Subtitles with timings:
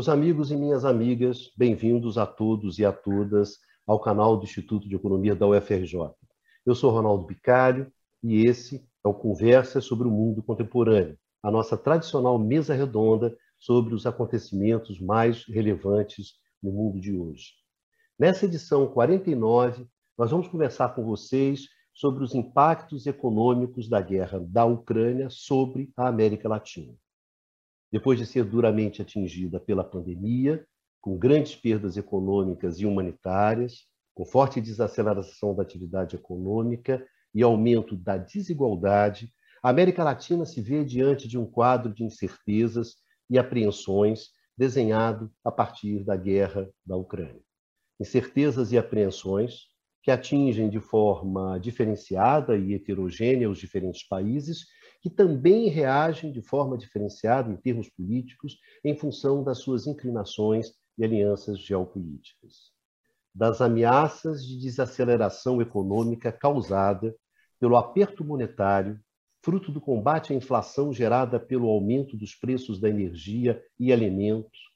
[0.00, 4.88] Meus amigos e minhas amigas, bem-vindos a todos e a todas ao canal do Instituto
[4.88, 6.14] de Economia da UFRJ.
[6.64, 7.92] Eu sou Ronaldo Bicalho
[8.22, 13.92] e esse é o Conversa sobre o Mundo Contemporâneo, a nossa tradicional mesa redonda sobre
[13.92, 16.32] os acontecimentos mais relevantes
[16.62, 17.50] no mundo de hoje.
[18.18, 19.86] Nessa edição 49,
[20.16, 26.08] nós vamos conversar com vocês sobre os impactos econômicos da guerra da Ucrânia sobre a
[26.08, 26.94] América Latina
[27.90, 30.64] depois de ser duramente atingida pela pandemia,
[31.00, 37.04] com grandes perdas econômicas e humanitárias, com forte desaceleração da atividade econômica
[37.34, 39.32] e aumento da desigualdade,
[39.62, 42.96] a América Latina se vê diante de um quadro de incertezas
[43.28, 47.42] e apreensões desenhado a partir da guerra da Ucrânia.
[47.98, 49.70] Incertezas e apreensões
[50.02, 54.66] que atingem de forma diferenciada e heterogênea os diferentes países
[55.00, 61.04] que também reagem de forma diferenciada em termos políticos em função das suas inclinações e
[61.04, 62.72] alianças geopolíticas.
[63.34, 67.14] Das ameaças de desaceleração econômica causada
[67.58, 69.00] pelo aperto monetário,
[69.42, 74.69] fruto do combate à inflação gerada pelo aumento dos preços da energia e alimentos,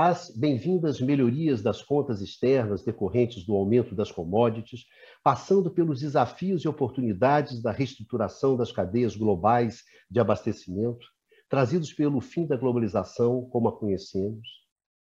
[0.00, 4.84] as bem-vindas melhorias das contas externas decorrentes do aumento das commodities,
[5.24, 11.04] passando pelos desafios e oportunidades da reestruturação das cadeias globais de abastecimento,
[11.48, 14.46] trazidos pelo fim da globalização como a conhecemos,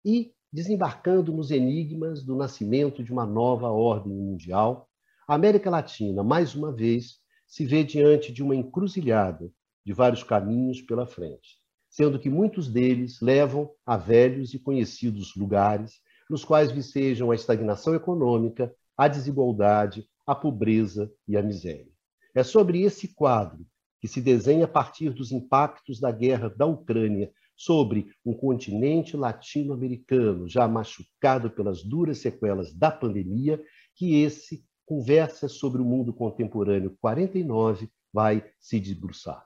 [0.05, 4.89] e desembarcando nos enigmas do nascimento de uma nova ordem mundial,
[5.29, 9.49] a América Latina, mais uma vez, se vê diante de uma encruzilhada
[9.87, 11.62] de vários caminhos pela frente
[11.93, 17.95] sendo que muitos deles levam a velhos e conhecidos lugares nos quais vicejam a estagnação
[17.95, 21.93] econômica, a desigualdade, a pobreza e a miséria.
[22.35, 23.65] É sobre esse quadro
[24.01, 30.49] que se desenha a partir dos impactos da guerra da Ucrânia sobre um continente latino-americano
[30.49, 33.63] já machucado pelas duras sequelas da pandemia,
[33.95, 39.43] que esse Conversa sobre o Mundo Contemporâneo 49 vai se debruçar.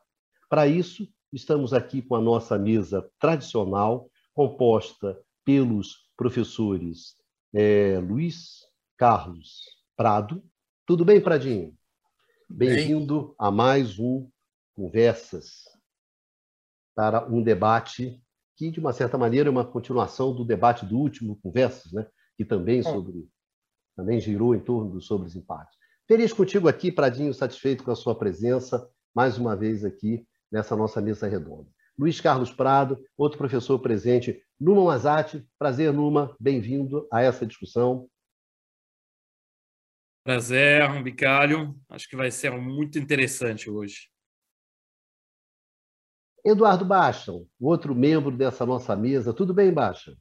[0.49, 7.17] Para isso, Estamos aqui com a nossa mesa tradicional, composta pelos professores
[7.53, 8.61] é, Luiz
[8.97, 9.63] Carlos
[9.97, 10.41] Prado.
[10.87, 11.77] Tudo bem, Pradinho?
[12.49, 14.31] Bem-vindo a mais um
[14.73, 15.65] Conversas
[16.95, 18.23] para um debate
[18.57, 22.07] que, de uma certa maneira, é uma continuação do debate do último Conversas, né?
[22.37, 23.29] que também, sobre,
[23.97, 25.77] também girou em torno sobre os empates.
[26.07, 30.25] Feliz contigo aqui, Pradinho, satisfeito com a sua presença, mais uma vez aqui
[30.57, 31.71] nessa nossa mesa redonda.
[31.99, 34.43] Luiz Carlos Prado, outro professor presente.
[34.59, 38.09] Numa Mazati, prazer, Numa, bem-vindo a essa discussão.
[40.25, 41.79] Prazer, Bicalho.
[41.91, 44.11] Acho que vai ser muito interessante hoje.
[46.43, 49.35] Eduardo Baixa, outro membro dessa nossa mesa.
[49.35, 50.17] Tudo bem, Baixa?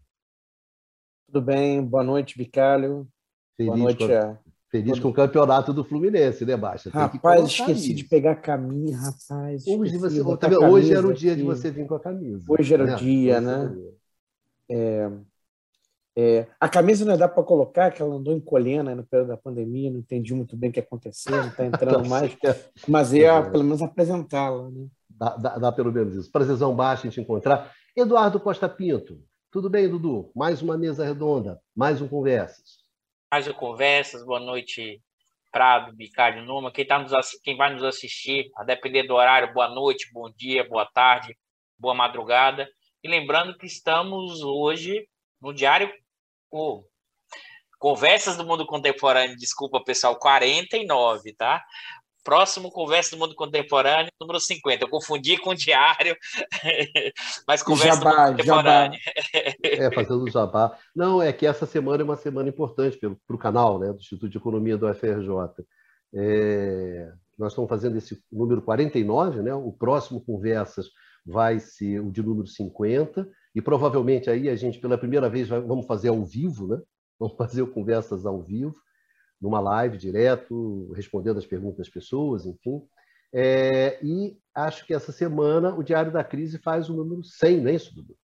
[1.28, 3.08] Tudo bem, boa noite, Bicalho.
[3.56, 4.38] Feliz boa noite a
[4.76, 6.90] Feliz com o campeonato do Fluminense, né, Baixa?
[6.90, 7.96] Rapaz, esqueci isso.
[7.96, 9.66] de pegar a camisa, rapaz.
[9.66, 11.42] Hoje, você, tá hoje era o dia aqui.
[11.42, 12.46] de você vir com a camisa.
[12.50, 12.94] Hoje era né?
[12.94, 13.74] o dia, né?
[14.70, 15.10] É,
[16.18, 19.90] é, a camisa não dá para colocar, que ela andou encolhendo no período da pandemia,
[19.90, 22.38] não entendi muito bem o que aconteceu, não está entrando tá mais,
[22.86, 24.70] mas é, é, pelo menos apresentá-la.
[24.70, 24.88] Né?
[25.10, 26.32] Dá, dá, dá, pelo menos isso.
[26.32, 27.72] Prazerzão baixo em te encontrar.
[27.96, 30.32] Eduardo Costa Pinto, tudo bem, Dudu?
[30.36, 32.85] Mais uma mesa redonda, mais um Conversas
[33.32, 34.24] mais conversas.
[34.24, 35.02] Boa noite,
[35.52, 36.72] Prado, Bicário, Numa.
[36.72, 37.12] Quem, tá nos,
[37.44, 41.38] quem vai nos assistir, a depender do horário, boa noite, bom dia, boa tarde,
[41.78, 42.68] boa madrugada.
[43.04, 45.08] E lembrando que estamos hoje
[45.42, 45.92] no Diário
[46.52, 46.84] oh,
[47.78, 51.64] Conversas do Mundo Contemporâneo, desculpa pessoal, 49, tá?
[52.26, 54.84] Próximo Conversa do Mundo Contemporâneo, número 50.
[54.84, 56.18] Eu confundi com o diário,
[57.48, 59.00] mas Conversa jabá, do Mundo Contemporâneo.
[59.00, 59.86] Jabá.
[59.86, 60.78] É, fazendo jabá.
[60.96, 64.28] Não, é que essa semana é uma semana importante para o canal né, do Instituto
[64.28, 65.64] de Economia do UFRJ.
[66.16, 69.54] É, nós estamos fazendo esse número 49, né?
[69.54, 70.88] o próximo Conversas
[71.24, 75.62] vai ser o de número 50, e provavelmente aí a gente, pela primeira vez, vai,
[75.62, 76.82] vamos fazer ao vivo, né?
[77.20, 78.76] vamos fazer o Conversas ao vivo
[79.46, 82.82] numa live direto, respondendo as perguntas das pessoas, enfim.
[83.32, 87.70] É, e acho que essa semana o Diário da Crise faz o número 100, não
[87.70, 88.18] é isso, Dudu?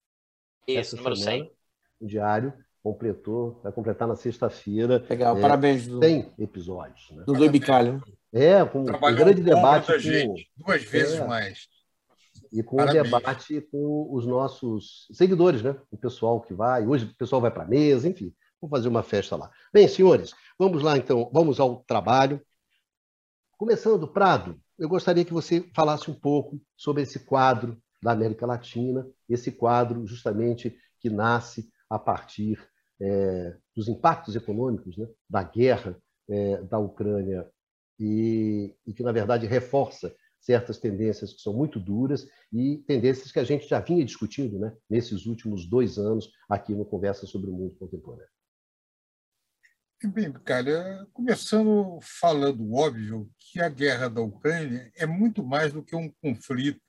[0.67, 1.51] Isso, essa número semana, 100.
[1.99, 5.05] O Diário completou, vai completar na sexta-feira.
[5.07, 6.03] Legal, é, parabéns, Dudu.
[6.03, 7.11] 100 episódios.
[7.11, 7.23] Né?
[7.27, 8.01] Dudu Bicalho.
[8.33, 9.91] É, com um grande debate.
[9.91, 11.67] Com, gente, duas vezes é, mais.
[12.51, 15.75] E com o um debate com os nossos seguidores, né?
[15.91, 16.87] O pessoal que vai.
[16.87, 18.33] Hoje o pessoal vai para a mesa, enfim.
[18.61, 19.49] Vamos fazer uma festa lá.
[19.73, 22.39] Bem, senhores, vamos lá então, vamos ao trabalho.
[23.57, 29.07] Começando, Prado, eu gostaria que você falasse um pouco sobre esse quadro da América Latina,
[29.27, 32.63] esse quadro justamente que nasce a partir
[33.01, 35.99] é, dos impactos econômicos né, da guerra
[36.29, 37.49] é, da Ucrânia
[37.99, 43.39] e, e, que, na verdade, reforça certas tendências que são muito duras e tendências que
[43.39, 47.53] a gente já vinha discutindo né, nesses últimos dois anos aqui no Conversa sobre o
[47.53, 48.29] Mundo Contemporâneo.
[50.03, 55.95] Bem, cara, começando falando óbvio que a guerra da Ucrânia é muito mais do que
[55.95, 56.81] um conflito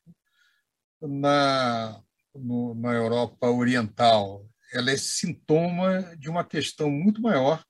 [0.99, 2.03] na,
[2.35, 4.49] no, na Europa Oriental.
[4.73, 7.63] Ela é sintoma de uma questão muito maior.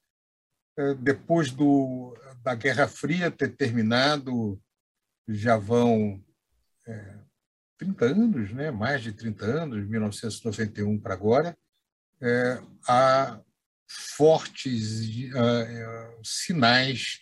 [0.79, 4.63] É, depois do, da Guerra Fria ter terminado,
[5.29, 6.25] já vão
[6.87, 7.19] é,
[7.79, 8.71] 30 anos, né?
[8.71, 11.59] mais de 30 anos, 1991 para agora,
[12.21, 13.41] é, há
[14.17, 15.01] fortes
[15.35, 17.21] uh, sinais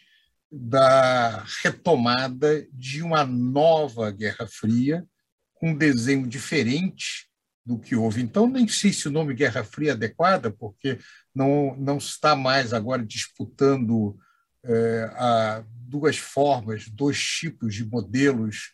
[0.51, 5.07] da retomada de uma nova Guerra Fria,
[5.55, 7.29] com um desenho diferente
[7.65, 8.23] do que houve.
[8.23, 10.99] Então, nem sei se o nome Guerra Fria é adequado, porque
[11.35, 14.19] não, não está mais agora disputando
[14.65, 18.73] é, a duas formas, dois tipos de modelos,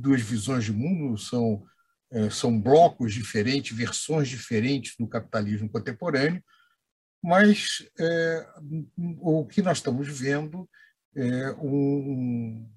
[0.00, 1.62] duas visões de mundo, são,
[2.32, 6.42] são blocos diferentes, versões diferentes do capitalismo contemporâneo,
[7.26, 8.46] mas é,
[9.18, 10.70] o que nós estamos vendo
[11.16, 12.70] é um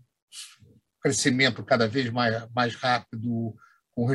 [0.99, 3.55] crescimento cada vez mais, mais rápido
[3.91, 4.07] com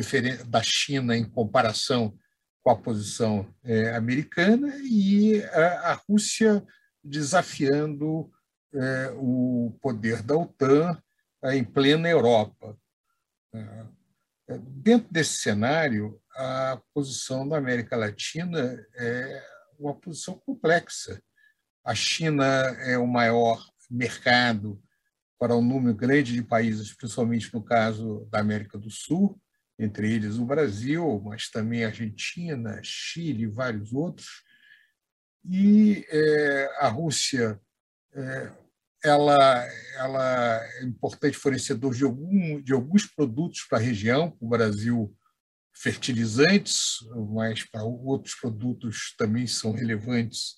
[0.49, 2.13] da China em comparação
[2.61, 6.61] com a posição é, americana e a, a, Rússia
[7.01, 8.29] desafiando
[8.73, 11.01] é, o poder da OTAN
[11.45, 12.77] é, em plena Europa.
[13.53, 13.85] É,
[14.49, 21.21] é, dentro desse cenário, a posição da América Latina é uma posição complexa.
[21.83, 24.81] A China é o maior mercado
[25.39, 29.39] para um número grande de países, principalmente no caso da América do Sul,
[29.77, 34.43] entre eles o Brasil, mas também a Argentina, Chile e vários outros.
[35.43, 37.59] E é, a Rússia
[38.13, 38.51] é,
[39.03, 39.67] ela,
[39.97, 45.15] ela é importante fornecedor de, algum, de alguns produtos para a região, o Brasil
[45.75, 46.97] fertilizantes,
[47.33, 50.55] mas para outros produtos também são relevantes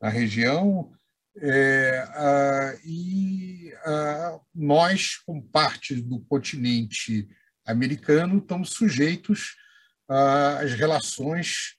[0.00, 0.92] na região.
[1.36, 3.72] É, e
[4.54, 7.28] nós, como parte do continente
[7.66, 9.54] americano, estamos sujeitos
[10.08, 11.76] às relações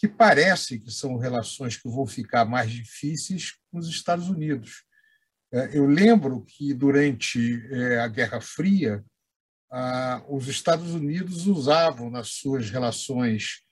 [0.00, 4.82] que parecem que são relações que vão ficar mais difíceis com os Estados Unidos.
[5.52, 9.04] É, eu lembro que, durante é, a Guerra Fria,
[10.28, 13.62] os Estados Unidos usavam nas suas relações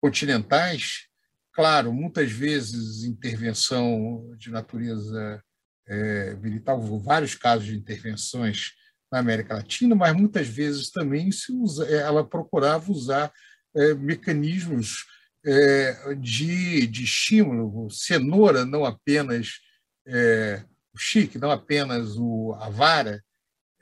[0.00, 1.06] continentais,
[1.52, 5.42] claro, muitas vezes intervenção de natureza
[5.86, 8.72] é, militar, vários casos de intervenções
[9.10, 13.30] na América Latina, mas muitas vezes também se usa, ela procurava usar
[13.76, 15.04] é, mecanismos
[15.44, 19.60] é, de, de estímulo, cenoura, não apenas
[20.06, 20.64] é,
[20.94, 23.22] o chique, não apenas o, a vara,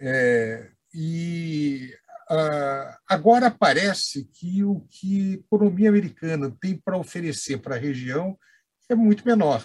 [0.01, 1.95] é, e
[2.31, 8.39] uh, agora parece que o que a economia americana tem para oferecer para a região
[8.89, 9.65] é muito menor.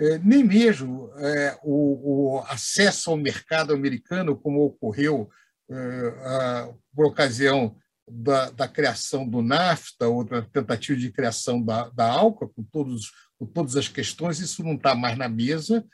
[0.00, 5.28] É, nem mesmo é, o, o, acesso ao mercado americano, como ocorreu
[5.70, 7.76] é, por ocasião
[8.08, 13.12] da, da, criação do NAFTA, ou da tentativa de criação da, da ALCA, com, todos,
[13.38, 15.84] com todas as questões, isso não está mais na mesa.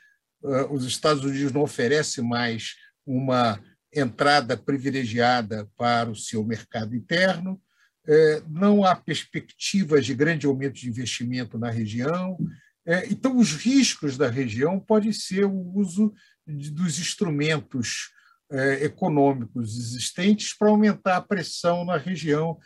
[0.43, 3.59] É, os Estados Unidos não oferecem mais uma
[3.93, 7.61] entrada privilegiada para o seu mercado interno,
[8.07, 12.37] é, não há perspectivas de grande aumento de investimento na região.
[12.85, 16.13] É, então, os riscos da região podem ser o uso
[16.45, 18.11] dos instrumentos
[18.49, 22.57] é, econômicos existentes para aumentar a pressão na região,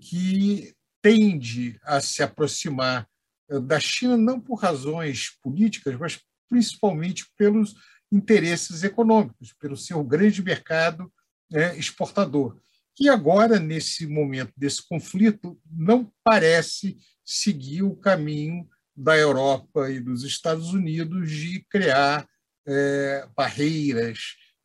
[0.00, 3.06] que tende a se aproximar
[3.48, 7.74] da China, não por razões políticas, mas principalmente pelos
[8.10, 11.12] interesses econômicos, pelo seu grande mercado
[11.52, 12.58] é, exportador,
[12.94, 20.24] que agora, nesse momento desse conflito, não parece seguir o caminho da Europa e dos
[20.24, 22.26] Estados Unidos de criar
[22.66, 24.18] é, barreiras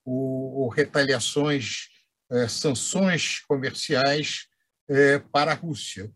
[0.06, 1.90] ou, ou retaliações,
[2.32, 4.48] é, sanções comerciais
[4.90, 6.12] é, para a Rússia.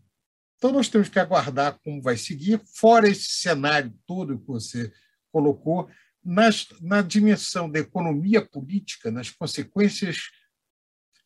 [0.56, 4.90] Então, nós temos que aguardar como vai seguir, fora esse cenário todo que você
[5.30, 5.90] colocou,
[6.26, 10.30] nas, na dimensão da economia política, nas consequências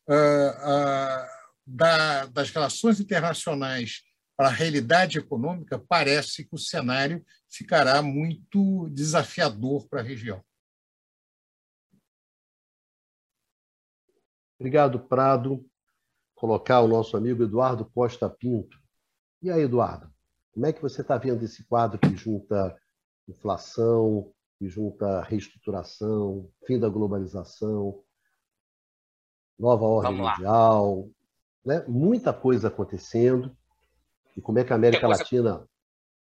[0.06, 1.26] uh, uh,
[1.66, 4.02] da, das relações internacionais
[4.36, 10.44] para a realidade econômica, parece que o cenário ficará muito desafiador para a região.
[14.58, 15.66] Obrigado, Prado.
[16.34, 18.78] Colocar o nosso amigo Eduardo Costa Pinto.
[19.42, 20.12] E aí, Eduardo,
[20.52, 22.78] como é que você está vendo esse quadro que junta
[23.26, 24.30] inflação,
[24.60, 28.04] que junta reestruturação, fim da globalização,
[29.58, 31.08] nova ordem mundial,
[31.64, 31.82] né?
[31.88, 33.56] muita coisa acontecendo.
[34.36, 35.22] E como é que a América coisa...
[35.22, 35.66] Latina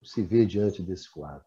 [0.02, 1.44] se vê diante desse quadro?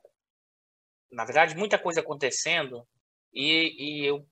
[1.11, 2.87] Na verdade, muita coisa acontecendo,
[3.33, 4.23] e, e eu,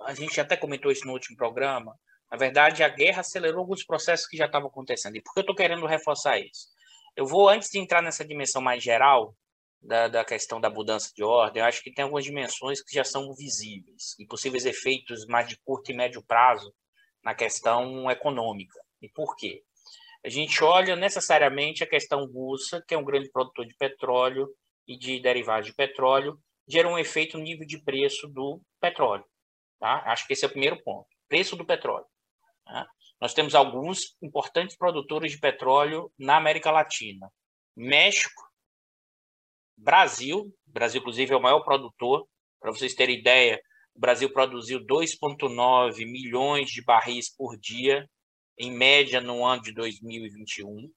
[0.00, 1.94] a gente até comentou isso no último programa.
[2.32, 5.16] Na verdade, a guerra acelerou alguns processos que já estavam acontecendo.
[5.16, 6.68] E por que eu estou querendo reforçar isso?
[7.14, 9.34] Eu vou, antes de entrar nessa dimensão mais geral,
[9.80, 13.04] da, da, questão da mudança de ordem, eu acho que tem algumas dimensões que já
[13.04, 16.72] são visíveis e possíveis efeitos mais de curto e médio prazo
[17.24, 18.78] na questão econômica.
[19.00, 19.62] E por quê?
[20.24, 24.48] A gente olha necessariamente a questão russa, que é um grande produtor de petróleo
[24.86, 29.24] e de derivados de petróleo, gera um efeito no nível de preço do petróleo.
[29.78, 30.02] Tá?
[30.06, 31.08] Acho que esse é o primeiro ponto.
[31.26, 32.06] Preço do petróleo.
[32.66, 32.86] Tá?
[33.20, 37.30] Nós temos alguns importantes produtores de petróleo na América Latina.
[37.74, 38.49] México,
[39.82, 42.26] Brasil, Brasil inclusive é o maior produtor,
[42.60, 43.60] para vocês terem ideia,
[43.94, 48.08] o Brasil produziu 2,9 milhões de barris por dia,
[48.58, 50.90] em média, no ano de 2021.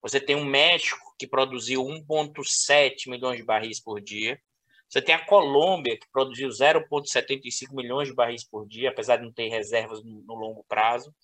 [0.00, 4.40] Você tem o México, que produziu 1,7 milhões de barris por dia.
[4.88, 9.32] Você tem a Colômbia, que produziu 0,75 milhões de barris por dia, apesar de não
[9.32, 11.14] ter reservas no, no longo prazo.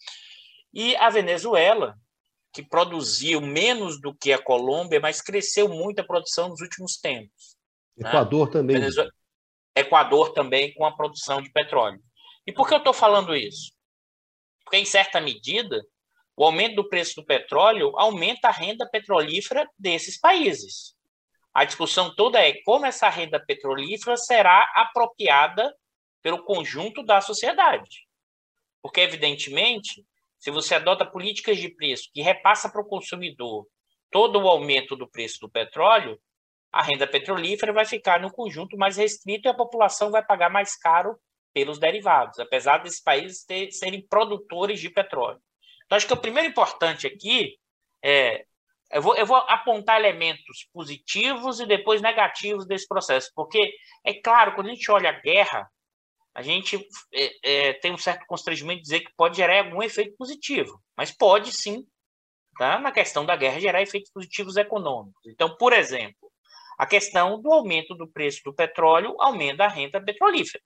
[0.72, 1.98] E a Venezuela,
[2.52, 7.56] que produziu menos do que a Colômbia, mas cresceu muito a produção nos últimos tempos.
[7.96, 8.08] Né?
[8.08, 8.52] Equador né?
[8.52, 8.76] também.
[8.78, 9.10] Venezuela...
[9.76, 12.02] Equador também com a produção de petróleo.
[12.46, 13.72] E por que eu estou falando isso?
[14.64, 15.80] Porque, em certa medida,
[16.36, 20.94] o aumento do preço do petróleo aumenta a renda petrolífera desses países.
[21.52, 25.74] A discussão toda é como essa renda petrolífera será apropriada
[26.22, 28.06] pelo conjunto da sociedade.
[28.82, 30.04] Porque, evidentemente,
[30.40, 33.66] se você adota políticas de preço que repassa para o consumidor
[34.10, 36.18] todo o aumento do preço do petróleo,
[36.72, 40.76] a renda petrolífera vai ficar no conjunto mais restrito e a população vai pagar mais
[40.76, 41.16] caro
[41.52, 45.40] pelos derivados, apesar desses países ter, serem produtores de petróleo.
[45.84, 47.56] Então, acho que o primeiro importante aqui
[48.02, 48.44] é.
[48.92, 53.72] Eu vou, eu vou apontar elementos positivos e depois negativos desse processo, porque
[54.04, 55.70] é claro, quando a gente olha a guerra,
[56.34, 56.76] a gente
[57.12, 61.10] é, é, tem um certo constrangimento de dizer que pode gerar algum efeito positivo, mas
[61.10, 61.86] pode sim,
[62.56, 62.78] tá?
[62.78, 65.20] na questão da guerra, gerar efeitos positivos econômicos.
[65.26, 66.30] Então, por exemplo,
[66.78, 70.62] a questão do aumento do preço do petróleo aumenta a renda petrolífera.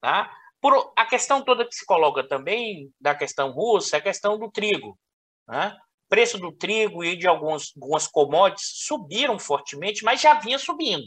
[0.00, 0.34] Tá?
[0.60, 4.50] Por, a questão toda que se coloca também da questão russa é a questão do
[4.50, 4.98] trigo.
[5.48, 5.76] Né?
[6.08, 11.06] Preço do trigo e de alguns, algumas commodities subiram fortemente, mas já vinha subindo.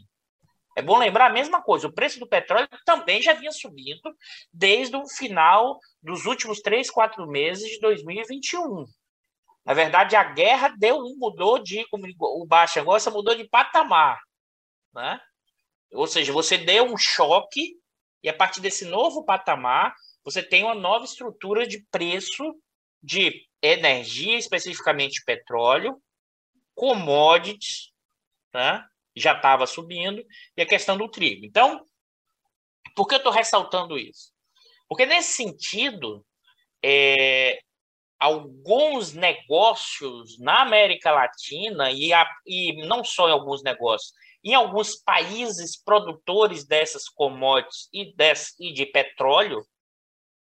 [0.76, 4.14] É bom lembrar a mesma coisa, o preço do petróleo também já vinha subindo
[4.52, 8.86] desde o final dos últimos três, quatro meses de 2021.
[9.64, 14.20] Na verdade, a guerra deu um, mudou de, como o Baixa gosta, mudou de patamar.
[14.94, 15.20] Né?
[15.94, 17.80] Ou seja, você deu um choque
[18.22, 22.56] e a partir desse novo patamar, você tem uma nova estrutura de preço
[23.02, 26.02] de energia, especificamente petróleo,
[26.74, 27.92] commodities,
[28.52, 28.90] tá?
[29.16, 30.24] Já estava subindo,
[30.56, 31.46] e a questão do trigo.
[31.46, 31.86] Então,
[32.96, 34.32] por que eu estou ressaltando isso?
[34.88, 36.26] Porque, nesse sentido,
[36.84, 37.60] é,
[38.20, 44.96] alguns negócios na América Latina, e, a, e não só em alguns negócios, em alguns
[44.96, 48.14] países produtores dessas commodities e,
[48.60, 49.66] e de petróleo,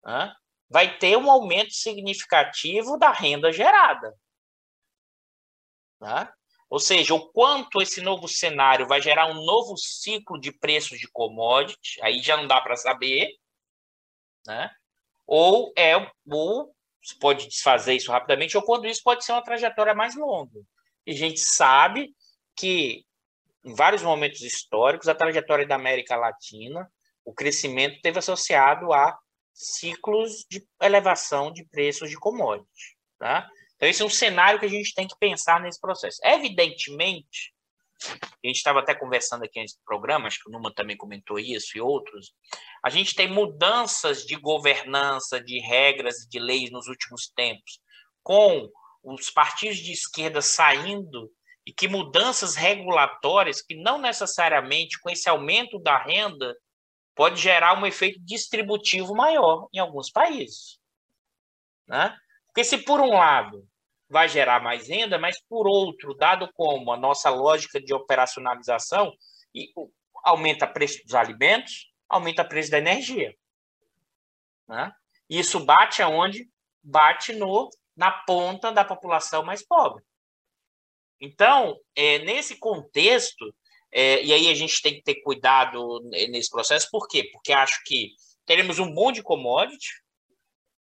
[0.05, 0.35] né,
[0.69, 4.13] vai ter um aumento significativo da renda gerada.
[6.01, 6.29] Né?
[6.75, 11.07] Ou seja, o quanto esse novo cenário vai gerar um novo ciclo de preços de
[11.07, 13.29] commodity, aí já não dá para saber,
[14.45, 14.69] né?
[15.25, 15.95] Ou é
[16.29, 20.61] ou você pode desfazer isso rapidamente, ou quando isso pode ser uma trajetória mais longa.
[21.07, 22.13] E a gente sabe
[22.57, 23.05] que
[23.65, 26.91] em vários momentos históricos a trajetória da América Latina,
[27.25, 29.17] o crescimento teve associado a
[29.53, 33.49] ciclos de elevação de preços de commodity, tá?
[33.85, 36.19] Então, esse é um cenário que a gente tem que pensar nesse processo.
[36.25, 37.53] Evidentemente,
[38.03, 41.77] a gente estava até conversando aqui do programa, acho que o Numa também comentou isso
[41.77, 42.33] e outros,
[42.83, 47.79] a gente tem mudanças de governança, de regras e de leis nos últimos tempos,
[48.23, 48.71] com
[49.03, 51.31] os partidos de esquerda saindo
[51.67, 56.57] e que mudanças regulatórias, que não necessariamente com esse aumento da renda,
[57.15, 60.79] pode gerar um efeito distributivo maior em alguns países.
[61.87, 62.17] Né?
[62.47, 63.69] Porque se por um lado
[64.15, 69.13] vai gerar mais renda, mas por outro, dado como a nossa lógica de operacionalização
[69.53, 69.73] e
[70.23, 73.35] aumenta o preço dos alimentos, aumenta o preço da energia.
[74.69, 74.93] Né?
[75.29, 76.49] Isso bate aonde?
[76.81, 80.05] Bate no na ponta da população mais pobre.
[81.21, 83.53] Então, é, nesse contexto,
[83.91, 87.29] é, e aí a gente tem que ter cuidado nesse processo, por quê?
[87.33, 88.13] Porque acho que
[88.47, 89.91] teremos um bom de commodity,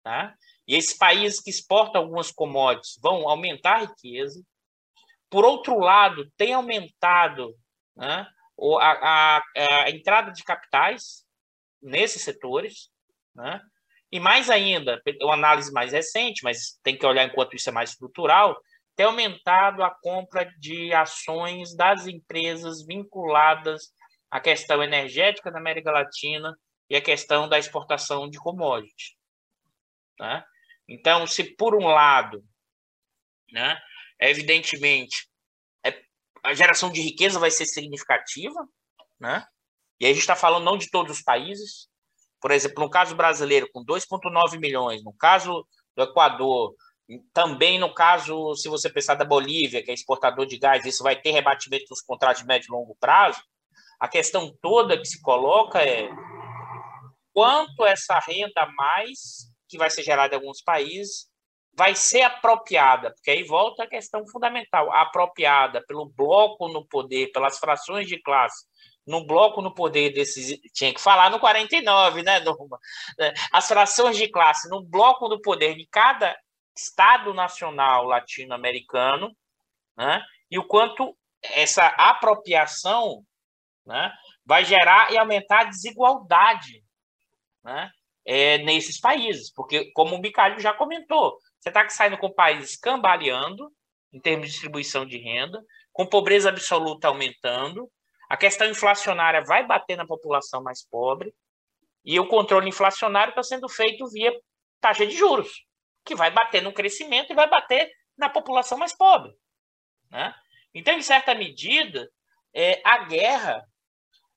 [0.03, 0.35] tá?
[0.71, 4.41] E esses países que exportam algumas commodities vão aumentar a riqueza.
[5.29, 7.53] Por outro lado, tem aumentado
[7.93, 8.25] né,
[8.79, 9.43] a, a,
[9.83, 11.25] a entrada de capitais
[11.81, 12.89] nesses setores,
[13.35, 13.61] né?
[14.09, 17.89] E mais ainda, uma análise mais recente, mas tem que olhar enquanto isso é mais
[17.89, 18.57] estrutural,
[18.95, 23.93] tem aumentado a compra de ações das empresas vinculadas
[24.29, 26.57] à questão energética na América Latina
[26.89, 29.17] e à questão da exportação de commodities.
[30.17, 30.45] Né?
[30.91, 32.43] Então, se por um lado,
[33.49, 33.79] né,
[34.19, 35.29] evidentemente,
[35.85, 36.01] é,
[36.43, 38.59] a geração de riqueza vai ser significativa,
[39.17, 39.45] né?
[40.01, 41.87] e aí a gente está falando não de todos os países,
[42.41, 46.75] por exemplo, no caso brasileiro, com 2,9 milhões, no caso do Equador,
[47.33, 51.15] também no caso, se você pensar da Bolívia, que é exportador de gás, isso vai
[51.15, 53.41] ter rebatimento nos contratos de médio e longo prazo.
[53.97, 56.09] A questão toda que se coloca é
[57.33, 61.31] quanto essa renda mais que vai ser gerada em alguns países
[61.73, 67.57] vai ser apropriada, porque aí volta a questão fundamental, apropriada pelo bloco no poder, pelas
[67.57, 68.65] frações de classe
[69.07, 70.59] no bloco no poder desses.
[70.73, 72.77] Tinha que falar no 49, né, Norma?
[73.19, 76.37] É, as frações de classe no bloco do poder de cada
[76.75, 79.35] Estado nacional latino-americano,
[79.97, 83.23] né, e o quanto essa apropriação
[83.85, 84.11] né,
[84.45, 86.83] vai gerar e aumentar a desigualdade
[87.63, 87.91] né,
[88.25, 89.51] é, nesses países.
[89.51, 93.71] Porque, como o Bicalho já comentou, você está saindo com países cambaleando
[94.13, 97.89] em termos de distribuição de renda, com pobreza absoluta aumentando,
[98.29, 101.33] a questão inflacionária vai bater na população mais pobre
[102.03, 104.33] e o controle inflacionário está sendo feito via
[104.79, 105.65] taxa de juros,
[106.03, 109.31] que vai bater no crescimento e vai bater na população mais pobre.
[110.09, 110.33] Né?
[110.73, 112.09] Então, em certa medida,
[112.53, 113.63] é, a guerra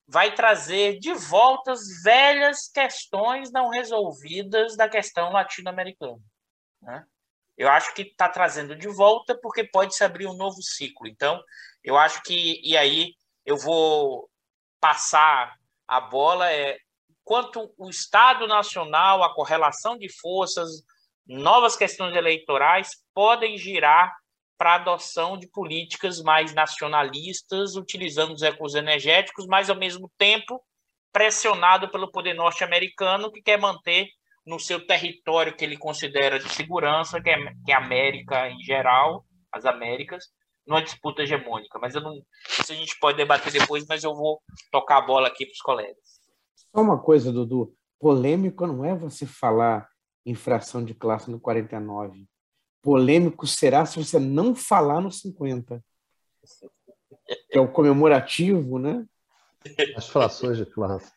[0.06, 6.20] vai trazer de volta as velhas questões não resolvidas da questão latino-americana.
[6.82, 7.04] Né?
[7.56, 11.06] Eu acho que está trazendo de volta porque pode se abrir um novo ciclo.
[11.06, 11.42] Então,
[11.82, 13.14] eu acho que, e aí
[13.44, 14.28] eu vou
[14.80, 16.78] passar a bola é
[17.22, 20.82] quanto o Estado Nacional, a correlação de forças,
[21.26, 24.14] novas questões eleitorais podem girar
[24.56, 30.62] para a adoção de políticas mais nacionalistas, utilizando os recursos energéticos, mas ao mesmo tempo
[31.12, 34.08] pressionado pelo poder norte-americano que quer manter
[34.46, 38.60] no seu território que ele considera de segurança, que é, que é a América em
[38.60, 40.24] geral, as Américas,
[40.66, 41.78] numa disputa hegemônica.
[41.78, 42.14] Mas eu não.
[42.60, 44.40] Isso a gente pode debater depois, mas eu vou
[44.70, 46.20] tocar a bola aqui para os colegas.
[46.74, 47.74] Só uma coisa, Dudu.
[47.98, 49.88] Polêmico não é você falar
[50.26, 52.26] infração de classe no 49.
[52.84, 55.82] Polêmico será se você não falar no 50.
[57.50, 59.04] Que é o comemorativo, né?
[59.96, 61.10] As frações de classe.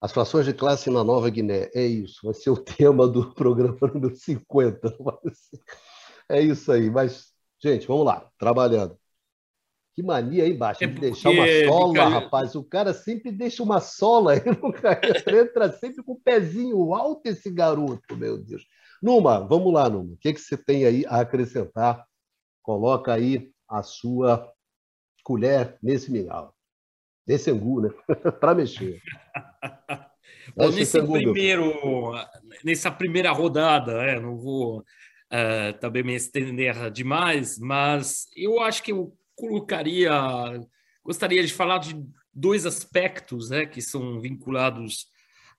[0.00, 1.70] As frações de classe na Nova Guiné.
[1.74, 2.20] É isso.
[2.22, 4.96] Vai ser o tema do programa número 50.
[6.28, 6.88] É isso aí.
[6.88, 8.94] Mas Gente, vamos lá, trabalhando.
[9.94, 12.08] Que mania aí embaixo, é de deixar uma sola, fica...
[12.08, 12.54] rapaz.
[12.54, 18.14] O cara sempre deixa uma sola, ele entra sempre com o pezinho alto esse garoto,
[18.18, 18.66] meu Deus.
[19.02, 20.14] Numa, vamos lá, Numa.
[20.14, 22.04] O que, que você tem aí a acrescentar?
[22.62, 24.50] Coloca aí a sua
[25.22, 26.54] colher nesse mingau.
[27.26, 27.90] Nesse angu, né?
[28.40, 29.00] Para mexer.
[30.56, 32.12] Bom, nesse primeiro,
[32.62, 38.92] nessa primeira rodada, é, não vou uh, também me estender demais, mas eu acho que
[38.92, 40.12] eu colocaria,
[41.02, 41.96] gostaria de falar de
[42.32, 45.06] dois aspectos né, que são vinculados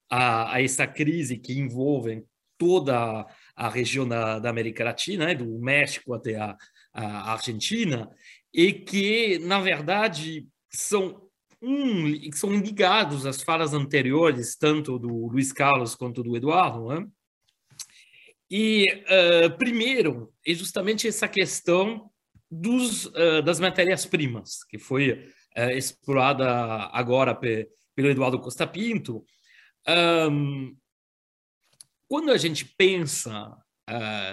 [0.09, 2.23] a, a essa crise que envolvem
[2.57, 6.55] toda a região da, da América Latina, né, do México até a,
[6.93, 8.09] a Argentina,
[8.53, 11.25] e que, na verdade, são
[11.61, 17.07] um, são ligados às falas anteriores, tanto do Luiz Carlos quanto do Eduardo, né?
[18.49, 22.09] E, uh, primeiro, é justamente essa questão
[22.49, 25.11] dos, uh, das matérias-primas, que foi
[25.57, 26.47] uh, explorada
[26.93, 29.25] agora pe, pelo Eduardo Costa Pinto.
[29.87, 30.75] Um,
[32.07, 33.55] quando a gente pensa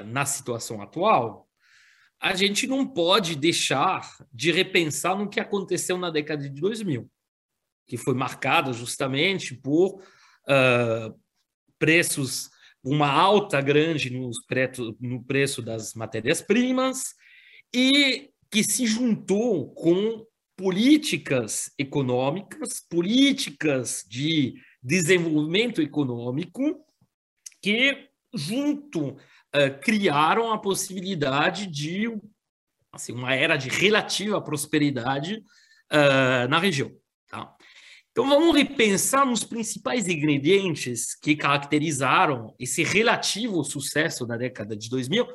[0.07, 1.49] na situação atual,
[2.21, 7.11] a gente não pode deixar de repensar no que aconteceu na década de 2000,
[7.87, 10.03] que foi marcada justamente por
[11.79, 12.51] preços
[12.85, 14.11] uma alta grande
[14.47, 17.15] preto, no preço das matérias-primas
[17.75, 26.85] e que se juntou com políticas econômicas, políticas de desenvolvimento econômico
[27.63, 32.09] que junto uh, criaram a possibilidade de
[32.93, 35.43] assim, uma era de relativa prosperidade
[35.91, 36.93] uh, na região.
[37.29, 37.55] Tá?
[38.11, 45.27] Então, vamos repensar nos principais ingredientes que caracterizaram esse relativo sucesso da década de 2000,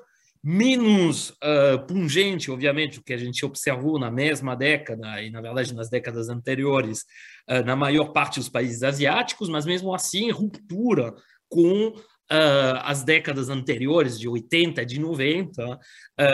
[0.43, 5.73] menos uh, pungente, obviamente, o que a gente observou na mesma década e, na verdade,
[5.73, 7.03] nas décadas anteriores,
[7.49, 11.15] uh, na maior parte dos países asiáticos, mas mesmo assim, ruptura
[11.49, 11.95] com
[12.31, 15.79] uh, as décadas anteriores, de 80, de 90,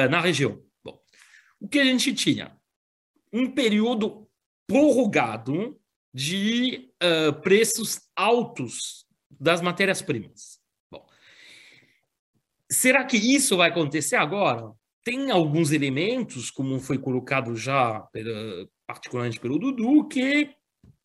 [0.10, 0.62] na região.
[0.84, 1.00] Bom,
[1.60, 2.56] o que a gente tinha?
[3.32, 4.28] Um período
[4.68, 5.80] prorrogado
[6.14, 6.90] de
[7.42, 10.60] preços altos das matérias-primas.
[12.72, 14.72] Será que isso vai acontecer agora?
[15.04, 18.08] Tem alguns elementos, como foi colocado já,
[18.88, 20.56] particularmente pelo Dudu, que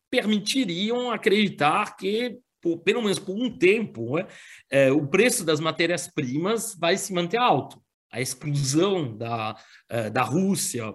[0.09, 4.27] permitiriam acreditar que, por, pelo menos por um tempo, né,
[4.69, 7.81] é, o preço das matérias-primas vai se manter alto.
[8.11, 9.55] A exclusão da,
[9.87, 10.93] é, da Rússia,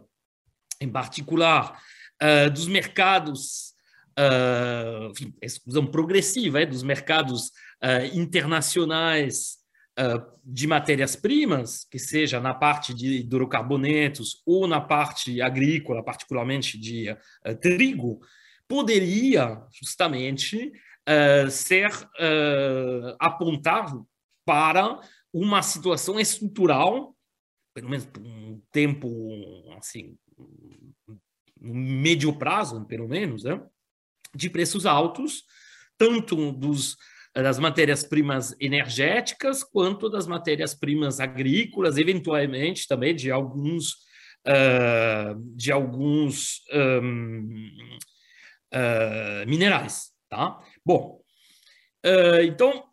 [0.80, 1.80] em particular,
[2.20, 3.74] é, dos mercados,
[4.16, 7.50] é, enfim, exclusão progressiva é, dos mercados
[8.14, 9.58] internacionais
[10.42, 17.54] de matérias-primas, que seja na parte de hidrocarbonetos ou na parte agrícola, particularmente de uh,
[17.60, 18.20] trigo,
[18.66, 20.72] poderia justamente
[21.50, 24.06] ser uh, apontado
[24.44, 25.00] para
[25.32, 27.14] uma situação estrutural,
[27.74, 29.08] pelo menos por um tempo
[29.76, 30.16] assim,
[31.60, 33.60] no médio prazo, pelo menos, né,
[34.34, 35.44] de preços altos,
[35.98, 36.96] tanto dos
[37.42, 43.94] das matérias-primas energéticas quanto das matérias-primas agrícolas, eventualmente também de alguns
[44.46, 47.70] uh, de alguns um,
[48.72, 50.60] uh, minerais, tá?
[50.84, 51.20] Bom,
[52.04, 52.84] uh, então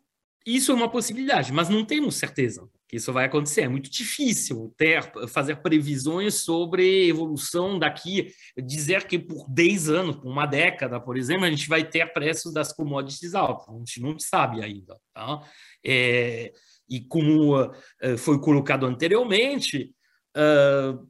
[0.46, 3.62] isso é uma possibilidade, mas não temos certeza que isso vai acontecer.
[3.62, 10.30] É muito difícil ter, fazer previsões sobre evolução daqui, dizer que por 10 anos, por
[10.30, 13.68] uma década, por exemplo, a gente vai ter preços das commodities altos.
[13.68, 14.96] A gente não sabe ainda.
[15.14, 15.40] Tá?
[15.84, 16.52] É,
[16.88, 17.72] e como uh,
[18.18, 19.94] foi colocado anteriormente,
[20.36, 21.08] uh,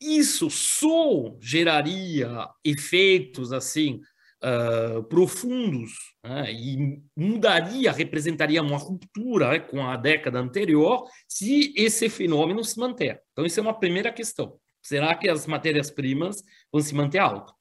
[0.00, 4.00] isso só geraria efeitos assim
[4.42, 5.90] uh, profundos
[6.24, 12.78] né, e mudaria, representaria uma ruptura né, com a década anterior se esse fenômeno se
[12.78, 13.20] manter.
[13.32, 14.58] Então, isso é uma primeira questão.
[14.82, 17.52] Será que as matérias-primas vão se manter alto?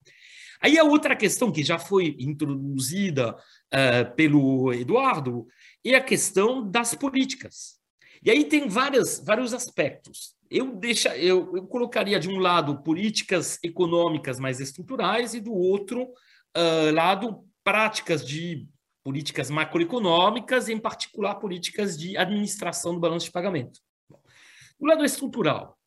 [0.61, 5.45] Aí a outra questão que já foi introduzida uh, pelo Eduardo
[5.85, 7.77] é a questão das políticas.
[8.23, 10.35] E aí tem várias, vários aspectos.
[10.49, 16.07] Eu, deixa, eu, eu colocaria de um lado políticas econômicas mais estruturais e do outro
[16.93, 18.67] lado práticas de
[19.03, 23.79] políticas macroeconômicas, em particular políticas de administração do balanço de pagamento.
[24.79, 25.77] O lado estrutural.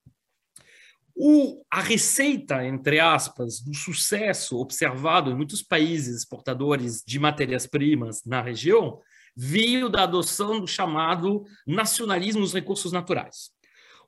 [1.14, 8.40] O, a receita, entre aspas, do sucesso observado em muitos países exportadores de matérias-primas na
[8.40, 9.00] região
[9.36, 13.50] veio da adoção do chamado nacionalismo dos recursos naturais.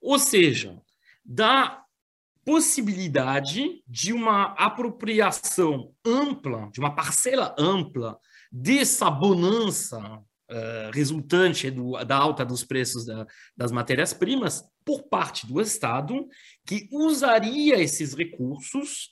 [0.01, 0.81] Ou seja,
[1.25, 1.82] da
[2.44, 8.18] possibilidade de uma apropriação ampla, de uma parcela ampla
[8.50, 13.26] dessa bonança uh, resultante do, da alta dos preços da,
[13.57, 16.26] das matérias-primas por parte do Estado,
[16.66, 19.11] que usaria esses recursos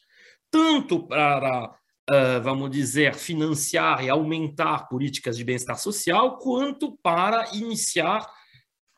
[0.51, 1.71] tanto para,
[2.11, 8.27] uh, vamos dizer, financiar e aumentar políticas de bem-estar social, quanto para iniciar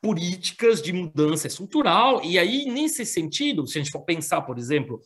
[0.03, 2.23] políticas de mudança estrutural.
[2.25, 5.01] E aí, nesse sentido, se a gente for pensar, por exemplo,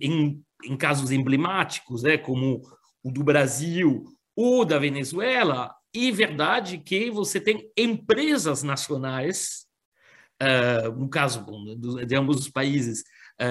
[0.00, 2.60] em, em casos emblemáticos, né, como
[3.02, 9.66] o do Brasil ou da Venezuela, é verdade que você tem empresas nacionais,
[10.96, 11.46] no caso
[12.06, 13.04] de ambos os países,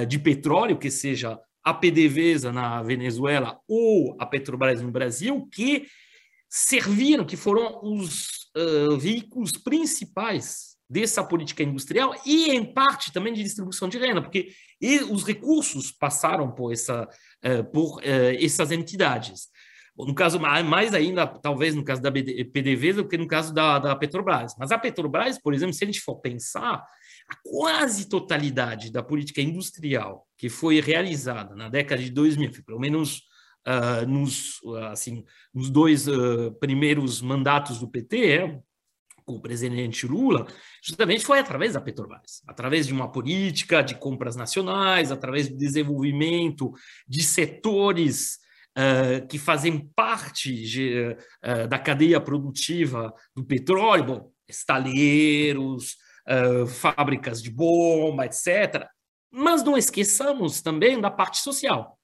[0.07, 5.85] de petróleo, que seja a PDVSA na Venezuela ou a Petrobras no Brasil, que
[6.49, 13.43] serviram, que foram os uh, veículos principais dessa política industrial e, em parte, também de
[13.43, 14.53] distribuição de renda, porque
[15.09, 17.07] os recursos passaram por, essa,
[17.45, 18.01] uh, por uh,
[18.39, 19.47] essas entidades.
[19.97, 23.95] No caso, mais ainda, talvez no caso da PDVSA do que no caso da, da
[23.95, 24.55] Petrobras.
[24.57, 26.83] Mas a Petrobras, por exemplo, se a gente for pensar,
[27.29, 33.21] a quase totalidade da política industrial que foi realizada na década de 2000, pelo menos
[33.67, 38.61] uh, nos, assim, nos dois uh, primeiros mandatos do PT, é,
[39.25, 40.47] com o presidente Lula,
[40.83, 46.71] justamente foi através da Petrobras, através de uma política de compras nacionais, através do desenvolvimento
[47.07, 48.39] de setores
[48.77, 55.95] uh, que fazem parte de, uh, da cadeia produtiva do petróleo, bom, estaleiros,
[56.27, 58.87] uh, fábricas de bomba, etc.,
[59.33, 61.97] Mas não esqueçamos também da parte social,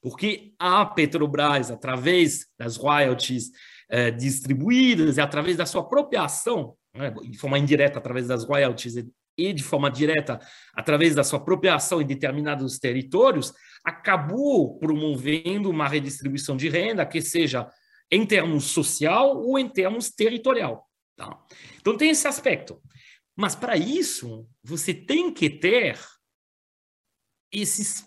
[0.00, 3.50] porque a Petrobras, através das royalties
[3.88, 8.96] eh, distribuídas e através da sua própria ação, né, de forma indireta, através das royalties
[9.38, 10.40] e de forma direta,
[10.74, 13.52] através da sua própria ação em determinados territórios,
[13.84, 17.70] acabou promovendo uma redistribuição de renda que seja
[18.10, 20.88] em termos social ou em termos territorial.
[21.16, 21.38] Tá?
[21.78, 22.80] Então tem esse aspecto.
[23.36, 25.98] Mas para isso, você tem que ter
[27.52, 28.06] esses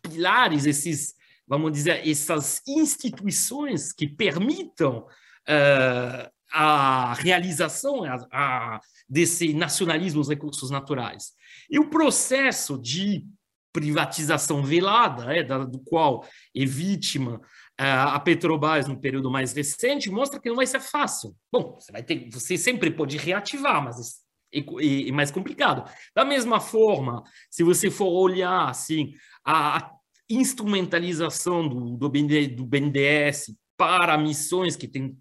[0.00, 1.14] pilares, esses,
[1.48, 5.06] vamos dizer, essas instituições que permitam
[5.48, 11.32] uh, a realização a, a, desse nacionalismo dos recursos naturais.
[11.70, 13.24] E o processo de
[13.72, 17.40] privatização velada, é, da, do qual é vítima
[17.78, 21.34] é, a Petrobras no período mais recente, mostra que não vai ser fácil.
[21.52, 24.20] Bom, você vai ter, você sempre pode reativar, mas
[24.52, 25.88] é, é, é mais complicado.
[26.14, 29.12] Da mesma forma, se você for olhar assim
[29.44, 29.92] a
[30.28, 35.16] instrumentalização do, do, do BNDES para missões que tem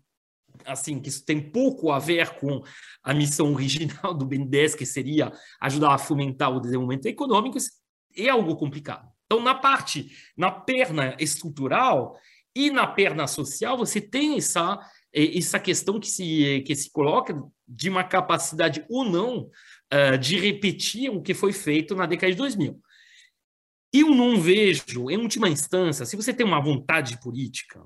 [0.66, 2.62] assim que isso tem pouco a ver com
[3.04, 7.58] a missão original do BNDES, que seria ajudar a fomentar o desenvolvimento econômico,
[8.16, 9.08] é algo complicado.
[9.26, 12.18] Então, na parte, na perna estrutural
[12.56, 14.80] e na perna social, você tem essa,
[15.14, 19.50] essa questão que se, que se coloca de uma capacidade ou não
[19.94, 22.82] uh, de repetir o que foi feito na década de 2000.
[24.00, 27.82] Eu não vejo, em última instância, se você tem uma vontade política,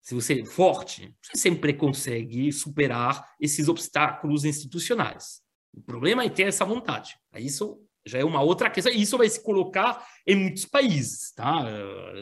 [0.00, 5.40] se você é forte, você sempre consegue superar esses obstáculos institucionais.
[5.72, 7.16] O problema é ter essa vontade.
[7.36, 8.92] Isso já é uma outra questão.
[8.92, 11.64] Isso vai se colocar em muitos países, tá?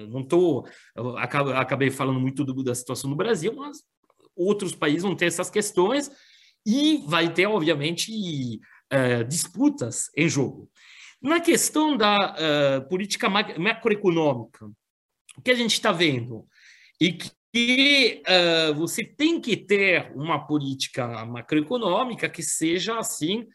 [0.08, 0.66] Não tô,
[1.16, 3.78] acabei falando muito do, da situação no Brasil, mas
[4.36, 6.10] outros países vão ter essas questões
[6.66, 8.60] e vai ter, obviamente,
[8.92, 10.70] uh, disputas em jogo.
[11.22, 14.66] Na questão da uh, política macroeconômica,
[15.36, 16.46] o que a gente está vendo?
[17.00, 17.12] E
[17.52, 23.46] que uh, você tem que ter uma política macroeconômica que seja assim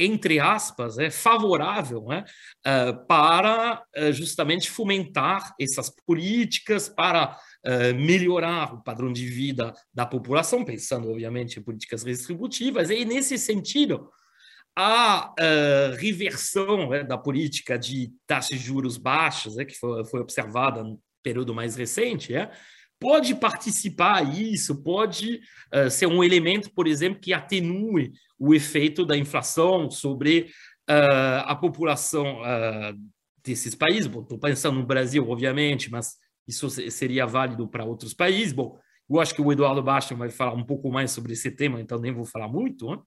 [0.00, 2.24] entre aspas, é favorável né,
[2.66, 10.06] uh, para uh, justamente fomentar essas políticas, para uh, melhorar o padrão de vida da
[10.06, 14.08] população, pensando, obviamente, em políticas redistributivas, e nesse sentido,
[14.76, 15.34] a
[15.98, 20.98] reversão né, da política de taxas de juros baixas, né, que foi, foi observada no
[21.22, 22.50] período mais recente, é,
[23.00, 25.40] pode participar isso, pode
[25.74, 30.50] uh, ser um elemento, por exemplo, que atenue o efeito da inflação sobre
[30.88, 33.10] uh, a população uh,
[33.42, 34.06] desses países.
[34.06, 38.52] Estou pensando no Brasil, obviamente, mas isso seria válido para outros países.
[38.52, 38.78] Bom,
[39.08, 41.98] eu acho que o Eduardo Basta vai falar um pouco mais sobre esse tema, então
[41.98, 42.90] nem vou falar muito.
[42.90, 42.98] Né?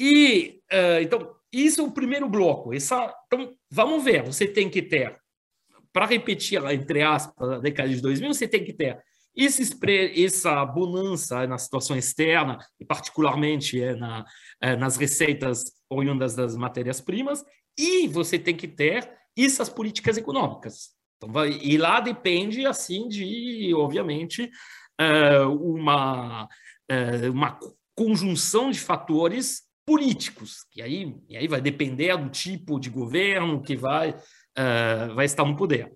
[0.00, 0.60] E
[1.02, 2.72] então isso é o primeiro bloco.
[2.72, 4.24] Essa, então vamos ver.
[4.24, 5.20] Você tem que ter
[5.92, 9.02] para repetir, entre aspas, a década de 2000, você tem que ter
[9.34, 9.76] esse,
[10.24, 14.24] essa bonança na situação externa, e particularmente é, na,
[14.60, 17.44] é, nas receitas oriundas das matérias-primas,
[17.78, 20.90] e você tem que ter essas políticas econômicas.
[21.16, 24.50] Então, vai, e lá depende, assim, de, obviamente,
[25.58, 26.46] uma,
[27.32, 27.58] uma
[27.94, 33.74] conjunção de fatores políticos, que aí, e aí vai depender do tipo de governo que
[33.74, 34.16] vai,
[34.54, 35.90] é, vai estar no poder.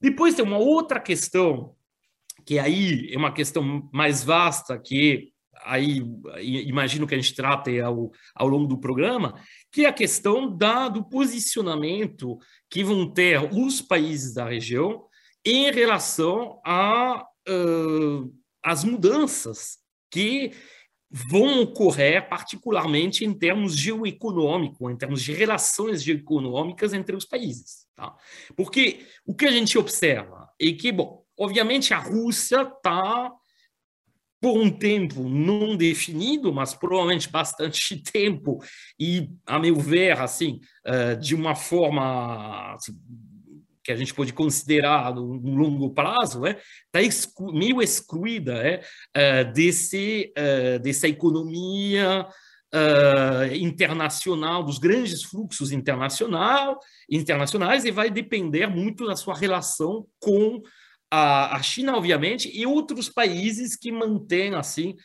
[0.00, 1.76] Depois tem uma outra questão
[2.46, 5.30] que aí é uma questão mais vasta que
[5.62, 6.02] aí
[6.66, 9.34] imagino que a gente trate ao, ao longo do programa,
[9.70, 12.38] que é a questão da, do posicionamento
[12.70, 15.04] que vão ter os países da região
[15.44, 19.76] em relação a uh, as mudanças
[20.10, 20.50] que
[21.30, 27.86] vão ocorrer particularmente em termos geoeconômicos, em termos de relações geoeconômicas entre os países.
[27.94, 28.14] Tá?
[28.56, 33.30] Porque o que a gente observa é que, bom, Obviamente, a Rússia está,
[34.40, 38.62] por um tempo não definido, mas provavelmente bastante tempo,
[38.98, 42.92] e, a meu ver, assim, eh, de uma forma assim,
[43.84, 46.58] que a gente pode considerar no longo prazo, está
[46.94, 48.80] né, exclu meio excluída é,
[49.14, 52.26] eh, desse, eh, dessa economia
[53.52, 56.76] internacional, dos grandes fluxos internacional,
[57.08, 60.60] internacionais, e vai depender muito da sua relação com
[61.08, 64.96] a, a China, obviamente, e outros países que mantêm assim uh,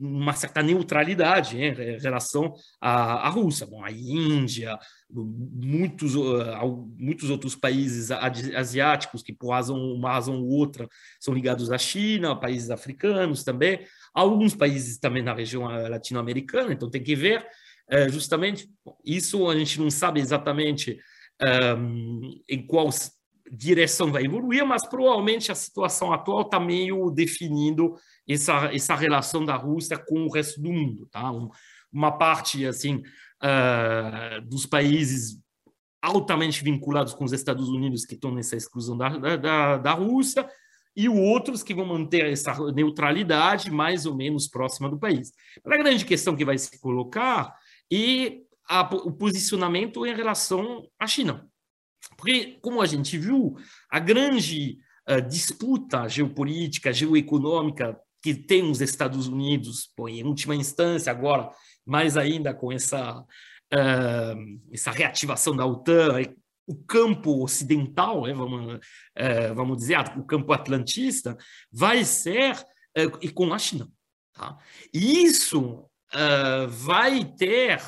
[0.00, 3.66] uma certa neutralidade né, em relação à, à Rússia.
[3.66, 4.78] Bom, a Índia,
[5.10, 10.88] muitos, uh, muitos outros países asiáticos que, por razão, uma razão ou outra,
[11.20, 13.80] são ligados à China, países africanos também,
[14.14, 17.46] alguns países também na região latino-americana, então tem que ver.
[17.88, 18.68] é, justamente
[19.04, 20.98] isso a gente não sabe exatamente
[22.48, 22.88] em qual
[23.54, 27.94] direção vai evoluir, mas provavelmente a situação atual está meio definindo
[28.26, 31.06] essa, essa relação da Rússia com o resto do mundo.
[31.10, 31.30] Tá?
[31.30, 31.50] Um,
[31.92, 33.02] uma parte assim
[33.42, 35.38] uh, dos países
[36.00, 40.48] altamente vinculados com os Estados Unidos que estão nessa exclusão da, da, da Rússia
[40.96, 45.32] e outros que vão manter essa neutralidade mais ou menos próxima do país.
[45.64, 47.54] a grande questão que vai se colocar
[47.92, 51.46] é a, o posicionamento em relação à China.
[52.22, 53.56] Porque, como a gente viu,
[53.90, 54.78] a grande
[55.10, 61.50] uh, disputa geopolítica, geoeconômica que tem os Estados Unidos, bom, em última instância, agora,
[61.84, 66.22] mais ainda com essa, uh, essa reativação da OTAN,
[66.64, 71.36] o campo ocidental, né, vamos, uh, vamos dizer, o campo atlantista,
[71.72, 72.56] vai ser
[73.20, 73.88] e com a China.
[74.32, 74.56] Tá?
[74.94, 75.86] E isso
[76.68, 77.80] vai ter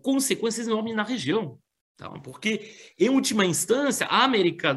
[0.00, 1.60] consequências enormes na região.
[1.96, 2.10] Tá?
[2.20, 4.76] Porque, em última instância, a América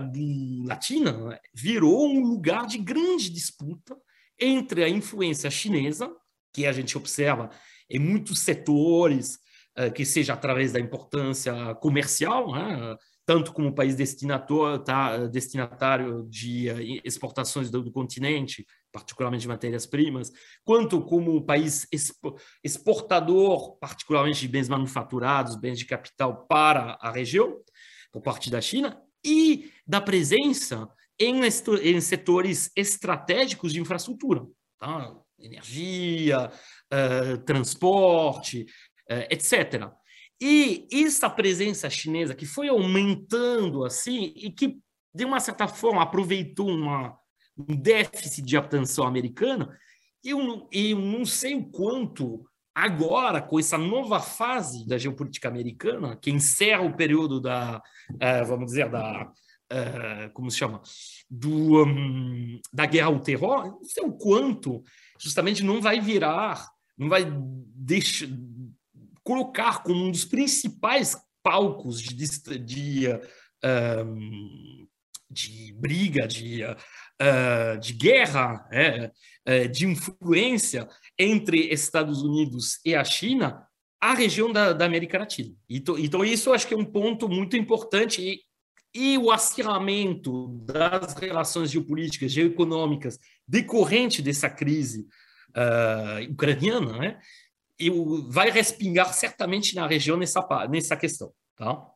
[0.65, 3.97] Latina virou um lugar de grande disputa
[4.39, 6.11] entre a influência chinesa,
[6.53, 7.49] que a gente observa
[7.89, 9.39] em muitos setores,
[9.77, 12.95] uh, que seja através da importância comercial, né?
[13.27, 20.31] Tanto como país destinatário, tá, destinatário de uh, exportações do, do, continente, particularmente de matérias-primas,
[20.63, 21.85] quanto como país
[22.63, 27.59] exportador, particularmente de bens manufaturados, bens de capital para a região,
[28.13, 30.87] por parte da China, e da presença
[31.19, 31.41] em,
[31.83, 34.45] em setores estratégicos de infraestrutura,
[34.79, 35.13] tá?
[35.37, 36.49] energia,
[36.93, 38.65] uh, transporte,
[39.11, 39.91] uh, etc.
[40.39, 44.77] E essa presença chinesa que foi aumentando assim e que,
[45.13, 47.17] de uma certa forma, aproveitou uma,
[47.57, 49.75] um déficit de atenção americana,
[50.23, 52.45] eu, eu não sei o quanto
[52.75, 58.67] agora, com essa nova fase da geopolítica americana, que encerra o período da, uh, vamos
[58.67, 59.23] dizer, da,
[59.73, 60.81] uh, como se chama,
[61.27, 64.83] do, um, da guerra ao terror, não sei o quanto
[65.19, 67.25] justamente não vai virar, não vai
[67.75, 68.27] deixar,
[69.27, 72.15] colocar como um dos principais palcos de,
[72.59, 73.07] de,
[74.07, 74.87] um,
[75.29, 79.11] de briga, de, uh, de guerra, é,
[79.45, 80.87] é, de influência
[81.19, 83.67] entre Estados Unidos e a China,
[83.99, 85.53] a região da, da América Latina.
[85.69, 88.39] Então, então, isso acho que é um ponto muito importante e,
[88.95, 95.05] e o acirramento das relações geopolíticas, geoeconômicas decorrente dessa crise
[95.49, 97.19] uh, ucraniana, né?
[97.79, 97.89] E
[98.29, 101.31] vai respingar certamente na região nessa, nessa questão.
[101.55, 101.87] Tá?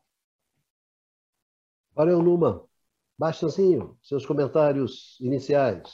[1.94, 2.66] Valeu, Numa.
[3.18, 5.90] Baixozinho, seus comentários iniciais.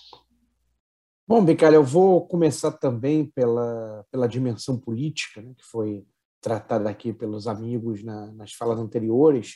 [1.28, 6.08] Bom, Bicalho, eu vou começar também pela, pela dimensão política, né, que foi
[6.39, 9.56] tratada aqui pelos amigos na, nas falas anteriores.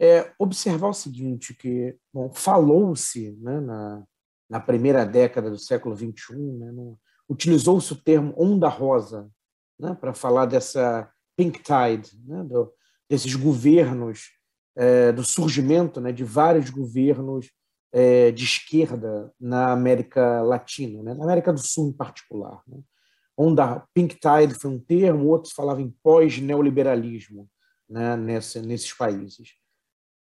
[0.00, 1.94] É, observar o seguinte, que
[2.32, 4.02] falou-se né, na,
[4.48, 6.72] na primeira década do século XXI, né,
[7.28, 9.30] utilizou-se o termo onda rosa
[9.78, 12.72] né, para falar dessa pink tide, né, do,
[13.08, 14.30] desses governos,
[14.76, 17.50] é, do surgimento né, de vários governos
[17.92, 22.62] é, de esquerda na América Latina, né, na América do Sul em particular.
[22.66, 22.78] Né.
[23.36, 27.48] Onda pink tide foi um termo, outros falavam em pós-neoliberalismo
[27.88, 29.54] né, nessa, nesses países.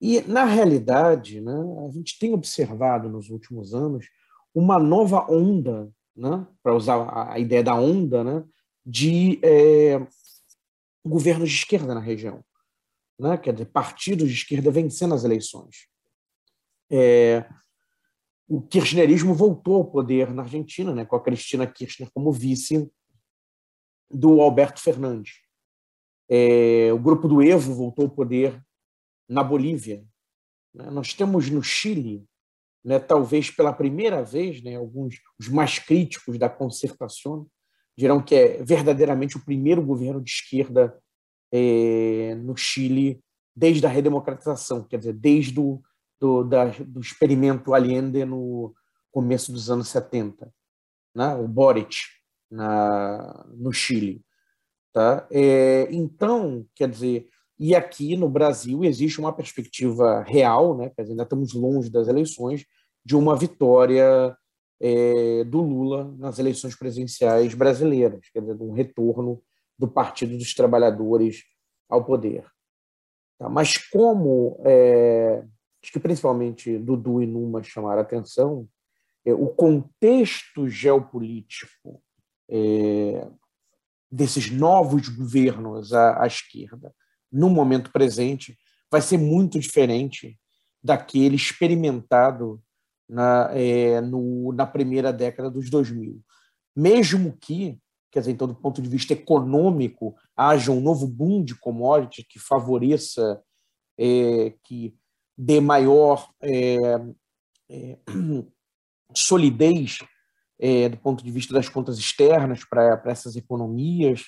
[0.00, 1.55] E, na realidade, né,
[1.87, 4.07] a gente tem observado nos últimos anos
[4.52, 8.44] uma nova onda, né, para usar a ideia da onda, né,
[8.85, 10.07] de é,
[11.05, 12.44] governos de esquerda na região.
[13.18, 15.89] Né, quer dizer, partidos de esquerda vencendo as eleições.
[16.91, 17.49] É,
[18.49, 22.91] o kirchnerismo voltou ao poder na Argentina, né, com a Cristina Kirchner como vice
[24.11, 25.41] do Alberto Fernandes.
[26.28, 28.62] É, o grupo do Evo voltou ao poder
[29.28, 30.05] na Bolívia.
[30.74, 30.91] Né?
[30.91, 32.26] Nós temos no Chile,
[32.85, 37.47] né, talvez pela primeira vez, né, alguns os mais críticos da concertação
[37.97, 40.99] dirão que é verdadeiramente o primeiro governo de esquerda
[41.53, 43.22] é, no Chile
[43.55, 45.83] desde a redemocratização, quer dizer, desde o
[46.22, 48.72] do, da, do experimento Allende no
[49.11, 50.55] começo dos anos 70,
[51.12, 51.35] né?
[51.35, 51.97] o Boric
[52.49, 54.24] na, no Chile.
[54.93, 55.26] Tá?
[55.33, 57.28] É, então, quer dizer,
[57.62, 60.90] e aqui no Brasil existe uma perspectiva real, né?
[60.90, 62.66] Quer dizer, ainda estamos longe das eleições,
[63.04, 64.36] de uma vitória
[64.80, 69.40] é, do Lula nas eleições presidenciais brasileiras, quer dizer, de um retorno
[69.78, 71.44] do Partido dos Trabalhadores
[71.88, 72.44] ao poder.
[73.38, 73.48] Tá?
[73.48, 75.44] Mas como, é,
[75.80, 78.68] acho que principalmente Dudu e Numa chamaram a atenção,
[79.24, 82.02] é, o contexto geopolítico
[82.50, 83.24] é,
[84.10, 86.92] desses novos governos à, à esquerda
[87.33, 88.57] no momento presente
[88.91, 90.39] vai ser muito diferente
[90.83, 92.62] daquele experimentado
[93.09, 96.20] na, é, no, na primeira década dos 2000.
[96.74, 97.78] Mesmo que,
[98.11, 102.39] quer dizer, então, do ponto de vista econômico, haja um novo boom de commodities que
[102.39, 103.43] favoreça,
[103.99, 104.95] é, que
[105.37, 106.76] dê maior é,
[107.70, 107.99] é
[109.14, 109.99] solidez
[110.59, 114.24] é, do ponto de vista das contas externas para essas economias,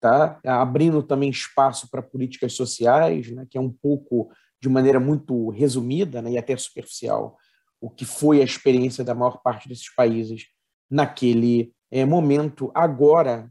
[0.00, 0.40] tá?
[0.44, 3.46] abrindo também espaço para políticas sociais, né?
[3.48, 4.30] que é um pouco,
[4.60, 6.32] de maneira muito resumida né?
[6.32, 7.36] e até superficial,
[7.80, 10.46] o que foi a experiência da maior parte desses países
[10.90, 12.70] naquele é, momento.
[12.74, 13.50] Agora,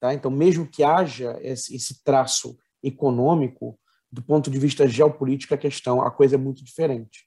[0.00, 0.14] tá?
[0.14, 3.78] então, mesmo que haja esse, esse traço econômico,
[4.10, 7.26] do ponto de vista geopolítico, a questão, a coisa é muito diferente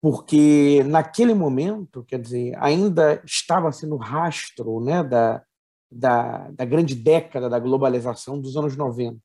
[0.00, 5.42] porque naquele momento, quer dizer, ainda estava sendo rastro né, da,
[5.90, 9.20] da, da grande década da globalização dos anos 90.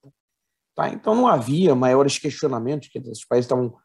[0.76, 0.90] Tá?
[0.90, 3.76] Então não havia maiores questionamentos, dizer, os países estavam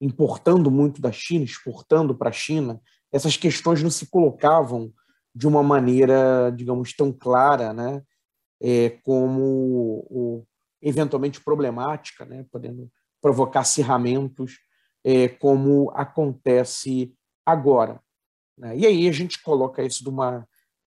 [0.00, 2.80] importando muito da China, exportando para a China,
[3.12, 4.92] essas questões não se colocavam
[5.34, 8.02] de uma maneira, digamos, tão clara, né,
[8.60, 10.46] é, como o,
[10.80, 14.58] eventualmente problemática, né, podendo provocar acirramentos
[15.04, 17.14] é, como acontece
[17.44, 18.00] agora.
[18.58, 18.78] Né?
[18.78, 20.46] E aí a gente coloca isso de uma,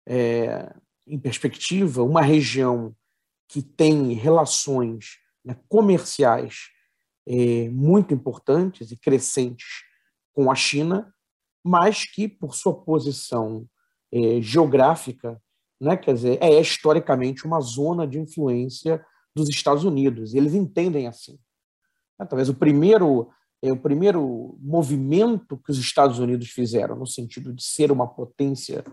[0.07, 0.73] é,
[1.12, 2.95] em perspectiva, uma região
[3.49, 6.70] que tem relações né, comerciais
[7.28, 9.84] é, muito importantes e crescentes
[10.34, 11.14] com a China,
[11.62, 13.68] mas que, por sua posição
[14.09, 15.39] é, geográfica,
[15.80, 19.05] né, quer dizer, é historicamente uma zona de influência
[19.36, 20.34] dos Estados Unidos.
[20.34, 21.38] Eles entendem assim.
[22.30, 23.30] Talvez o primeiro
[23.62, 28.84] é o primeiro movimento que os Estados Unidos fizeram no sentido de ser uma potência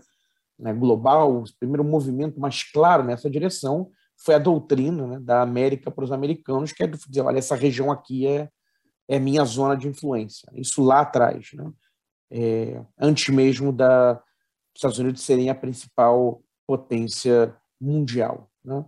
[0.59, 5.89] né, global, o primeiro movimento mais claro nessa direção foi a doutrina né, da América
[5.89, 8.49] para os americanos, que é dizer, olha, essa região aqui é,
[9.07, 10.51] é minha zona de influência.
[10.53, 11.71] Isso lá atrás, né?
[12.31, 18.49] É, antes mesmo da dos Estados Unidos serem a principal potência mundial.
[18.63, 18.85] Né?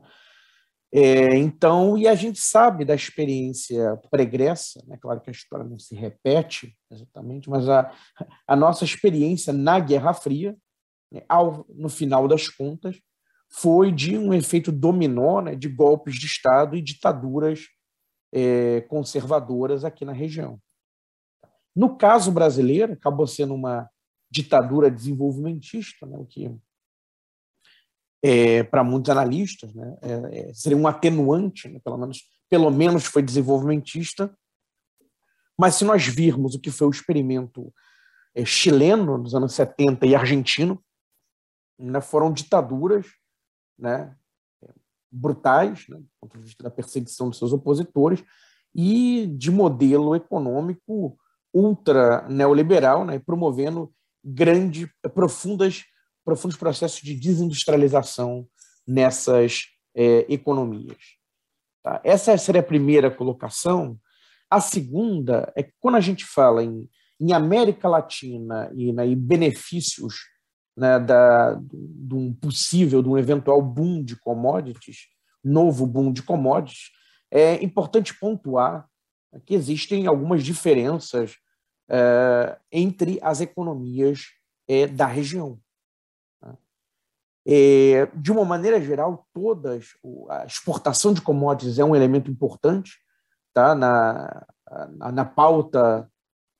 [0.93, 4.97] É, então, e a gente sabe da experiência pregressa, né?
[5.01, 7.91] claro que a história não se repete exatamente, mas a,
[8.47, 10.55] a nossa experiência na Guerra Fria,
[11.11, 12.99] né, ao, no final das contas,
[13.49, 17.67] foi de um efeito dominó né, de golpes de Estado e ditaduras
[18.33, 20.59] é, conservadoras aqui na região.
[21.75, 23.89] No caso brasileiro, acabou sendo uma
[24.29, 26.49] ditadura desenvolvimentista, né, o que
[28.23, 29.97] é, para muitos analistas, né?
[30.01, 31.79] É, é, seria um atenuante, né?
[31.83, 34.31] pelo, menos, pelo menos foi desenvolvimentista.
[35.57, 37.73] Mas se nós virmos o que foi o experimento
[38.35, 40.81] é, chileno nos anos 70 e argentino,
[41.81, 42.01] né?
[42.01, 43.07] foram ditaduras
[43.77, 44.15] né?
[45.11, 45.97] brutais, né?
[45.97, 48.23] do ponto de vista da perseguição dos seus opositores,
[48.73, 51.17] e de modelo econômico
[51.53, 53.19] ultra neoliberal, né?
[53.19, 55.83] promovendo grandes, profundas
[56.23, 58.47] profundos processos de desindustrialização
[58.87, 59.65] nessas
[59.95, 61.17] é, economias.
[61.83, 61.99] Tá?
[62.03, 63.99] Essa seria a primeira colocação.
[64.49, 66.87] A segunda é que quando a gente fala em,
[67.19, 70.15] em América Latina e, né, e benefícios
[70.75, 75.07] né, da, de um possível, de um eventual boom de commodities,
[75.43, 76.91] novo boom de commodities,
[77.29, 78.87] é importante pontuar
[79.45, 81.35] que existem algumas diferenças
[81.89, 84.25] é, entre as economias
[84.67, 85.59] é, da região.
[87.45, 89.95] É, de uma maneira geral, todas
[90.29, 92.99] a exportação de commodities é um elemento importante
[93.51, 94.45] tá, na,
[94.91, 96.09] na, na pauta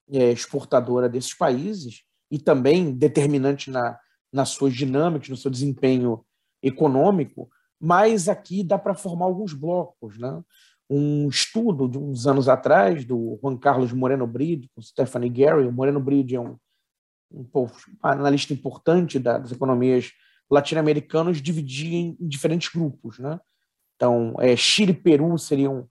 [0.09, 3.99] é, exportadora desses países e também determinante na,
[4.31, 6.23] nas suas dinâmicas, no seu desempenho
[6.63, 10.17] econômico, mas aqui dá para formar alguns blocos.
[10.17, 10.41] Né?
[10.89, 15.71] Um estudo de uns anos atrás, do Juan Carlos Moreno Bride, com Stephanie Gary, o
[15.71, 16.55] Moreno Bride é um,
[17.31, 17.67] um, um
[18.01, 20.11] analista importante das economias
[20.49, 23.19] latino-americanos dividir em diferentes grupos.
[23.19, 23.39] Né?
[23.95, 25.89] Então, é, Chile e Peru seriam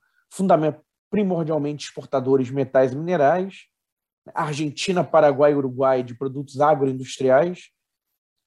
[1.10, 3.69] primordialmente exportadores de metais e minerais,
[4.34, 7.70] Argentina, Paraguai e Uruguai de produtos agroindustriais,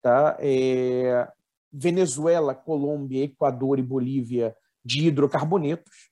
[0.01, 0.37] tá?
[0.39, 1.27] É,
[1.71, 4.55] Venezuela, Colômbia, Equador e Bolívia
[4.85, 6.11] de hidrocarbonetos,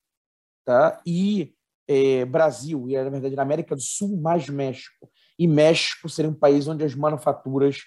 [0.65, 1.01] tá?
[1.05, 1.53] e
[1.87, 5.09] é, Brasil, e na verdade na América do Sul, mais México.
[5.37, 7.79] E México seria um país onde as manufaturas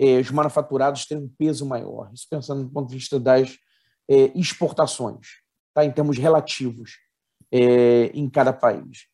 [0.00, 2.10] é, os manufaturados têm um peso maior.
[2.14, 3.58] Isso pensando do ponto de vista das
[4.08, 5.26] é, exportações,
[5.74, 5.84] tá?
[5.84, 6.92] em termos relativos
[7.52, 9.06] é, em cada país.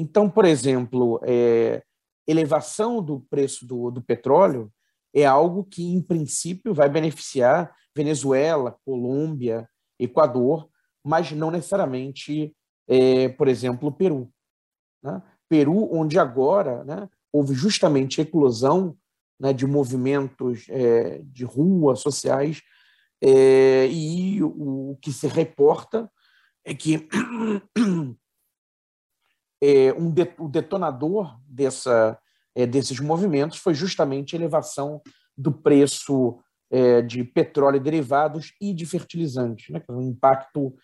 [0.00, 1.82] Então, por exemplo, é,
[2.26, 4.72] elevação do preço do, do petróleo
[5.14, 10.70] é algo que, em princípio, vai beneficiar Venezuela, Colômbia, Equador,
[11.04, 12.56] mas não necessariamente,
[12.88, 14.32] é, por exemplo, Peru.
[15.02, 15.22] Né?
[15.50, 18.96] Peru, onde agora né, houve justamente eclosão
[19.38, 22.62] né, de movimentos é, de rua, sociais,
[23.22, 26.10] é, e o, o, que se reporta
[26.64, 27.06] é que
[29.60, 32.18] é, um de, o detonador dessa,
[32.54, 35.00] é, desses movimentos foi justamente a elevação
[35.36, 36.38] do preço
[36.70, 40.74] é, de petróleo e derivados e de fertilizantes, né, um impacto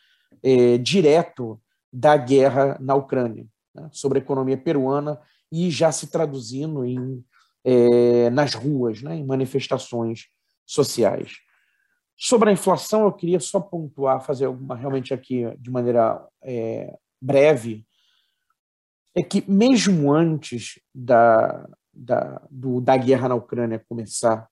[0.42, 1.60] é, direto
[1.92, 5.20] da guerra na Ucrânia né, sobre a economia peruana
[5.52, 7.24] e já se traduzindo em,
[7.64, 10.26] é, nas ruas, né, em manifestações
[10.64, 11.34] sociais.
[12.16, 17.86] Sobre a inflação, eu queria só pontuar, fazer alguma realmente aqui de maneira é, breve,
[19.16, 24.46] é que mesmo antes da, da, do, da guerra na Ucrânia começar,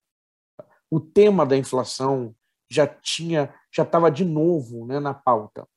[0.90, 2.34] o tema da inflação
[2.70, 5.68] já tinha já estava de novo né, na pauta.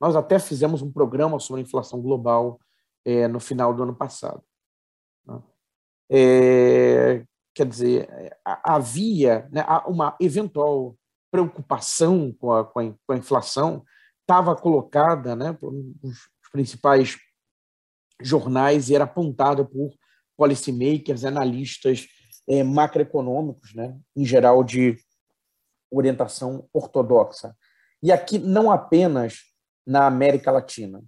[0.00, 2.58] Nós até fizemos um programa sobre a inflação global
[3.04, 4.42] é, no final do ano passado.
[5.24, 5.42] Né?
[6.10, 7.24] É,
[7.54, 8.08] quer dizer,
[8.44, 10.96] havia né, uma eventual
[11.30, 13.84] preocupação com a, com a, inflação,
[14.22, 16.18] estava colocada né, os
[16.50, 17.16] principais
[18.20, 19.92] jornais e era apontada por
[20.36, 22.06] policymakers, analistas
[22.48, 24.96] é, macroeconômicos, né, em geral de
[25.90, 27.54] orientação ortodoxa.
[28.02, 29.38] E aqui não apenas
[29.86, 31.02] na América Latina,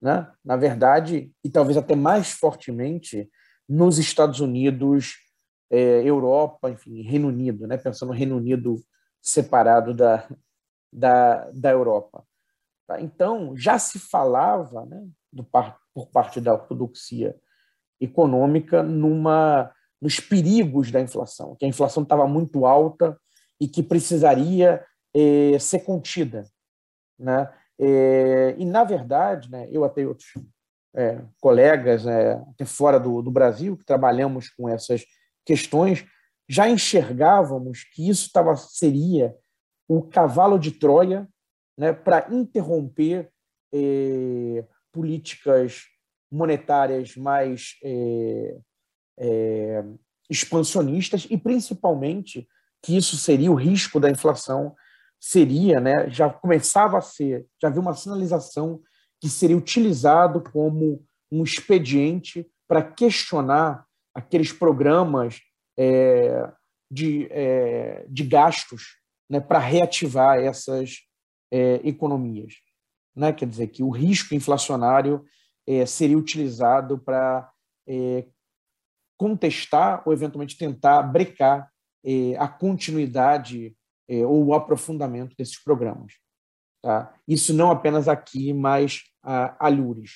[0.00, 0.32] né?
[0.44, 3.30] na verdade, e talvez até mais fortemente
[3.68, 5.16] nos Estados Unidos,
[5.70, 7.76] é, Europa, enfim, Reino Unido, né?
[7.76, 8.76] pensando no Reino Unido
[9.20, 10.28] separado da,
[10.92, 12.24] da, da Europa.
[12.86, 13.00] Tá?
[13.00, 15.46] Então, já se falava né, do,
[15.94, 17.36] por parte da ortodoxia
[18.00, 23.20] econômica numa nos perigos da inflação, que a inflação estava muito alta
[23.60, 24.82] e que precisaria
[25.14, 26.46] eh, ser contida.
[27.18, 27.52] Né?
[27.78, 30.32] Eh, e, na verdade, né, eu até outros
[30.94, 35.04] é, colegas, é, até fora do, do Brasil, que trabalhamos com essas
[35.44, 36.04] questões,
[36.48, 39.34] já enxergávamos que isso tava, seria
[39.88, 41.28] o cavalo de Troia
[41.78, 43.30] né, para interromper
[43.72, 45.84] eh, políticas
[46.30, 48.58] monetárias mais eh,
[49.18, 49.84] é,
[50.28, 52.48] expansionistas e principalmente
[52.82, 54.74] que isso seria o risco da inflação
[55.20, 58.80] seria, né, já começava a ser, já havia uma sinalização
[59.20, 63.84] que seria utilizado como um expediente para questionar
[64.14, 65.40] aqueles programas
[65.78, 66.50] é,
[66.90, 68.96] de, é, de gastos
[69.28, 71.00] né, para reativar essas
[71.52, 72.54] é, economias.
[73.14, 73.32] Né?
[73.32, 75.24] Quer dizer, que o risco inflacionário
[75.66, 77.50] é, seria utilizado para
[77.86, 78.26] é,
[79.20, 81.70] contestar ou eventualmente tentar brecar
[82.02, 83.76] eh, a continuidade
[84.08, 86.14] eh, ou o aprofundamento desses programas.
[86.82, 87.14] Tá?
[87.28, 90.12] Isso não apenas aqui, mas a, a Lures.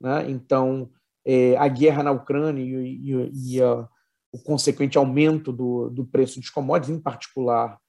[0.00, 0.30] Né?
[0.30, 0.88] Então,
[1.26, 3.88] eh, a guerra na Ucrânia e, e, e a,
[4.32, 7.80] o consequente aumento do, do preço dos commodities, em particular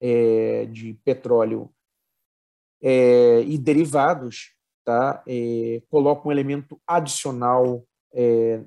[0.00, 1.70] eh, de petróleo
[2.82, 4.54] eh, e derivados,
[4.84, 5.22] tá?
[5.26, 7.84] Eh, coloca um elemento adicional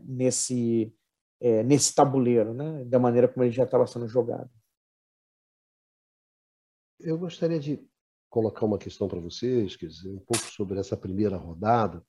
[0.06, 0.94] nesse
[1.40, 2.84] é, nesse tabuleiro, né?
[2.86, 4.50] da maneira como ele já estava sendo jogado.
[7.00, 7.88] Eu gostaria de
[8.30, 12.04] colocar uma questão para vocês, quer dizer, um pouco sobre essa primeira rodada.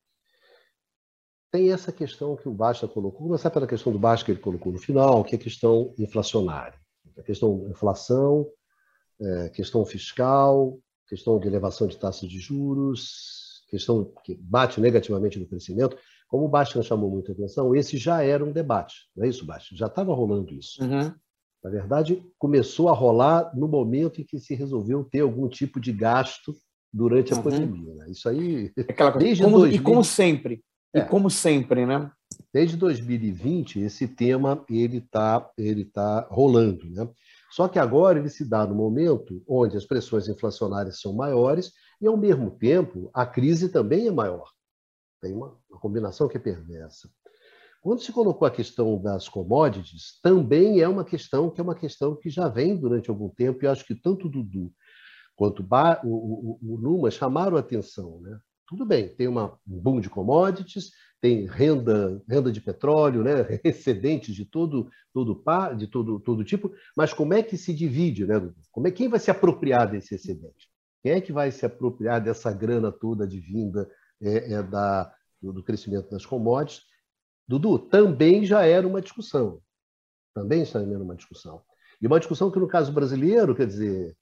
[1.52, 4.72] Tem essa questão que o Basta colocou, começar pela questão do Basta que ele colocou
[4.72, 6.78] no final, que é a questão inflacionária.
[7.16, 8.50] A questão inflação,
[9.20, 10.78] é, questão fiscal,
[11.10, 15.98] questão de elevação de taxas de juros, questão que bate negativamente no crescimento.
[16.28, 19.76] Como o Bastian chamou muita atenção, esse já era um debate, não é isso, Bastian?
[19.76, 20.80] Já estava rolando isso.
[20.82, 21.12] Uhum.
[21.62, 25.92] Na verdade, começou a rolar no momento em que se resolveu ter algum tipo de
[25.92, 26.54] gasto
[26.92, 27.42] durante a uhum.
[27.42, 27.94] pandemia.
[27.96, 28.10] Né?
[28.10, 28.72] Isso aí.
[28.78, 29.26] Aquela coisa.
[29.26, 29.80] Desde como, 2000...
[29.80, 30.64] E como sempre.
[30.94, 31.00] É.
[31.00, 32.10] E como sempre, né?
[32.54, 36.88] Desde 2020, esse tema ele está ele tá rolando.
[36.90, 37.08] Né?
[37.50, 42.06] Só que agora ele se dá no momento onde as pressões inflacionárias são maiores e,
[42.06, 44.48] ao mesmo tempo, a crise também é maior.
[45.20, 47.10] Tem uma, uma combinação que é perversa.
[47.82, 52.14] Quando se colocou a questão das commodities, também é uma questão que é uma questão
[52.14, 54.72] que já vem durante algum tempo, e acho que tanto o Dudu
[55.34, 55.66] quanto
[56.04, 58.20] o, o, Numa chamaram a atenção.
[58.20, 58.38] Né?
[58.68, 60.90] Tudo bem, tem uma, um boom de commodities,
[61.20, 63.32] tem renda, renda de petróleo, né?
[63.62, 65.42] excedentes de todo, todo,
[65.76, 68.26] de todo, todo tipo, mas como é que se divide?
[68.26, 68.34] Né?
[68.72, 70.70] Como é, quem vai se apropriar desse excedente?
[71.02, 73.90] Quem é que vai se apropriar dessa grana toda advinda
[74.20, 76.84] é, é da, do, crescimento das commodities.
[77.48, 79.60] Dudu, também já era uma discussão.
[80.34, 81.62] Também está sendo uma discussão.
[82.00, 84.16] E uma discussão que, no caso brasileiro, quer dizer,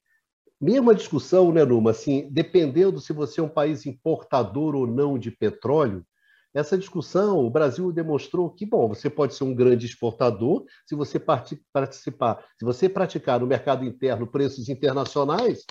[0.59, 1.91] mesma discussão, né, Numa?
[1.91, 6.05] Assim, dependendo se você é um país importador ou não de petróleo,
[6.53, 11.19] essa discussão, o Brasil demonstrou que, bom, você pode ser um grande exportador se você
[11.19, 15.63] participar, se você praticar no mercado interno preços internacionais,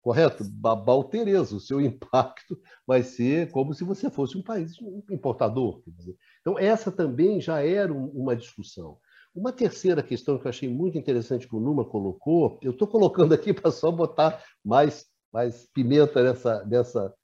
[0.00, 0.42] correto?
[0.44, 4.72] Babal Tereza, o seu impacto vai ser como se você fosse um país
[5.10, 5.82] importador.
[6.40, 8.98] Então, essa também já era uma discussão.
[9.34, 13.34] Uma terceira questão que eu achei muito interessante que o Numa colocou, eu estou colocando
[13.34, 17.14] aqui para só botar mais, mais pimenta nessa, nessa,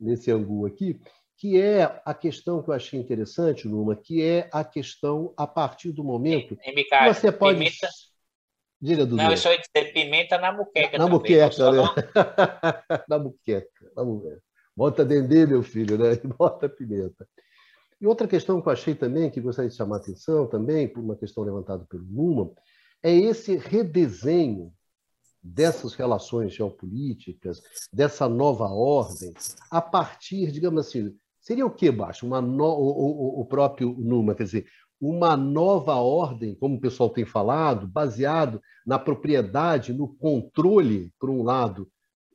[0.00, 1.00] nesse angu aqui,
[1.36, 5.92] que é a questão que eu achei interessante, Numa, que é a questão a partir
[5.92, 6.72] do momento que
[7.06, 7.58] você pode...
[7.58, 7.88] Pimenta...
[8.80, 9.16] Diga, Dudu.
[9.16, 11.82] Não, eu só ia dizer pimenta na muqueca Na muqueca, né?
[13.08, 14.42] na muqueca, na muqueca.
[14.76, 16.16] Bota dendê, meu filho, né?
[16.38, 17.26] Bota pimenta.
[18.00, 21.02] E outra questão que eu achei também, que gostaria de chamar a atenção também, por
[21.02, 22.52] uma questão levantada pelo Numa,
[23.02, 24.72] é esse redesenho
[25.42, 27.62] dessas relações geopolíticas,
[27.92, 29.32] dessa nova ordem,
[29.70, 31.14] a partir, digamos assim,
[31.44, 32.26] seria o que, Baixo?
[32.26, 32.64] Uma no...
[32.64, 34.66] o, o, o próprio Numa, quer dizer,
[35.00, 41.42] uma nova ordem, como o pessoal tem falado, baseado na propriedade, no controle, por um
[41.42, 41.90] lado,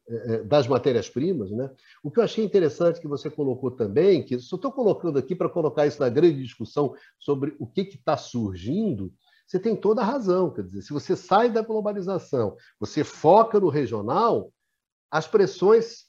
[0.08, 1.50] é, é, das matérias-primas.
[1.50, 1.70] Né?
[2.04, 5.50] O que eu achei interessante que você colocou também, que só estou colocando aqui para
[5.50, 9.12] colocar isso na grande discussão sobre o que está surgindo,
[9.48, 10.54] você tem toda a razão.
[10.54, 14.54] Quer dizer, se você sai da globalização, você foca no regional,
[15.10, 16.06] as pressões,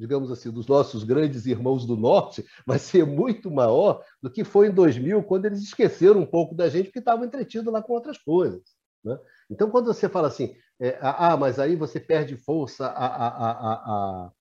[0.00, 4.68] digamos assim, dos nossos grandes irmãos do Norte vai ser muito maior do que foi
[4.68, 8.16] em 2000, quando eles esqueceram um pouco da gente porque estavam entretidos lá com outras
[8.16, 8.62] coisas.
[9.04, 9.18] Né?
[9.50, 13.50] Então, quando você fala assim, é, ah, mas aí você perde força a, a,
[14.24, 14.32] a,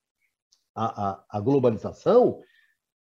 [0.76, 2.41] a, a, globalização.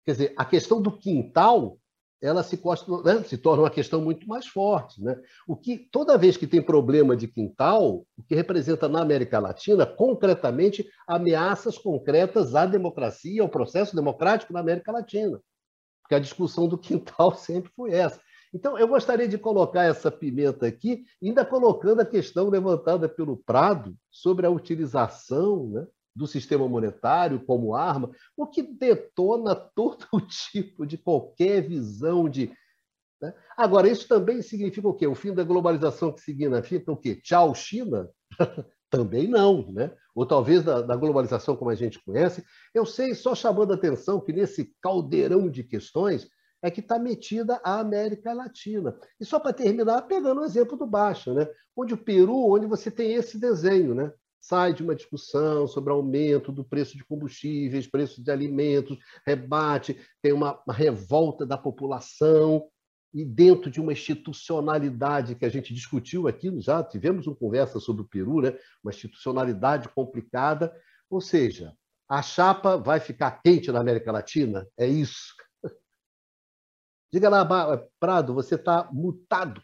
[0.06, 1.78] Quer dizer, a questão do quintal
[2.22, 2.60] ela se,
[3.04, 5.02] né, se torna uma questão muito mais forte.
[5.02, 5.20] Né?
[5.48, 9.86] O que, toda vez que tem problema de quintal, o que representa na América Latina,
[9.86, 15.40] concretamente, ameaças concretas à democracia, ao processo democrático na América Latina.
[16.02, 18.20] Porque a discussão do quintal sempre foi essa.
[18.54, 23.94] Então, eu gostaria de colocar essa pimenta aqui, ainda colocando a questão levantada pelo Prado
[24.10, 25.86] sobre a utilização né,
[26.16, 30.06] do sistema monetário como arma, o que detona todo
[30.52, 32.52] tipo de qualquer visão de.
[33.22, 33.34] Né?
[33.58, 35.08] Agora, isso também significa o quê?
[35.08, 36.22] O fim da globalização que
[36.64, 37.16] fita, o quê?
[37.16, 38.10] Tchau, China?
[38.90, 39.92] também não, né?
[40.14, 42.46] Ou talvez da, da, globalização como a gente conhece.
[42.74, 46.30] Eu sei, só chamando a atenção, que nesse caldeirão de questões,
[46.62, 48.98] é que está metida a América Latina.
[49.20, 51.48] E só para terminar, pegando o exemplo do Baixa, né?
[51.76, 54.12] onde o Peru, onde você tem esse desenho, né?
[54.48, 60.32] Sai de uma discussão sobre aumento do preço de combustíveis, preço de alimentos, rebate, tem
[60.34, 62.70] uma, revolta da população,
[63.12, 68.04] e dentro de uma institucionalidade que a gente discutiu aqui, já tivemos uma conversa sobre
[68.04, 68.56] o Peru, né?
[68.84, 70.76] uma institucionalidade complicada,
[71.10, 71.74] ou seja,
[72.10, 74.68] a chapa vai ficar quente na América Latina?
[74.78, 75.34] É isso.
[77.12, 79.62] Diga lá, Prado, você está mutado.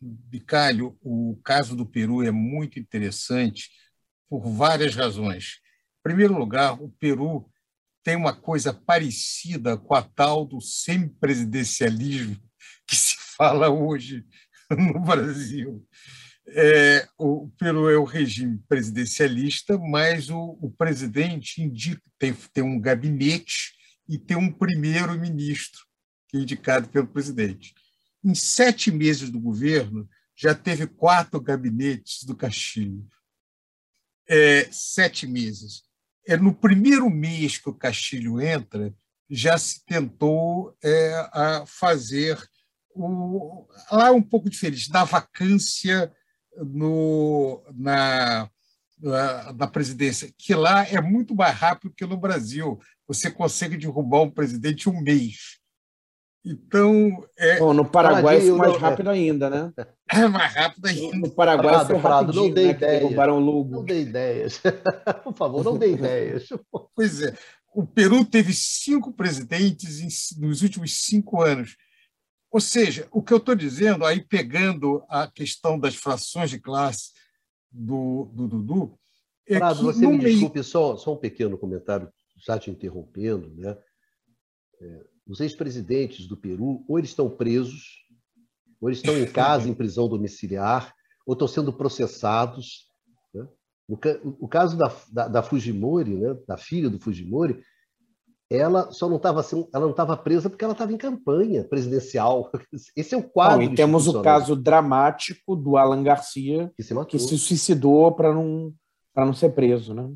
[0.00, 3.70] Bicalho, o caso do Peru é muito interessante
[4.28, 5.60] por várias razões.
[5.98, 7.50] Em primeiro lugar, o Peru
[8.02, 12.36] tem uma coisa parecida com a tal do semipresidencialismo
[12.86, 14.24] que se fala hoje
[14.70, 15.86] no Brasil.
[16.48, 22.80] É, o Peru é o regime presidencialista, mas o, o presidente indica, tem, tem um
[22.80, 23.74] gabinete
[24.08, 25.80] e tem um primeiro-ministro,
[26.34, 27.74] é indicado pelo presidente.
[28.22, 33.06] Em sete meses do governo, já teve quatro gabinetes do Castilho.
[34.28, 35.82] É, sete meses.
[36.26, 38.94] É no primeiro mês que o Castilho entra,
[39.28, 42.38] já se tentou é, a fazer
[42.94, 46.12] o, lá um pouco diferente, da vacância
[46.56, 48.50] no, na,
[49.00, 52.78] na, presidência, que lá é muito mais rápido que no Brasil.
[53.06, 55.59] Você consegue derrubar um presidente um mês.
[56.44, 57.24] Então.
[57.36, 57.58] É...
[57.58, 59.72] Bom, no Paraguai foi mais rápido ainda, né?
[60.12, 61.16] É mais rápido ainda.
[61.18, 63.00] No Paraguai Prado, foi Prado, não dê né, ideias.
[63.00, 63.76] Derrubaram Lugo.
[63.76, 64.60] Não dê ideias.
[65.22, 66.48] Por favor, não dê ideias.
[66.96, 67.32] Pois é.
[67.72, 71.76] O Peru teve cinco presidentes nos últimos cinco anos.
[72.50, 77.12] Ou seja, o que eu estou dizendo, aí pegando a questão das frações de classe
[77.70, 78.98] do, do Dudu.
[79.46, 80.30] É Prado, você me meio...
[80.30, 82.12] desculpe, só, só um pequeno comentário,
[82.44, 83.48] já te interrompendo.
[83.54, 83.76] Né?
[84.80, 88.00] É, os ex-presidentes do Peru, ou eles estão presos,
[88.80, 90.94] ou eles estão em casa, em prisão domiciliar,
[91.26, 92.88] ou estão sendo processados.
[93.32, 93.46] Né?
[93.88, 93.98] O,
[94.44, 96.36] o, caso da, da, da Fujimori, né?
[96.46, 97.62] da filha do Fujimori,
[98.50, 102.50] ela só não estava assim, ela não estava presa porque ela estava em campanha presidencial.
[102.96, 103.62] Esse é o quadro.
[103.62, 108.74] e temos o caso dramático do Alan Garcia, que se, que se suicidou para não,
[109.14, 109.94] não ser preso.
[109.94, 110.10] Né?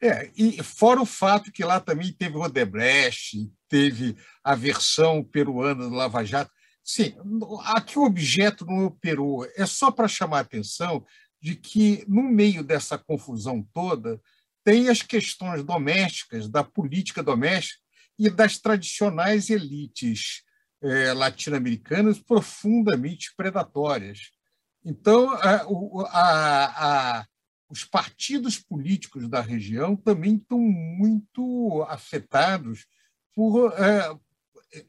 [0.00, 5.88] É, e fora o fato que lá também teve o Odebrecht, teve a versão peruana
[5.88, 6.50] do Lava Jato.
[6.84, 7.14] Sim,
[7.66, 9.46] aqui o objeto não operou.
[9.56, 11.06] É só para chamar a atenção
[11.40, 14.20] de que, no meio dessa confusão toda,
[14.64, 17.80] tem as questões domésticas, da política doméstica
[18.18, 20.42] e das tradicionais elites
[20.82, 24.30] é, latino-americanas profundamente predatórias.
[24.84, 25.66] Então, a,
[26.10, 27.26] a, a,
[27.70, 32.86] os partidos políticos da região também estão muito afetados
[33.34, 34.16] por é,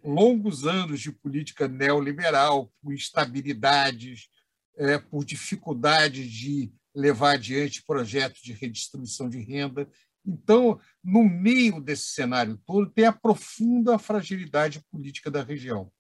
[0.04, 4.30] longos anos de política neoliberal, por instabilidades,
[4.78, 9.90] é, por dificuldade de levar adiante projetos de redistribuição de renda.
[10.26, 15.92] Então, no meio desse cenário todo, tem a profunda fragilidade política da região.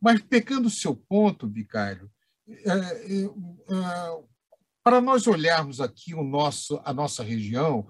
[0.00, 2.10] Mas, pegando o seu ponto, Bicário,
[2.48, 4.22] é, é, é,
[4.82, 7.86] para nós olharmos aqui o nosso, a nossa região,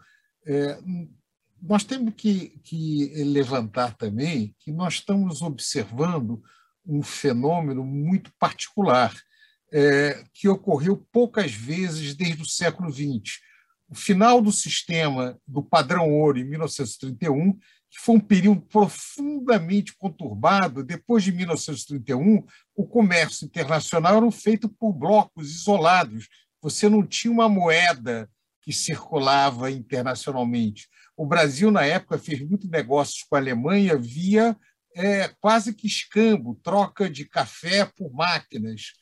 [1.63, 6.43] nós temos que, que levantar também que nós estamos observando
[6.85, 9.15] um fenômeno muito particular
[9.73, 13.41] é, que ocorreu poucas vezes desde o século XX.
[13.89, 17.53] O final do sistema do padrão ouro, em 1931,
[17.91, 20.83] que foi um período profundamente conturbado.
[20.83, 22.45] Depois de 1931,
[22.75, 26.27] o comércio internacional era feito por blocos isolados.
[26.61, 28.29] Você não tinha uma moeda
[28.63, 30.89] que circulava internacionalmente.
[31.17, 34.57] O Brasil, na época, fez muitos negócios com a Alemanha via
[34.95, 38.93] é, quase que escambo, troca de café por máquinas.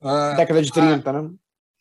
[0.00, 1.30] Ah, década de 30, né?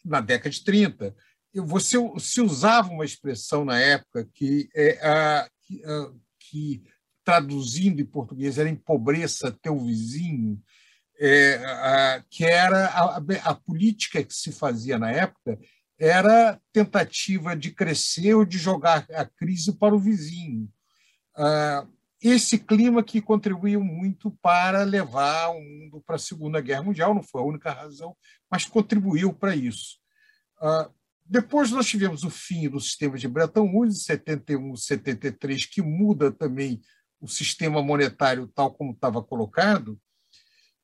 [0.06, 1.16] Na década de 30.
[1.56, 6.84] Você se usava uma expressão na época que, é, a, que, a, que
[7.24, 10.62] traduzindo em português era empobreça teu vizinho,
[11.20, 15.58] é, a, que era a, a, política que se fazia na época
[16.04, 20.70] era tentativa de crescer ou de jogar a crise para o vizinho.
[21.34, 21.88] Ah,
[22.22, 27.24] esse clima que contribuiu muito para levar o mundo para a Segunda Guerra Mundial, não
[27.24, 28.18] foi a única razão,
[28.52, 29.98] mas contribuiu para isso.
[30.62, 30.90] Ah,
[31.26, 36.34] depois nós tivemos o fim do sistema de Bretton Woods, em 71, 73, que muda
[36.34, 36.82] também
[37.22, 39.98] o sistema monetário tal como estava colocado.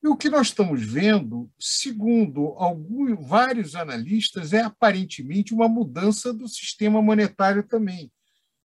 [0.01, 6.47] E o que nós estamos vendo, segundo alguns, vários analistas, é aparentemente uma mudança do
[6.47, 8.11] sistema monetário também.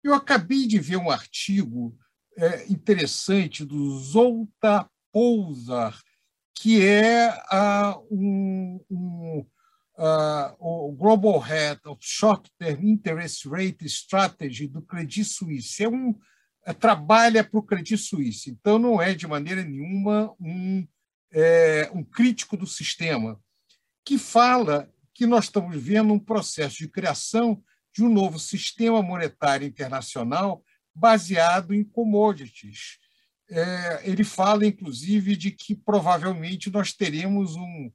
[0.04, 1.98] Eu acabei de ver um artigo
[2.38, 6.00] é, interessante do Zolta Pouzar,
[6.54, 9.46] que é uh, um, um
[9.98, 15.84] uh, o Global Head of Short Term Interest Rate Strategy do Credit Suisse.
[15.84, 16.16] É um,
[16.66, 20.86] é, trabalha para o Credit Suisse, então não é de maneira nenhuma um,
[21.36, 23.38] é, um crítico do sistema,
[24.06, 27.62] que fala que nós estamos vendo um processo de criação
[27.94, 30.64] de um novo sistema monetário internacional
[30.94, 33.00] baseado em commodities.
[33.50, 37.92] É, ele fala, inclusive, de que provavelmente nós teremos um,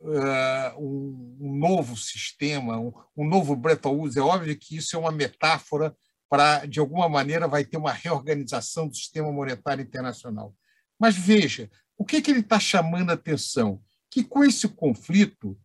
[0.00, 4.16] uh, um, um, novo sistema, um, um, novo Bretton Woods.
[4.18, 5.96] É óbvio que isso é uma metáfora
[6.28, 10.54] para, de alguma maneira, vai ter uma reorganização do sistema monetário internacional.
[10.98, 11.70] Mas veja,
[12.02, 13.80] o que, que ele está chamando a atenção?
[14.10, 15.56] Que com esse conflito,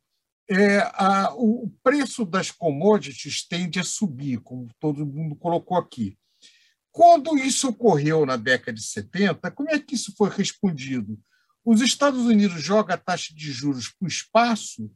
[0.47, 6.15] é, a, o preço das commodities tende a subir, como todo mundo colocou aqui.
[6.91, 11.19] Quando isso ocorreu na década de 70, como é que isso foi respondido?
[11.65, 14.91] Os Estados Unidos jogam a taxa de juros para o espaço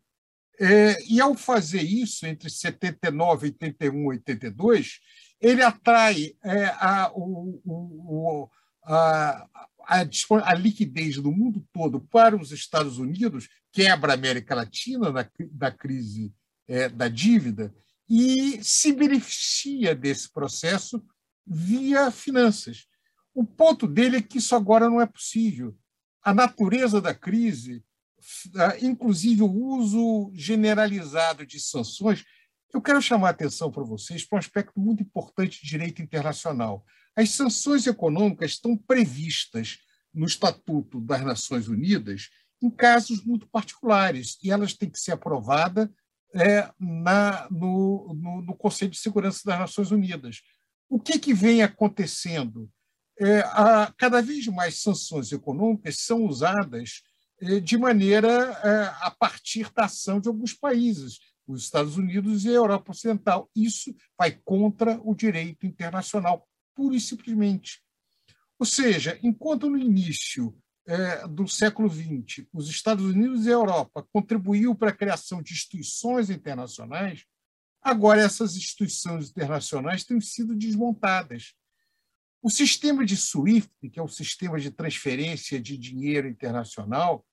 [0.60, 5.00] é, e, ao fazer isso, entre 79, 81 e 82,
[5.42, 8.50] ele atrai é, a, o, o,
[8.84, 9.48] a,
[9.86, 10.02] a,
[10.44, 15.72] a, liquidez do mundo todo para os Estados Unidos, quebra a América Latina na, na
[15.72, 16.34] crise
[16.68, 17.74] é, da dívida
[18.10, 21.04] e se beneficia desse processo
[21.46, 22.86] via finanças.
[23.34, 25.78] O ponto dele é que isso agora não é possível.
[26.22, 27.84] A natureza da crise,
[28.82, 32.24] inclusive o uso generalizado de sanções,
[32.74, 36.86] eu quero chamar a atenção para vocês para um aspecto muito importante de direito internacional.
[37.16, 39.80] As sanções econômicas estão previstas
[40.14, 42.30] no Estatuto das Nações Unidas
[42.62, 45.90] em casos muito particulares e elas têm que ser aprovadas
[46.34, 50.42] é, na, no, no, no Conselho de Segurança das Nações Unidas.
[50.90, 52.70] O que, que vem acontecendo?
[53.20, 57.02] É, a, cada vez mais sanções econômicas são usadas
[57.42, 62.50] é, de maneira é, a partir da ação de alguns países, os Estados Unidos e
[62.50, 63.50] a Europa Ocidental.
[63.56, 67.82] Isso vai contra o direito internacional, pura e simplesmente.
[68.60, 70.56] Ou seja, enquanto no início
[70.86, 75.54] é, do século XX os Estados Unidos e a Europa contribuíram para a criação de
[75.54, 77.26] instituições internacionais,
[77.82, 81.54] agora essas instituições internacionais têm sido desmontadas.
[82.42, 87.26] O sistema de SWIFT, que é o sistema de transferência de dinheiro internacional,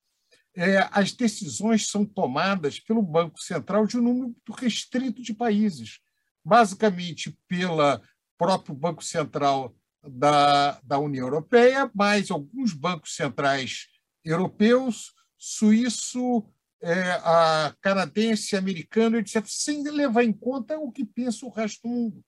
[0.55, 5.99] é, as decisões são tomadas pelo Banco Central de um número restrito de países,
[6.43, 8.01] basicamente pelo
[8.39, 13.87] próprio Banco Central da, da União Europeia, mais alguns bancos centrais
[14.23, 16.49] europeus, suíço,
[16.81, 21.89] é, a canadense, americano, etc., sem levar em conta o que pensa o resto do
[21.89, 22.25] mundo.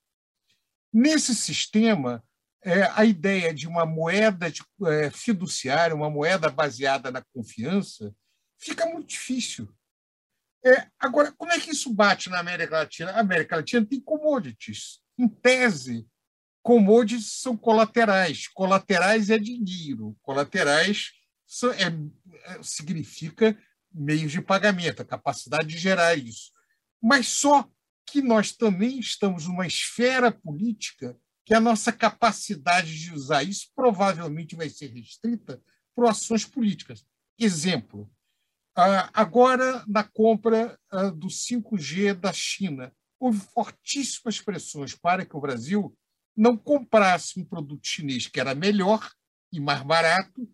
[0.93, 2.21] Nesse sistema,
[2.61, 8.13] é, a ideia de uma moeda de, é, fiduciária, uma moeda baseada na confiança,
[8.59, 9.73] fica muito difícil.
[10.63, 13.11] É, agora, como é que isso bate na América Latina?
[13.11, 15.00] A América Latina tem commodities.
[15.21, 16.07] Em tese,
[16.63, 18.47] commodities são colaterais.
[18.47, 20.17] Colaterais é dinheiro.
[20.23, 21.11] Colaterais
[21.45, 21.93] são, é,
[22.45, 23.55] é, significa
[23.93, 26.51] meios de pagamento, a capacidade de gerar isso.
[26.99, 27.69] Mas só
[28.07, 31.15] que nós também estamos numa esfera política
[31.45, 35.61] que a nossa capacidade de usar isso provavelmente vai ser restrita
[35.95, 37.05] por ações políticas.
[37.37, 38.11] Exemplo,
[38.75, 42.91] ah, agora na compra ah, do 5G da China,
[43.21, 45.95] houve fortíssimas pressões para que o Brasil
[46.35, 49.07] não comprasse um produto chinês que era melhor
[49.53, 50.49] e mais barato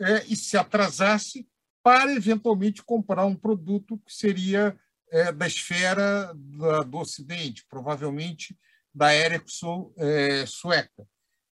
[0.00, 1.46] é, e se atrasasse
[1.82, 4.74] para eventualmente comprar um produto que seria
[5.10, 8.58] é, da esfera do Ocidente, provavelmente
[8.94, 11.06] da Ericsson é, sueca,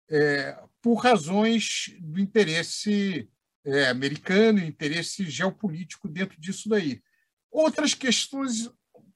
[0.09, 3.29] é, por razões do interesse
[3.65, 7.03] é, americano, interesse geopolítico dentro disso daí.
[7.51, 8.71] Outras questões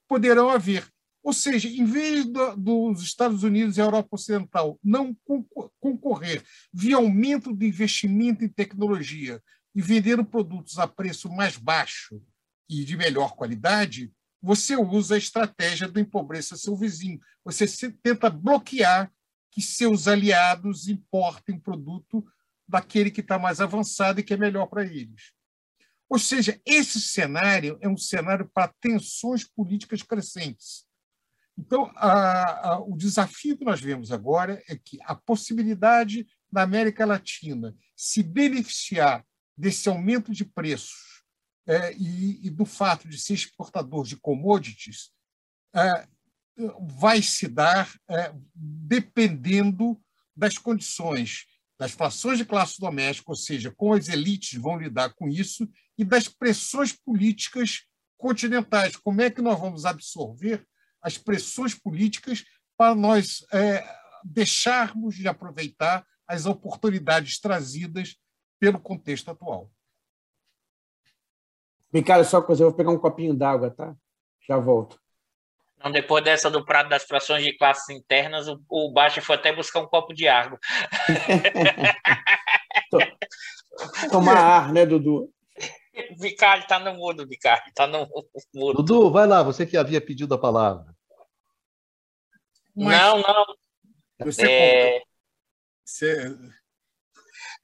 [0.08, 0.86] poderão haver.
[1.26, 5.12] Ou seja, em vez do, dos Estados Unidos e a Europa Ocidental não
[5.80, 6.40] concorrer
[6.72, 9.42] via aumento do investimento em tecnologia
[9.74, 12.22] e vendendo produtos a preço mais baixo
[12.70, 17.18] e de melhor qualidade, você usa a estratégia do empobreça seu vizinho.
[17.44, 19.12] Você tenta bloquear
[19.50, 22.24] que seus aliados importem produto
[22.68, 25.32] daquele que está mais avançado e que é melhor para eles.
[26.08, 30.85] Ou seja, esse cenário é um cenário para tensões políticas crescentes.
[31.58, 37.06] Então, a, a, o desafio que nós vemos agora é que a possibilidade da América
[37.06, 39.24] Latina se beneficiar
[39.56, 41.24] desse aumento de preços
[41.66, 45.10] é, e, e, do fato de ser exportador de commodities
[45.74, 46.06] é,
[46.98, 50.00] vai se dar é, dependendo
[50.36, 51.46] das condições
[51.78, 56.04] das frações de classe doméstica, ou seja, como as elites vão lidar com isso, e
[56.04, 57.82] das pressões políticas
[58.16, 58.96] continentais.
[58.96, 60.66] Como é que nós vamos absorver
[61.06, 62.44] as pressões políticas
[62.76, 63.88] para nós é,
[64.24, 68.16] deixarmos de aproveitar as oportunidades trazidas
[68.58, 69.70] pelo contexto atual?
[71.94, 73.94] Ricardo, só coisa, eu vou pegar um copinho d'água, tá?
[74.48, 75.00] Já volto.
[75.78, 79.54] Não, depois dessa do prato das frações de classes internas, o, o Baixa foi até
[79.54, 80.58] buscar um copo de água.
[84.10, 85.32] Tomar ar, né, Dudu?
[86.18, 88.08] Vicário tá no mudo, Vicário, tá no
[88.52, 88.82] mudo.
[88.82, 90.95] Dudu, vai lá, você que havia pedido a palavra.
[92.76, 92.98] Mas...
[92.98, 93.46] Não, não.
[94.18, 95.02] Você, é...
[95.84, 96.36] você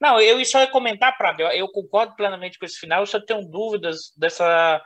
[0.03, 3.21] não, eu só ia comentar, Prado, eu, eu, concordo plenamente com esse final, eu só
[3.21, 4.83] tenho dúvidas dessa.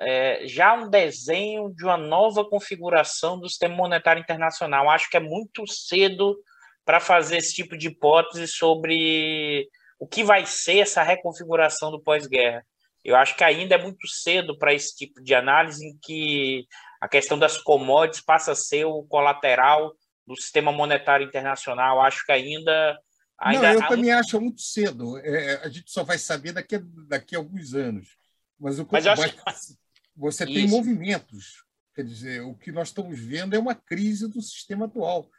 [0.00, 4.90] É, já um desenho de uma nova configuração do sistema monetário internacional.
[4.90, 6.36] Acho que é muito cedo
[6.84, 9.68] para fazer esse tipo de hipótese sobre
[10.00, 12.66] o que vai ser essa reconfiguração do pós-guerra.
[13.04, 16.66] Eu acho que ainda é muito cedo para esse tipo de análise em que
[17.06, 19.94] a questão das commodities passa a ser o colateral
[20.26, 22.00] do sistema monetário internacional.
[22.00, 22.98] Acho que ainda
[23.38, 25.18] Ainda não, eu também acho muito cedo.
[25.18, 28.16] É, a gente só vai saber daqui a, daqui a alguns anos.
[28.58, 29.36] Mas, o, mas acho...
[30.16, 30.54] você Isso.
[30.54, 31.64] tem movimentos.
[31.94, 35.30] Quer dizer, o que nós estamos vendo é uma crise do sistema atual.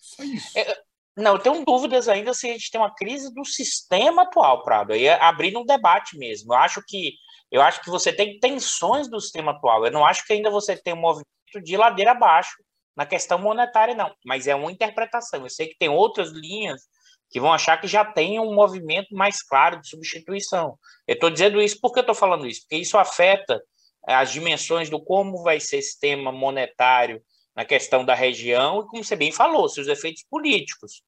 [0.00, 0.58] Só isso.
[0.58, 0.82] É,
[1.16, 4.92] não, eu tenho dúvidas ainda se a gente tem uma crise do sistema atual, Prado.
[4.92, 6.52] Aí é abrindo um debate mesmo.
[6.52, 7.14] Eu acho que
[7.50, 9.84] eu acho que você tem tensões do sistema atual.
[9.84, 11.26] Eu não acho que ainda você tem um movimento
[11.62, 12.56] de ladeira abaixo
[12.96, 15.42] na questão monetária, não, mas é uma interpretação.
[15.42, 16.82] Eu sei que tem outras linhas
[17.30, 20.78] que vão achar que já tem um movimento mais claro de substituição.
[21.06, 23.60] Eu estou dizendo isso porque eu estou falando isso, porque isso afeta
[24.08, 27.20] é, as dimensões do como vai ser sistema monetário
[27.54, 31.02] na questão da região e, como você bem falou, seus efeitos políticos.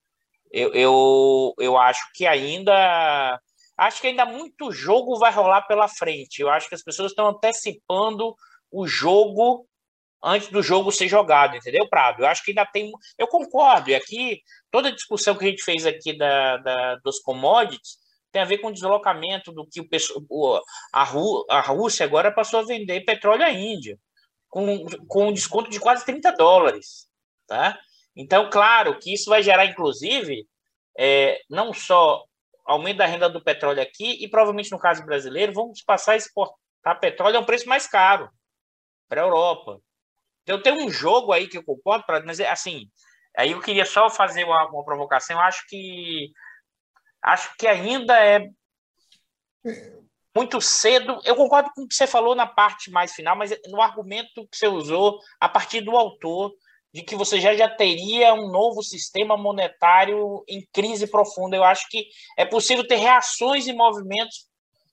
[0.51, 3.39] Eu, eu, eu acho que ainda
[3.79, 6.41] acho que ainda muito jogo vai rolar pela frente.
[6.41, 8.35] Eu acho que as pessoas estão antecipando
[8.71, 9.67] o jogo
[10.23, 12.23] antes do jogo ser jogado, entendeu, Prado?
[12.23, 12.91] Eu acho que ainda tem.
[13.17, 17.21] Eu concordo, e aqui toda a discussão que a gente fez aqui da, da dos
[17.21, 17.97] commodities
[18.31, 19.81] tem a ver com o deslocamento do que
[20.29, 20.61] o,
[20.93, 23.99] a, Rú, a Rússia agora passou a vender petróleo à Índia,
[24.49, 27.09] com, com um desconto de quase 30 dólares.
[27.47, 27.79] Tá?
[28.15, 30.47] Então, claro que isso vai gerar, inclusive,
[30.99, 32.23] é, não só
[32.69, 37.01] aumento da renda do petróleo aqui, e provavelmente no caso brasileiro, vamos passar a exportar
[37.01, 38.31] petróleo a um preço mais caro
[39.09, 39.81] para a Europa.
[40.43, 42.89] Então tem um jogo aí que eu concordo, mas é assim,
[43.37, 46.31] aí eu queria só fazer uma, uma provocação, eu acho que
[47.23, 48.49] acho que ainda é
[50.37, 51.21] muito cedo.
[51.25, 54.57] Eu concordo com o que você falou na parte mais final, mas no argumento que
[54.57, 56.53] você usou a partir do autor
[56.93, 61.57] de que você já, já teria um novo sistema monetário em crise profunda.
[61.57, 64.47] Eu acho que é possível ter reações e movimentos,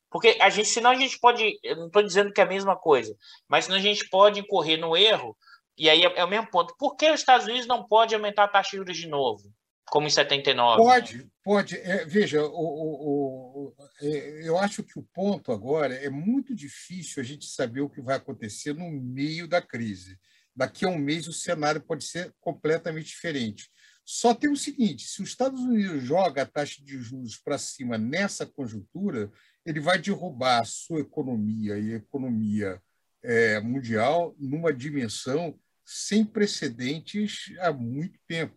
[0.09, 2.75] porque a gente, senão a gente pode, eu não estou dizendo que é a mesma
[2.75, 3.15] coisa,
[3.47, 5.35] mas senão a gente pode incorrer no erro,
[5.77, 6.75] e aí é, é o mesmo ponto.
[6.77, 9.43] Por que os Estados Unidos não pode aumentar a taxa de juros de novo?
[9.89, 10.81] como em 79?
[10.81, 11.77] Pode, pode.
[11.77, 17.21] É, veja, o, o, o, é, eu acho que o ponto agora é muito difícil
[17.21, 20.19] a gente saber o que vai acontecer no meio da crise.
[20.55, 23.69] Daqui a um mês o cenário pode ser completamente diferente.
[24.05, 27.97] Só tem o seguinte: se os Estados Unidos joga a taxa de juros para cima
[27.97, 29.31] nessa conjuntura,
[29.65, 32.81] ele vai derrubar a sua economia e a economia
[33.23, 38.55] é, mundial numa dimensão sem precedentes há muito tempo.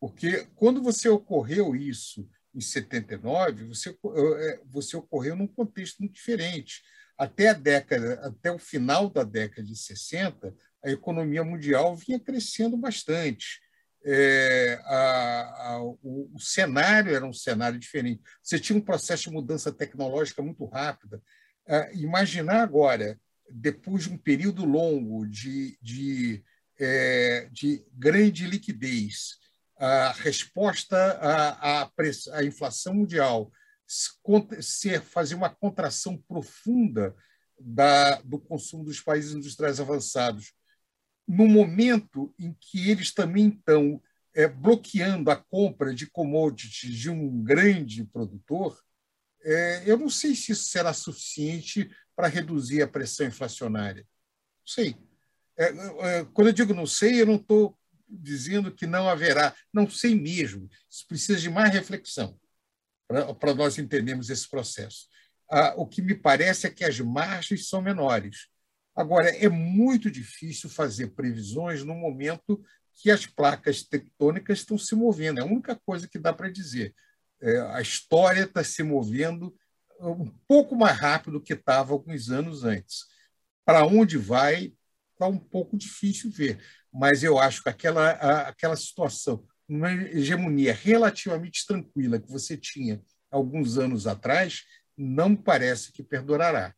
[0.00, 6.82] Porque quando você ocorreu isso em 79, você, é, você ocorreu num contexto muito diferente.
[7.16, 10.54] Até a década, até o final da década de 60,
[10.84, 13.60] a economia mundial vinha crescendo bastante.
[14.06, 18.22] É, a, a, o, o, cenário era um cenário diferente.
[18.42, 21.22] Você tinha um processo de mudança tecnológica muito rápida.
[21.66, 23.18] É, imaginar agora,
[23.50, 26.44] depois de um período longo de, de,
[26.78, 29.38] é, de grande liquidez,
[29.78, 31.90] a resposta à, à,
[32.32, 33.50] à inflação mundial
[33.86, 37.14] ser fazer uma contração profunda
[37.58, 40.52] da, do consumo dos países industriais avançados,
[41.26, 44.02] no momento em que eles também estão
[44.34, 48.78] é, bloqueando a compra de commodities de um grande produtor,
[49.42, 54.02] é, eu não sei se isso será suficiente para reduzir a pressão inflacionária.
[54.02, 54.96] Não sei.
[55.56, 57.78] É, é quando eu digo não sei, eu não estou
[58.08, 59.54] dizendo que não haverá.
[59.72, 60.68] Não sei mesmo.
[60.90, 62.38] Isso precisa de mais reflexão
[63.06, 65.06] para nós entendermos esse processo.
[65.50, 68.48] Ah, o que me parece é que as margens são menores.
[68.94, 72.62] Agora, é muito difícil fazer previsões no momento
[72.94, 75.40] que as placas tectônicas estão se movendo.
[75.40, 76.94] É a única coisa que dá para dizer.
[77.40, 79.54] É, a história está se movendo
[80.00, 83.04] um pouco mais rápido do que estava alguns anos antes.
[83.64, 84.72] Para onde vai,
[85.12, 86.60] está um pouco difícil ver
[86.94, 88.10] mas eu acho que aquela,
[88.46, 94.64] aquela situação, uma hegemonia relativamente tranquila que você tinha alguns anos atrás,
[94.96, 96.74] não parece que perdurará.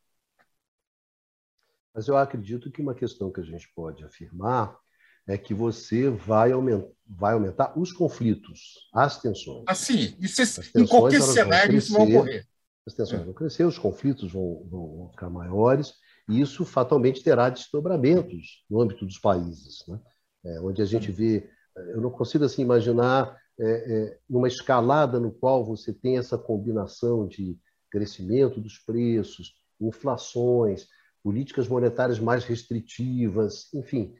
[1.95, 4.79] Mas eu acredito que uma questão que a gente pode afirmar
[5.27, 9.65] é que você vai aumentar, vai aumentar os conflitos, as tensões.
[9.67, 12.47] Assim, isso é, tensões, em qualquer cenário crescer, isso vai ocorrer.
[12.87, 13.25] As tensões é.
[13.25, 15.95] vão crescer, os conflitos vão, vão, ficar maiores,
[16.29, 20.01] e isso fatalmente terá desdobramentos no âmbito dos países, né?
[20.45, 25.65] é, onde a gente vê, eu não consigo assim imaginar é, é, escalada no qual
[25.65, 27.59] você tem essa combinação de
[27.91, 30.89] crescimento dos preços, inflações,
[31.23, 34.15] políticas monetárias mais restritivas, enfim.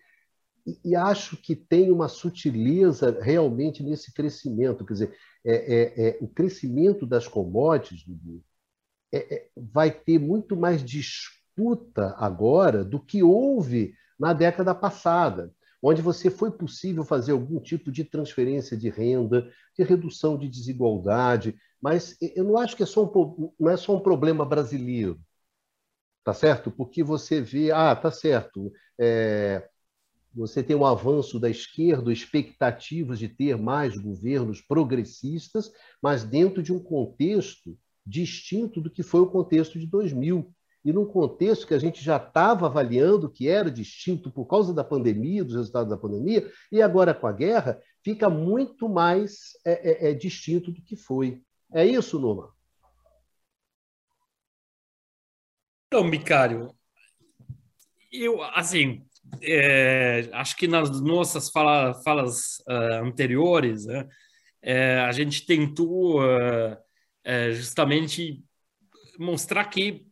[0.67, 6.19] E, e acho que tem uma sutileza realmente nesse crescimento, quer dizer, é, é, é
[6.21, 8.05] o crescimento das commodities
[9.57, 15.55] vai ter muito mais disputa agora do que houve na década passada
[15.89, 21.57] onde você foi possível fazer algum tipo de transferência de renda, de redução de desigualdade,
[21.81, 25.21] mas eu não acho que é só um, não é só um problema brasileiro,
[26.25, 26.73] tá certo?
[26.73, 29.69] Porque você vê, ah, tá certo, é,
[30.35, 35.71] você tem um avanço da esquerda, expectativas de ter mais governos progressistas,
[36.03, 40.53] mas dentro de um contexto distinto do que foi o contexto de 2000,
[40.87, 44.85] e num contexto que a gente já estava avaliando que era distinto por causa da
[44.85, 50.11] pandemia, dos resultados da pandemia, e agora com a guerra, fica muito mais é, é,
[50.11, 51.43] é distinto do que foi.
[51.75, 52.55] É isso, Numa?
[55.89, 56.73] Então, Bicário,
[58.13, 59.05] eu, assim,
[59.43, 64.09] é, acho que nas nossas fala, falas uh, anteriores, né,
[64.63, 66.77] é, a gente tentou uh,
[67.53, 68.45] justamente
[69.19, 70.07] mostrar que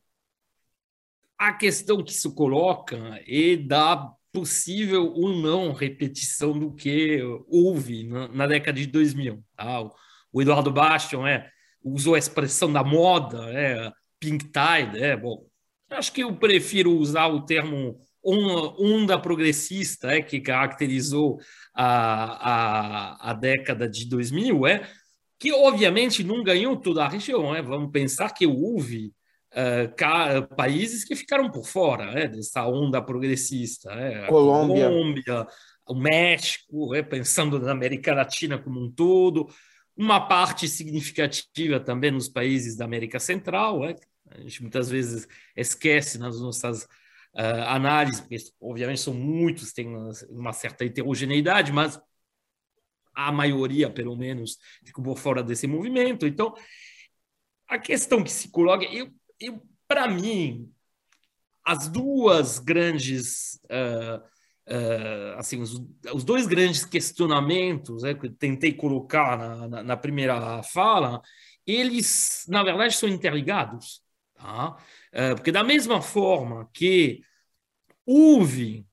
[1.39, 8.29] a questão que isso coloca e da possível ou não repetição do que houve na,
[8.29, 9.43] na década de 2000.
[9.57, 9.81] Tá?
[9.83, 9.93] O,
[10.33, 11.49] o Eduardo Bastion é,
[11.83, 15.47] usou a expressão da moda, é, pink tide, é, bom,
[15.91, 21.39] acho que eu prefiro usar o termo onda progressista é, que caracterizou
[21.75, 24.91] a, a, a década de 2000, é,
[25.39, 27.55] que obviamente não ganhou toda a região.
[27.55, 29.13] É, vamos pensar que houve
[29.55, 33.91] uh, países que ficaram por fora é, dessa onda progressista.
[33.93, 34.89] É, Colômbia.
[34.89, 35.47] Colômbia,
[35.87, 39.49] o México, é, pensando na América Latina como um todo,
[39.97, 43.85] uma parte significativa também nos países da América Central.
[43.85, 43.97] É,
[44.31, 46.85] a gente muitas vezes esquece nas nossas
[47.35, 52.01] uh, análises, porque obviamente são muitos, tem uma, uma, certa heterogeneidade, mas
[53.15, 56.27] a maioria, pelo menos, ficou por fora desse movimento.
[56.27, 56.55] Então,
[57.69, 59.13] a questão que se coloca, eu,
[59.87, 60.71] para mim,
[61.65, 64.19] as duas grandes, uh,
[64.69, 65.81] uh, assim, os,
[66.13, 71.23] os, dois grandes questionamentos né, que eu tentei colocar na, na, na primeira fala,
[71.67, 74.03] eles, na verdade, são interligados.
[74.35, 74.77] Tá?
[75.11, 77.23] É, porque, da mesma forma que
[78.05, 78.87] houve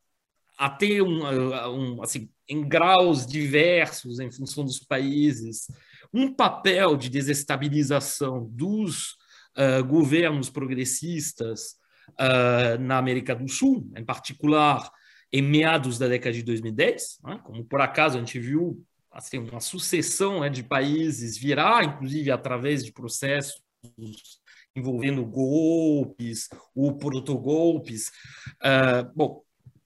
[0.58, 1.26] até um,
[1.68, 5.68] um, assim, em graus diversos, em função dos países,
[6.14, 9.18] um papel de desestabilização dos
[9.58, 11.76] uh, governos progressistas
[12.12, 14.90] uh, na América do Sul, em particular
[15.32, 17.40] em meados da década de 2010, né?
[17.44, 22.84] como por acaso a gente viu assim, uma sucessão né, de países virar, inclusive através
[22.84, 23.62] de processos
[24.76, 28.10] envolvendo golpes ou protogolpes.
[28.62, 29.44] Uh, bom,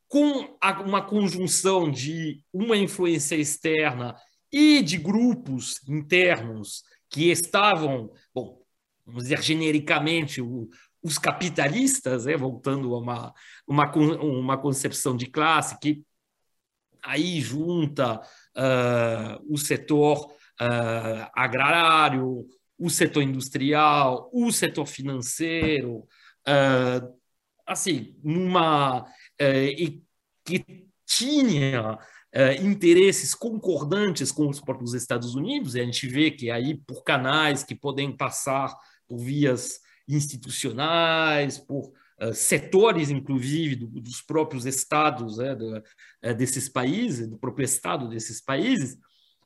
[0.07, 4.15] com a, uma conjunção de uma influência externa
[4.51, 8.64] e de grupos internos que estavam, bom,
[9.05, 10.69] vamos dizer genericamente, o,
[11.01, 13.33] os capitalistas, né, voltando a uma,
[13.67, 16.03] uma, uma concepção de classe que
[17.03, 18.19] aí junta
[18.57, 22.47] uh, o setor uh, agrário,
[22.77, 26.07] o setor industrial, o setor financeiro,
[26.47, 27.15] uh,
[27.65, 30.03] assim, numa uh,
[30.43, 36.49] que tinha uh, interesses concordantes com os próprios Estados Unidos, e a gente vê que
[36.49, 38.75] aí por canais que podem passar
[39.07, 41.91] por vias institucionais, por
[42.21, 48.07] uh, setores, inclusive, do, dos próprios estados né, do, uh, desses países, do próprio estado
[48.07, 48.97] desses países,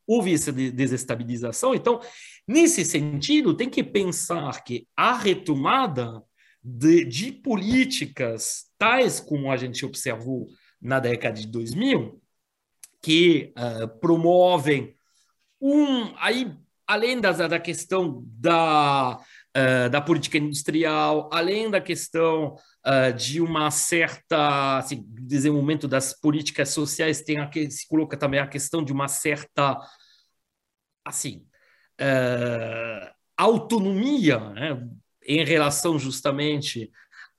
[0.06, 1.76] houve essa desestabilização.
[1.76, 2.00] Então,
[2.48, 6.24] nesse sentido, tem que pensar que a retomada
[6.64, 10.48] de, de políticas tais como a gente observou
[10.82, 12.20] na década de 2000,
[13.02, 14.96] que uh, promovem
[15.62, 16.58] um aí
[16.88, 19.20] além da, da questão da,
[19.60, 22.56] uh, da política industrial, além da questão
[22.86, 28.48] uh, de uma certa assim, desenvolvimento das políticas sociais, tem aqui, se coloca também a
[28.48, 29.78] questão de uma certa
[31.06, 31.46] assim,
[32.00, 34.88] uh, autonomia né,
[35.26, 36.92] em relação justamente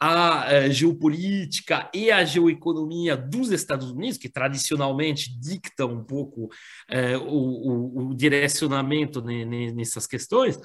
[0.02, 8.06] à geopolítica e à geoeconomia dos Estados Unidos, que tradicionalmente dictam um pouco uh, o,
[8.06, 10.58] o, o, direcionamento nessas questões,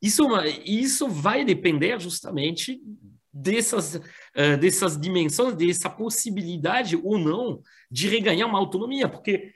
[0.00, 0.26] isso,
[0.64, 2.80] isso vai depender justamente
[3.32, 4.00] dessas,
[4.60, 7.60] dessas dimensões, dessa possibilidade ou não
[7.90, 9.52] de reganhar uma autonomia, porque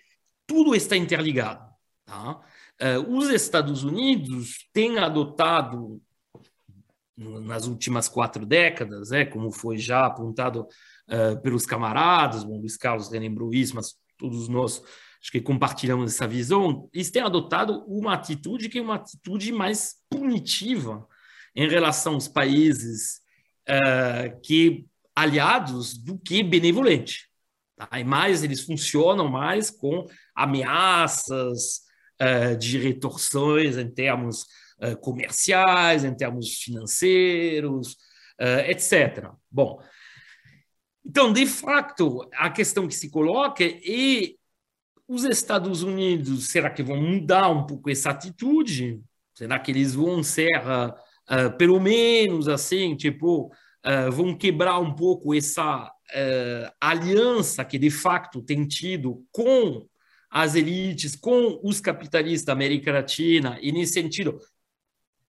[0.47, 1.73] tudo está interligado.
[2.05, 2.41] Tá?
[2.81, 6.01] Uh, os Estados Unidos têm adotado,
[7.17, 10.67] nas últimas quatro décadas, é, como foi já apontado
[11.09, 14.83] uh, pelos camaradas, bom, Luiz Carlos relembrou isso, mas todos nós
[15.23, 19.95] acho que compartilhamos essa visão, eles têm adotado uma atitude que é uma atitude mais
[20.11, 21.07] punitiva
[21.55, 23.21] em relação aos países
[23.69, 24.85] uh, que
[25.15, 27.29] aliados do que benevolente.
[27.77, 28.01] Tá?
[28.01, 31.83] E mais eles funcionam mais com ameaças,
[32.21, 34.43] uh, de retorções em termos
[34.83, 37.97] uh, comerciais, em termos financeiros,
[38.67, 39.31] etc.
[39.49, 39.81] Bom,
[41.05, 44.35] então, de fato, a questão que se coloca é
[45.07, 49.01] os Estados Unidos, será que vão mudar um pouco essa atitude?
[49.35, 55.35] Será que eles vão ser, uh, pelo menos assim, tipo, uh, vão quebrar um pouco
[55.35, 59.87] essa uh, aliança que de fato tem tido com
[60.31, 64.39] as elites, com os capitalistas da América Latina, e nesse sentido,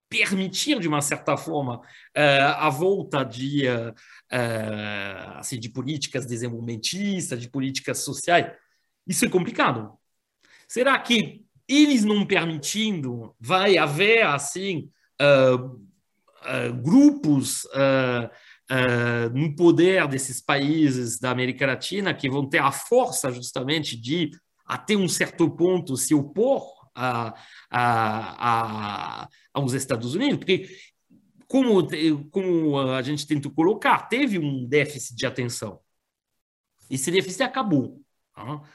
[0.08, 7.40] permitir, de uma certa forma, uh, a volta de, uh, uh, assim, de políticas desenvolvimentistas,
[7.40, 8.52] de políticas sociais,
[9.06, 9.92] isso é complicado.
[10.66, 14.90] Será que eles não permitindo, vai haver, assim,
[16.82, 18.28] grupos uh,
[19.32, 24.30] no poder desses países da América Latina que vão ter a força justamente de,
[24.66, 27.34] até um certo ponto, se opor a,
[27.70, 30.68] a, a, aos Estados Unidos, porque
[31.46, 31.86] como,
[32.30, 35.80] como a gente tentou colocar, teve um déficit de atenção.
[36.90, 38.03] Esse déficit acabou.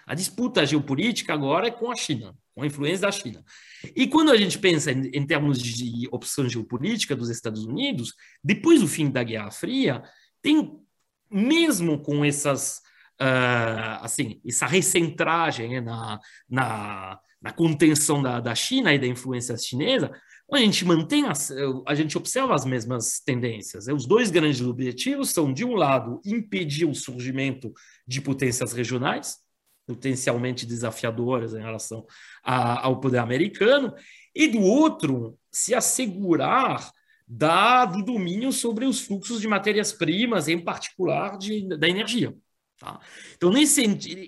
[0.05, 3.43] A disputa geopolítica agora é com a China, com a influência da China.
[3.95, 8.79] E quando a gente pensa em, em termos de opção geopolítica dos Estados Unidos, depois
[8.79, 10.01] do fim da Guerra Fria,
[10.41, 10.79] tem,
[11.29, 12.77] mesmo com essas,
[13.21, 16.19] uh, assim, essa recentragem né, na,
[16.49, 20.09] na, na contenção da, da China e da influência chinesa,
[20.51, 21.51] a gente mantém, as,
[21.85, 23.87] a gente observa as mesmas tendências.
[23.87, 27.71] Os dois grandes objetivos são, de um lado, impedir o surgimento
[28.07, 29.37] de potências regionais,
[29.89, 32.05] potencialmente desafiadoras em relação
[32.43, 33.91] a, ao poder americano,
[34.35, 36.91] e do outro, se assegurar
[37.27, 42.35] da, do domínio sobre os fluxos de matérias-primas, em particular de, da energia.
[42.77, 42.99] Tá?
[43.35, 43.81] Então, nesse,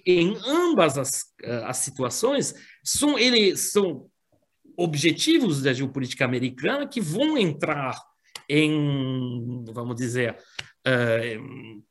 [0.03, 1.25] em ambas as,
[1.63, 4.09] as situações, são, eles são
[4.75, 8.01] objetivos da geopolítica americana que vão entrar
[8.49, 10.37] em, vamos dizer,
[10.87, 11.83] uh,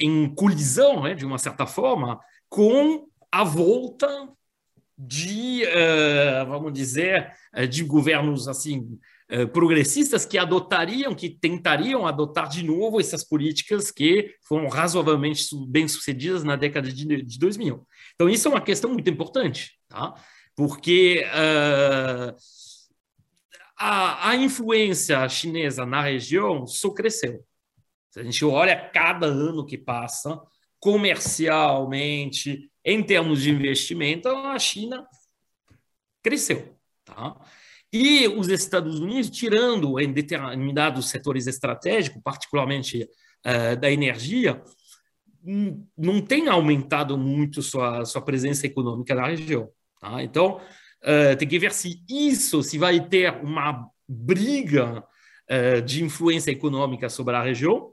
[0.00, 2.18] em colisão, né, de uma certa forma,
[2.48, 4.08] com a volta
[4.96, 7.32] de, uh, vamos dizer,
[7.70, 8.98] de governos assim
[9.52, 16.42] progressistas que adotariam, que tentariam adotar de novo essas políticas que foram razoavelmente bem sucedidas
[16.42, 17.86] na década de, de 2000.
[18.14, 20.14] Então isso é uma questão muito importante, tá?
[20.58, 22.34] porque uh,
[23.78, 27.44] a, a, influência chinesa na região só cresceu.
[28.10, 30.40] Se a gente olha cada ano que passa,
[30.80, 35.06] comercialmente, em termos de investimento, a China
[36.22, 36.76] cresceu.
[37.04, 37.36] Tá?
[37.92, 43.08] E os Estados Unidos, tirando em determinados setores estratégicos, particularmente
[43.46, 44.62] uh, da energia,
[45.96, 49.70] não tem aumentado muito sua, sua presença econômica na região.
[50.00, 50.22] Tá?
[50.22, 50.60] Então,
[51.02, 55.02] uh, tem que ver se isso, se vai ter uma briga
[55.50, 57.92] uh, de influência econômica sobre a região.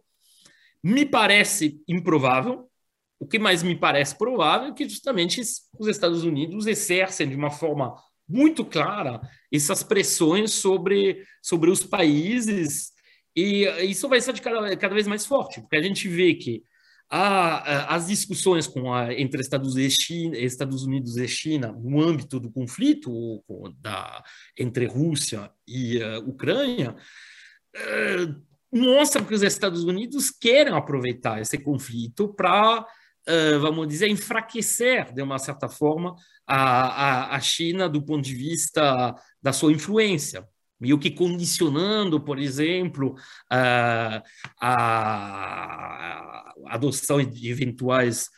[0.86, 2.70] Me parece improvável.
[3.20, 7.49] O que mais me parece provável é que justamente os Estados Unidos exercem de uma
[7.49, 7.95] forma
[8.30, 9.20] muito clara
[9.52, 12.94] essas pressões sobre, sobre os países
[13.36, 16.64] e isso vai ser de cada, cada vez mais forte, porque a gente vê que
[17.10, 22.40] a, as discussões com a, entre Estados, e China, Estados Unidos e China no âmbito
[22.40, 23.44] do conflito
[23.80, 24.24] da,
[24.56, 26.95] entre Rússia e uh, Ucrânia
[27.76, 32.85] uh, mostram que os Estados Unidos querem aproveitar esse conflito para,
[33.61, 36.15] vamos dizer, enfraquecer, de uma certa forma,
[36.47, 40.47] a, a, a China do ponto de vista da sua influência.
[40.79, 43.15] Meio que condicionando, por exemplo,
[43.49, 44.21] a,
[44.61, 48.29] a, adoção de eventuais,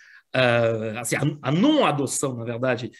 [0.99, 2.91] assim, a, não adoção, na verdade,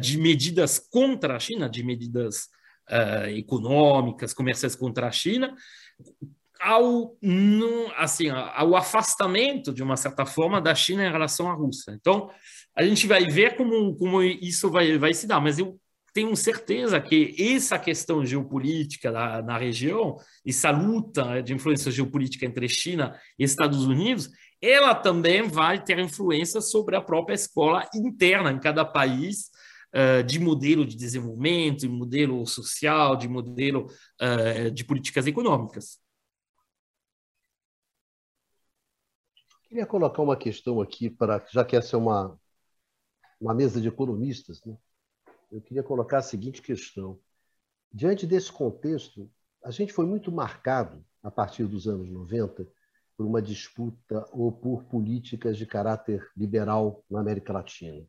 [0.00, 2.48] de medidas contra a China, de medidas
[3.34, 5.54] econômicas, comerciais contra a China,
[6.60, 7.16] ao,
[7.96, 11.92] assim, ao afastamento, de uma certa forma, da China em relação à Rússia.
[11.92, 12.30] Então,
[12.76, 15.78] a gente vai ver como, como isso vai, vai se dar, mas eu
[16.16, 20.16] tenho certeza que essa questão geopolítica na, na, região,
[20.46, 24.30] essa luta de influência geopolítica entre China e Estados Unidos,
[24.62, 29.50] ela também vai ter influência sobre a própria escola interna em cada país,
[29.94, 33.86] uh, de modelo de desenvolvimento, de modelo social, de modelo
[34.20, 35.98] uh, de políticas econômicas.
[39.76, 42.40] Queria colocar uma questão aqui, para já que essa é uma,
[43.38, 44.74] uma mesa de economistas, né?
[45.52, 47.20] eu queria colocar a seguinte questão.
[47.92, 49.30] Diante desse contexto,
[49.62, 52.66] a gente foi muito marcado, a partir dos anos 90,
[53.18, 58.02] por uma disputa ou por políticas de caráter liberal na América Latina.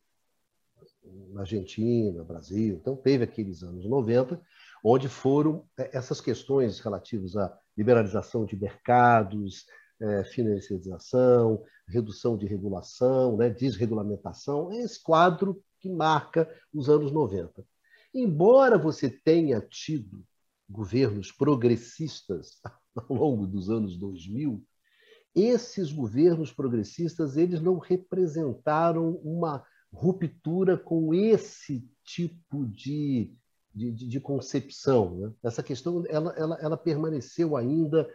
[1.34, 2.78] Na Argentina, Brasil.
[2.78, 4.42] Então, teve aqueles anos 90,
[4.82, 9.66] onde foram é, essas questões relativas à liberalização de mercados,
[10.00, 17.66] é, financiarização, redução de regulação, né, desregulamentação, é esse quadro que marca os anos 90.
[18.14, 20.24] Embora você tenha tido
[20.70, 22.60] governos progressistas
[22.96, 24.64] ao longo dos anos 2000,
[25.36, 29.64] esses governos progressistas eles não representaram uma
[29.94, 33.32] ruptura com esse tipo de,
[33.74, 35.18] de, de concepção.
[35.18, 35.34] Né?
[35.44, 38.08] Essa questão ela, ela, ela permaneceu ainda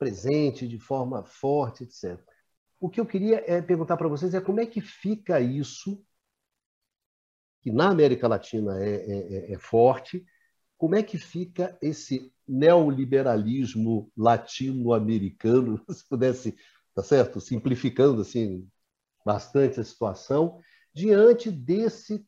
[0.00, 2.18] presente de forma forte, etc.
[2.80, 6.02] O que eu queria é perguntar para vocês é como é que fica isso
[7.60, 10.24] que na América Latina é, é, é, é forte,
[10.78, 16.56] como é que fica esse neoliberalismo latino-americano, se pudesse,
[16.94, 18.66] tá certo, simplificando assim
[19.22, 20.58] bastante a situação,
[20.94, 22.26] diante desse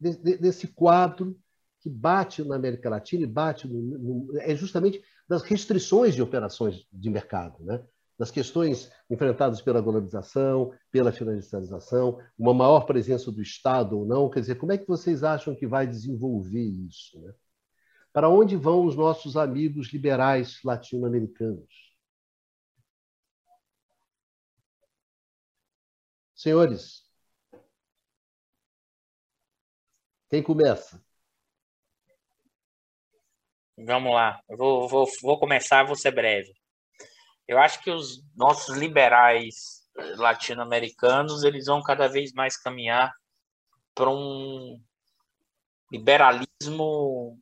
[0.00, 1.38] desse quadro
[1.80, 6.86] que bate na América Latina e bate no, no, é justamente das restrições de operações
[6.92, 7.84] de mercado, né?
[8.18, 14.30] das questões enfrentadas pela globalização, pela financiarização, uma maior presença do Estado ou não.
[14.30, 17.20] Quer dizer, como é que vocês acham que vai desenvolver isso?
[17.20, 17.34] Né?
[18.12, 21.92] Para onde vão os nossos amigos liberais latino-americanos?
[26.34, 27.02] Senhores,
[30.28, 31.02] quem começa?
[33.84, 36.52] Vamos lá, vou, vou, vou começar, vou ser breve.
[37.48, 39.82] Eu acho que os nossos liberais
[40.16, 43.12] latino-americanos eles vão cada vez mais caminhar
[43.94, 44.80] para um
[45.90, 47.38] liberalismo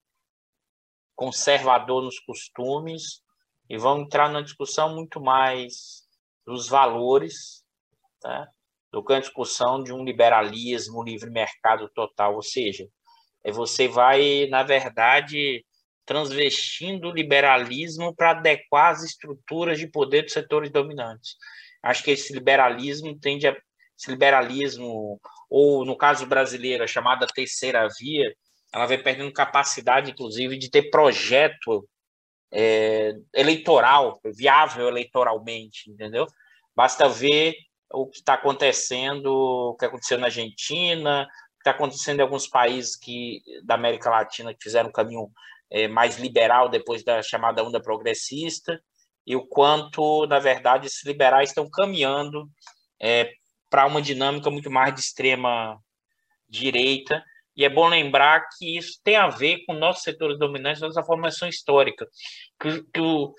[1.15, 3.23] conservador nos costumes
[3.69, 6.09] e vão entrar numa discussão muito mais
[6.47, 7.63] dos valores,
[8.19, 8.49] tá?
[8.91, 12.89] do que a discussão de um liberalismo livre mercado total, ou seja,
[13.45, 15.65] é você vai na verdade
[16.05, 21.37] transvestindo o liberalismo para adequar as estruturas de poder dos setores dominantes.
[21.83, 23.57] Acho que esse liberalismo tende a
[24.01, 25.21] esse liberalismo
[25.51, 28.35] ou no caso brasileiro a chamada terceira via,
[28.73, 31.87] ela vai perdendo capacidade, inclusive, de ter projeto
[32.51, 36.27] é, eleitoral viável eleitoralmente, entendeu?
[36.75, 37.55] Basta ver
[37.93, 42.47] o que está acontecendo, o que aconteceu na Argentina, o que está acontecendo em alguns
[42.47, 45.31] países que da América Latina que fizeram um caminho
[45.71, 48.81] é, mais liberal depois da chamada onda progressista
[49.27, 52.49] e o quanto, na verdade, esses liberais estão caminhando
[53.01, 53.31] é,
[53.69, 55.79] para uma dinâmica muito mais de extrema
[56.49, 57.23] direita.
[57.57, 61.49] E é bom lembrar que isso tem a ver com nossos setores dominantes, nossa formação
[61.49, 62.07] histórica.
[62.61, 63.33] Que, que o,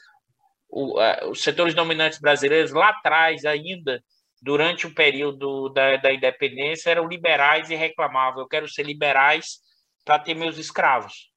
[0.69, 0.99] o,
[1.29, 4.01] os setores dominantes brasileiros, lá atrás ainda,
[4.41, 9.59] durante o período da, da independência, eram liberais e reclamavam: eu quero ser liberais
[10.05, 11.30] para ter meus escravos.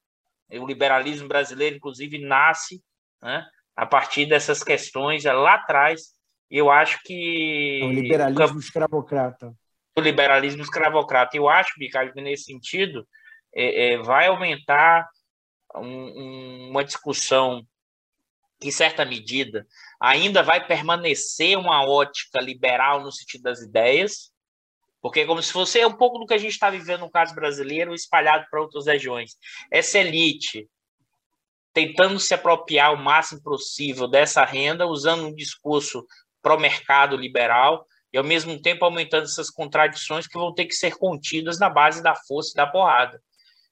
[0.50, 2.82] O liberalismo brasileiro, inclusive, nasce
[3.22, 3.46] né,
[3.76, 6.14] a partir dessas questões lá atrás.
[6.50, 7.80] Eu acho que.
[7.82, 9.54] É o liberalismo escravocrata.
[9.96, 11.36] O liberalismo escravocrata.
[11.36, 13.06] Eu acho, Ricardo, que nesse sentido
[13.54, 15.08] é, é, vai aumentar
[15.76, 17.66] um, um, uma discussão
[18.60, 19.66] que, em certa medida,
[20.00, 24.32] ainda vai permanecer uma ótica liberal no sentido das ideias,
[25.04, 27.10] porque é como se fosse é um pouco do que a gente está vivendo no
[27.10, 29.36] caso brasileiro, espalhado para outras regiões.
[29.70, 30.66] Essa elite
[31.74, 36.06] tentando se apropriar o máximo possível dessa renda, usando um discurso
[36.40, 41.58] pró-mercado liberal, e ao mesmo tempo aumentando essas contradições que vão ter que ser contidas
[41.58, 43.22] na base da força e da porrada.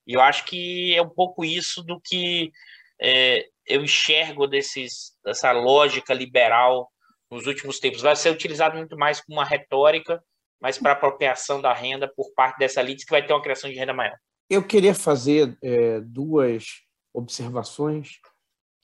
[0.07, 2.53] E eu acho que é um pouco isso do que
[3.01, 6.93] é, eu enxergo desses, dessa lógica liberal
[7.31, 8.03] nos últimos tempos.
[8.03, 10.23] Vai ser utilizado muito mais como uma retórica
[10.63, 13.77] mas para apropriação da renda por parte dessa elite que vai ter uma criação de
[13.77, 14.17] renda maior.
[14.49, 16.83] Eu queria fazer é, duas
[17.13, 18.21] observações,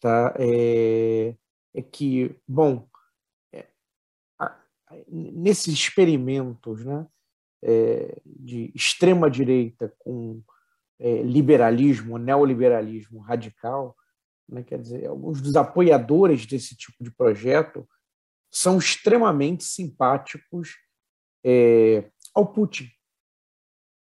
[0.01, 0.35] tá?
[0.41, 1.37] É,
[1.73, 2.89] é que, bom,
[3.55, 3.65] é,
[4.41, 4.57] a,
[5.07, 7.07] nesses experimentos, né,
[7.63, 10.43] é, de extrema direita com
[10.99, 13.97] é, liberalismo, neoliberalismo radical,
[14.49, 17.89] né, quer dizer, alguns dos apoiadores desse tipo de projeto
[18.51, 20.75] são extremamente simpáticos
[21.45, 22.91] é, ao Putin,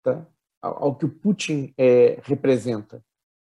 [0.03, 0.26] tá?
[0.61, 3.03] ao, ao que o Putin é, representa.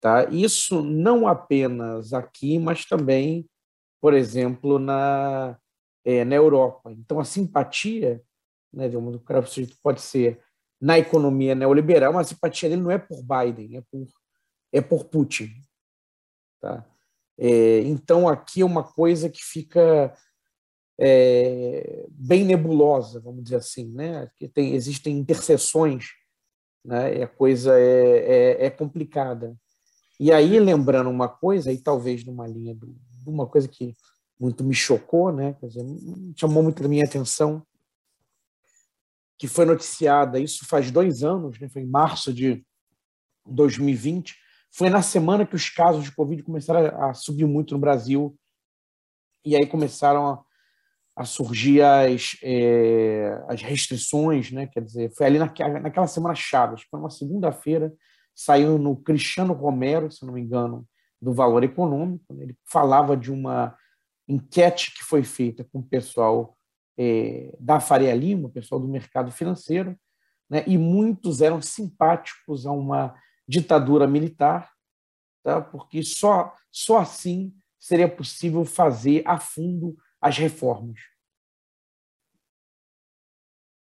[0.01, 0.25] Tá?
[0.31, 3.49] Isso não apenas aqui, mas também,
[4.01, 5.59] por exemplo, na,
[6.05, 6.91] é, na Europa.
[6.93, 8.23] Então, a simpatia,
[8.73, 9.19] né, de um
[9.83, 10.43] pode ser
[10.81, 14.07] na economia neoliberal, mas a simpatia dele não é por Biden, é por,
[14.73, 15.51] é por Putin.
[16.61, 16.87] Tá?
[17.39, 20.17] É, então, aqui é uma coisa que fica
[21.03, 24.31] é, bem nebulosa, vamos dizer assim, né?
[24.37, 26.09] Que tem, existem interseções,
[26.85, 27.19] né?
[27.19, 29.57] E a coisa é, é, é, complicada.
[30.19, 32.87] E aí, lembrando uma coisa, e talvez numa linha de
[33.27, 33.97] uma coisa que
[34.39, 35.57] muito me chocou, né?
[35.63, 35.83] Dizer,
[36.37, 37.67] chamou muito a minha atenção,
[39.39, 41.67] que foi noticiada, isso faz dois anos, né?
[41.71, 42.63] Foi em março de
[43.47, 44.37] 2020,
[44.71, 48.39] foi na semana que os casos de Covid começaram a subir muito no Brasil,
[49.43, 50.50] e aí começaram a
[51.17, 54.67] a surgir as, é, as restrições, né?
[54.67, 57.93] Quer dizer, foi ali naquela, naquela semana chave, foi uma segunda-feira,
[58.35, 60.87] saiu no Cristiano Romero, se não me engano,
[61.21, 62.45] do Valor Econômico, né?
[62.45, 63.77] ele falava de uma
[64.27, 66.57] enquete que foi feita com o pessoal
[66.99, 69.99] é, da Faria Lima, o pessoal do mercado financeiro,
[70.49, 70.65] né?
[70.67, 73.15] e muitos eram simpáticos a uma
[73.47, 74.71] ditadura militar,
[75.43, 75.61] tá?
[75.61, 81.01] porque só, só assim seria possível fazer a fundo as reformas.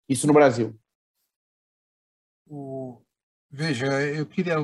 [0.08, 0.78] Isso no Brasil.
[2.46, 3.02] O...
[3.50, 4.56] Veja, eu queria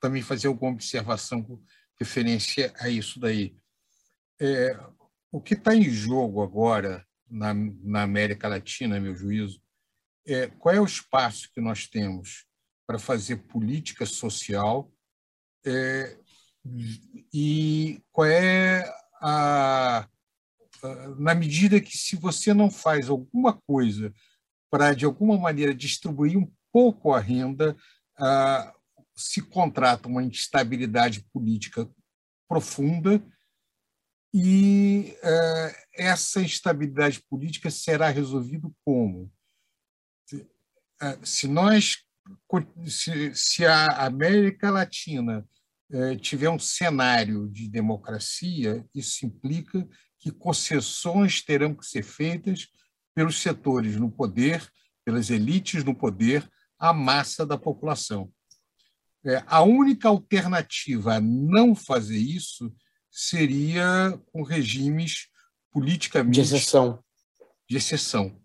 [0.00, 1.62] também fazer alguma observação com
[1.98, 3.56] referência a isso daí.
[4.40, 4.78] É,
[5.32, 9.60] o que está em jogo agora na, na América Latina, meu juízo,
[10.26, 12.46] é qual é o espaço que nós temos
[12.86, 14.92] para fazer política social
[15.64, 16.18] é,
[17.32, 18.84] e qual é
[19.20, 20.08] a, a,
[21.18, 24.12] na medida que se você não faz alguma coisa
[24.70, 27.76] para de alguma maneira distribuir um pouco a renda,
[28.18, 28.74] a,
[29.14, 31.88] se contrata uma instabilidade política
[32.48, 33.22] profunda
[34.34, 39.32] e é, essa instabilidade política será resolvida como?
[41.22, 42.06] Se nós
[42.88, 45.46] se, se a América Latina
[45.90, 49.86] eh, tiver um cenário de democracia, isso implica
[50.26, 52.66] que concessões terão que ser feitas
[53.14, 54.68] pelos setores no poder,
[55.04, 58.28] pelas elites no poder, à massa da população.
[59.24, 62.74] É, a única alternativa a não fazer isso
[63.08, 65.28] seria com regimes
[65.70, 67.04] politicamente de exceção.
[67.70, 68.42] De exceção.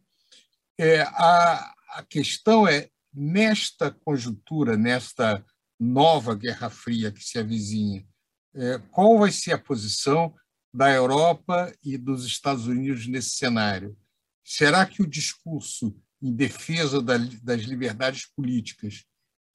[0.77, 5.43] É, a, a questão é nesta conjuntura, nesta
[5.79, 8.05] nova Guerra Fria que se avizinha,
[8.53, 10.35] é, qual vai ser a posição
[10.73, 13.97] da Europa e dos Estados Unidos nesse cenário?
[14.43, 19.05] Será que o discurso em defesa das liberdades políticas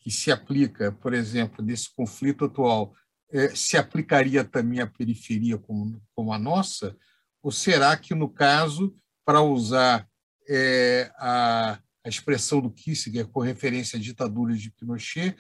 [0.01, 2.95] que se aplica, por exemplo, nesse conflito atual,
[3.31, 6.97] é, se aplicaria também à periferia como, a nossa?
[7.43, 10.09] Ou será que, no caso, para usar
[10.49, 15.37] é, a, expressão do Kissinger com referência à ditadura de Pinochet,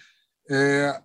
[0.50, 1.00] é,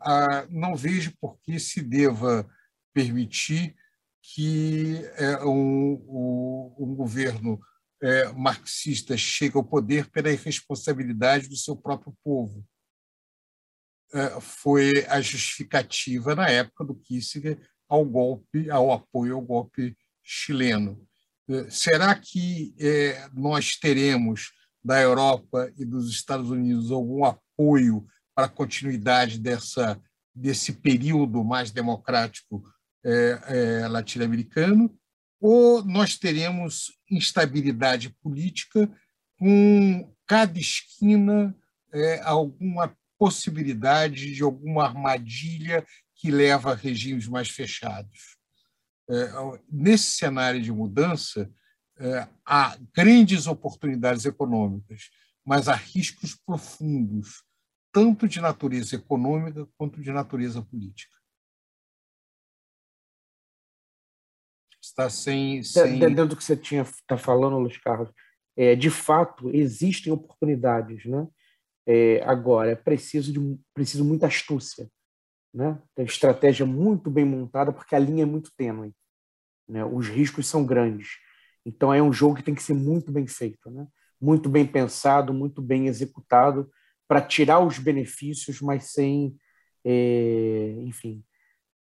[0.50, 2.50] não vejo por que se deva
[2.94, 3.76] permitir
[4.22, 7.60] que é, um, um, um, governo
[8.02, 12.66] é, marxista chegue ao poder pela irresponsabilidade do seu próprio povo.
[14.14, 21.08] É, foi a justificativa na época do Kissinger ao golpe, ao apoio ao golpe chileno.
[21.50, 24.52] É, será que é, nós teremos
[24.84, 30.02] da Europa e dos Estados Unidos algum apoio para a continuidade dessa,
[30.34, 32.64] desse período mais democrático
[33.04, 33.42] é,
[33.84, 34.96] é, latino-americano,
[35.40, 38.90] ou nós teremos instabilidade política
[39.38, 41.56] com cada esquina
[41.92, 48.38] é, alguma possibilidade de alguma armadilha que leva a regimes mais fechados.
[49.10, 49.30] É,
[49.70, 51.52] nesse cenário de mudança,
[52.00, 55.10] é, há grandes oportunidades econômicas,
[55.46, 57.44] mas há riscos profundos,
[57.92, 61.21] tanto de natureza econômica quanto de natureza política.
[64.82, 65.64] Está sem.
[65.64, 66.00] sem...
[66.00, 68.10] Dentro do que você tinha está falando, Luiz Carlos,
[68.58, 71.28] é, de fato existem oportunidades, né?
[71.86, 74.90] É, agora é preciso de preciso muita astúcia,
[75.54, 75.82] né?
[75.96, 78.94] Tem estratégia muito bem montada porque a linha é muito tênue,
[79.68, 79.84] né?
[79.86, 81.10] Os riscos são grandes.
[81.66, 83.88] Então é um jogo que tem que ser muito bem feito, né?
[84.22, 86.72] muito bem pensado, muito bem executado,
[87.08, 89.36] para tirar os benefícios, mas sem,
[89.84, 91.26] é, enfim,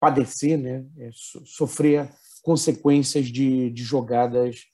[0.01, 0.85] padecer, né?
[0.99, 2.11] É, sofrer
[2.45, 4.67] consequências de, de jogadas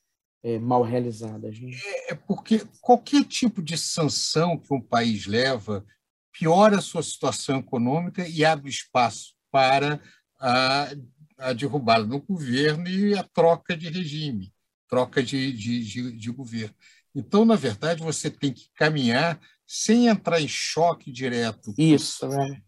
[0.42, 1.58] é, mal realizadas.
[1.58, 1.70] Né?
[1.72, 5.84] É, é porque qualquer tipo de sanção que um país leva
[6.32, 9.98] piora a sua situação econômica e abre espaço para
[10.38, 10.88] a,
[11.38, 14.52] a derrubada do governo e a troca de regime
[14.90, 16.74] troca de, de, de, de governo.
[17.14, 21.72] Então, na verdade, você tem que caminhar sem entrar em choque direto.
[21.78, 22.60] Isso, né?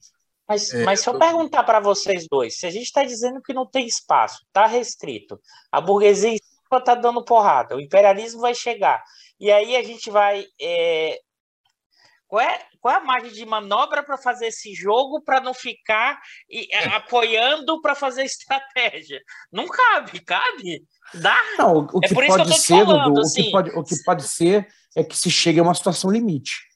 [0.52, 3.54] Mas, é, mas se eu perguntar para vocês dois, se a gente está dizendo que
[3.54, 6.36] não tem espaço, está restrito, a burguesia
[6.72, 9.02] está dando porrada, o imperialismo vai chegar,
[9.40, 11.18] e aí a gente vai é,
[12.28, 16.20] qual é, qual é a margem de manobra para fazer esse jogo para não ficar
[16.48, 16.88] e, é.
[16.96, 19.20] apoiando para fazer estratégia?
[19.50, 20.82] Não cabe, cabe?
[21.14, 21.36] Dá?
[21.58, 23.40] Não, o que é pode que eu ser, falando, Dudu, assim.
[23.40, 23.50] o, que assim.
[23.50, 26.71] pode, o que pode ser é que se chegue a uma situação limite.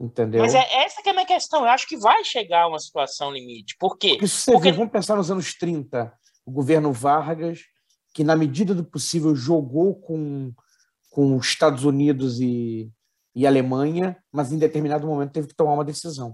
[0.00, 0.40] Entendeu?
[0.40, 1.60] Mas é essa que é a minha questão.
[1.60, 3.76] Eu acho que vai chegar a uma situação limite.
[3.78, 4.10] Por quê?
[4.10, 4.70] Porque se você Porque...
[4.70, 6.12] Vê, vamos pensar nos anos 30,
[6.44, 7.60] o governo Vargas,
[8.12, 10.52] que na medida do possível jogou com,
[11.10, 12.90] com os Estados Unidos e,
[13.34, 16.32] e Alemanha, mas em determinado momento teve que tomar uma decisão.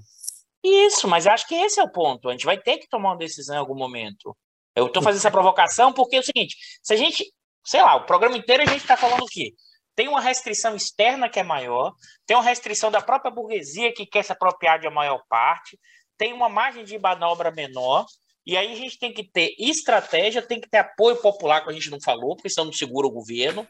[0.65, 2.29] Isso, mas acho que esse é o ponto.
[2.29, 4.37] A gente vai ter que tomar uma decisão em algum momento.
[4.75, 7.33] Eu estou fazendo essa provocação porque é o seguinte: se a gente,
[7.65, 9.53] sei lá, o programa inteiro a gente está falando o quê?
[9.99, 11.93] Tem uma restrição externa que é maior,
[12.25, 15.77] tem uma restrição da própria burguesia que quer se apropriar de a maior parte,
[16.17, 18.07] tem uma margem de manobra menor,
[18.47, 21.73] E aí a gente tem que ter estratégia, tem que ter apoio popular, que a
[21.73, 23.67] gente não falou, porque senão não segura o governo.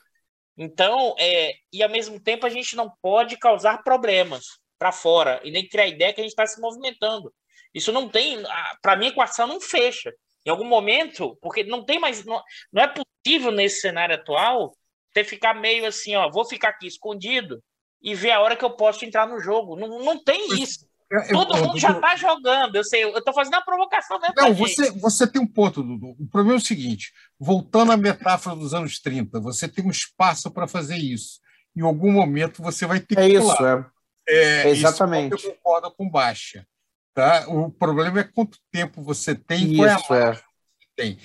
[0.55, 4.45] Então, é, e ao mesmo tempo a gente não pode causar problemas
[4.79, 7.33] para fora e nem criar ideia que a gente está se movimentando.
[7.73, 8.43] Isso não tem,
[8.83, 10.13] para mim, a equação não fecha.
[10.45, 14.75] Em algum momento, porque não tem mais, não, não é possível nesse cenário atual
[15.12, 17.62] ter ficar meio assim, ó, vou ficar aqui escondido
[18.02, 19.76] e ver a hora que eu posso entrar no jogo.
[19.76, 20.89] Não, não tem isso.
[21.10, 22.76] Eu, Todo eu, mundo eu, já está jogando.
[22.76, 24.35] Eu sei, eu estou fazendo uma provocação mesmo.
[24.36, 26.14] Não, você, você tem um ponto, Dudu.
[26.18, 30.51] O problema é o seguinte: voltando à metáfora dos anos 30, você tem um espaço
[30.51, 31.40] para fazer isso.
[31.74, 33.39] Em algum momento você vai ter é que.
[33.39, 33.86] Isso, é.
[34.28, 35.36] é Exatamente.
[35.36, 36.66] Isso eu concordo com Baixa.
[37.14, 37.47] Tá?
[37.48, 40.32] O problema é quanto tempo você tem isso, qual é a é.
[40.32, 41.18] que você tem.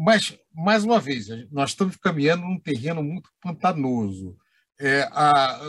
[0.00, 4.36] Mas, mais uma vez, nós estamos caminhando num terreno muito pantanoso.
[4.78, 5.60] É, a,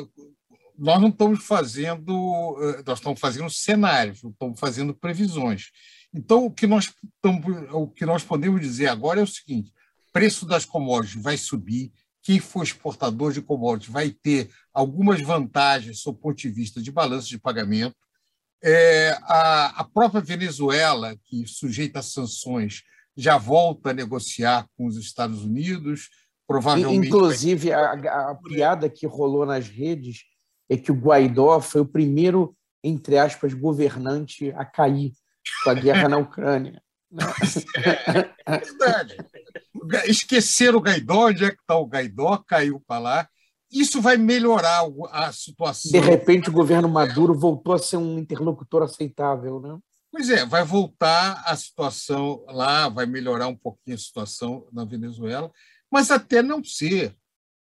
[0.78, 5.72] nós não estamos fazendo, eh, nós estamos fazendo cenários, não estamos fazendo previsões.
[6.14, 9.74] Então, o que nós, estamos, o que nós podemos dizer agora é o seguinte:
[10.14, 11.92] preço das commodities vai subir,
[12.22, 16.92] quem for exportador de commodities vai ter algumas vantagens sob o ponto de vista de
[16.92, 17.96] balanço de pagamento.
[18.64, 22.84] É, a, a própria Venezuela, que sujeita a sanções,
[23.20, 26.10] já volta a negociar com os Estados Unidos.
[26.48, 28.08] Provavelmente Inclusive, vai...
[28.08, 30.24] a, a piada que rolou nas redes
[30.70, 35.12] é que o Guaidó foi o primeiro, entre aspas, governante a cair
[35.64, 36.82] com a guerra na Ucrânia.
[37.76, 39.18] É, é verdade.
[40.06, 43.30] Esquecer o Guaidó, onde é que está o Guaidó, caiu para lá.
[43.72, 45.92] Isso vai melhorar a situação.
[45.92, 49.78] De repente, o governo Maduro voltou a ser um interlocutor aceitável, né?
[50.12, 55.52] Pois é, vai voltar a situação lá, vai melhorar um pouquinho a situação na Venezuela,
[55.92, 57.16] mas até não ser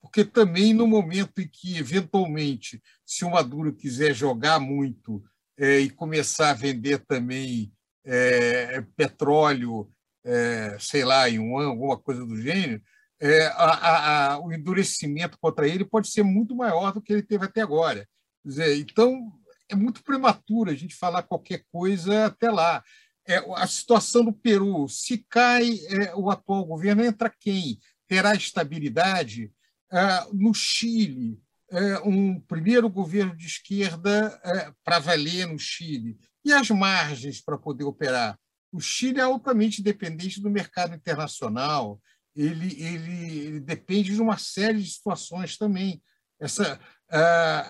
[0.00, 5.22] porque também no momento em que, eventualmente, se o Maduro quiser jogar muito
[5.58, 7.72] é, e começar a vender também
[8.04, 9.90] é, petróleo,
[10.24, 12.82] é, sei lá, em um ano, alguma coisa do gênero,
[13.20, 17.44] é, a, a, o endurecimento contra ele pode ser muito maior do que ele teve
[17.44, 18.08] até agora.
[18.42, 19.30] Dizer, então,
[19.70, 22.82] é muito prematuro a gente falar qualquer coisa até lá.
[23.26, 27.78] É, a situação do Peru, se cai é, o atual governo, entra quem?
[28.08, 29.52] Terá estabilidade?
[29.92, 31.40] É, no Chile,
[31.70, 37.58] é, um primeiro governo de esquerda é, para valer no Chile, e as margens para
[37.58, 38.38] poder operar.
[38.72, 42.00] O Chile é altamente dependente do mercado internacional,
[42.34, 46.00] ele, ele, ele depende de uma série de situações também.
[46.40, 46.80] Essa,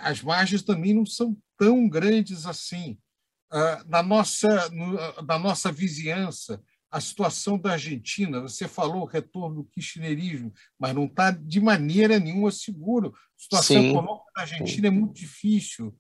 [0.03, 2.99] as margens também não são tão grandes assim.
[3.87, 4.49] na, nossa,
[5.23, 11.05] na nossa vizinhança, a situação da Argentina, você falou o retorno do kirchnerismo, mas não
[11.05, 13.15] está de maneira nenhuma seguro.
[13.15, 13.91] A situação Sim.
[13.91, 15.95] econômica da Argentina é muito difícil.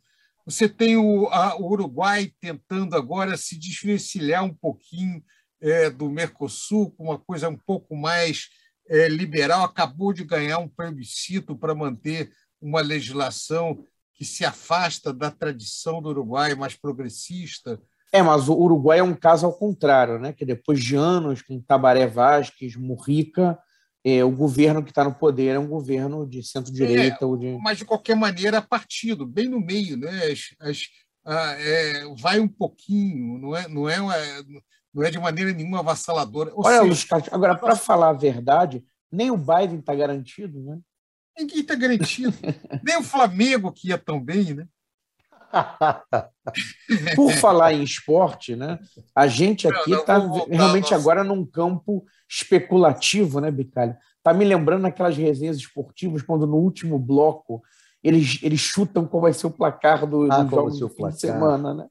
[0.47, 5.23] Você tem o, a, o Uruguai tentando agora se desvencilhar um pouquinho
[5.61, 8.49] é, do Mercosul, com uma coisa um pouco mais
[8.89, 13.85] é, liberal, acabou de ganhar um plebiscito para manter uma legislação
[14.21, 17.81] que se afasta da tradição do Uruguai mais progressista.
[18.13, 20.31] É, mas o Uruguai é um caso ao contrário, né?
[20.31, 23.59] Que depois de anos com Tabaré Vázquez, Murrica,
[24.05, 27.25] é, o governo que está no poder é um governo de centro-direita.
[27.25, 27.59] É, de...
[27.63, 30.11] Mas, de qualquer maneira, partido, bem no meio, né?
[30.27, 30.83] As, as,
[31.59, 34.17] é, vai um pouquinho, não é, não, é uma,
[34.93, 36.53] não é de maneira nenhuma avassaladora.
[36.53, 40.61] Ou Olha, seja, Luiz Carlos, agora, para falar a verdade, nem o Biden está garantido,
[40.61, 40.79] né?
[41.39, 42.35] Ninguém está garantido.
[42.82, 44.66] nem o Flamengo, que ia tão bem, né?
[47.16, 48.78] Por falar em esporte, né?
[49.15, 53.97] A gente aqui está realmente agora num campo especulativo, né, Bicalho?
[54.23, 57.62] Tá me lembrando aquelas resenhas esportivas quando no último bloco
[58.02, 61.20] eles, eles chutam qual vai ser o placar do, ah, do jogo de fim de
[61.20, 61.89] semana, né?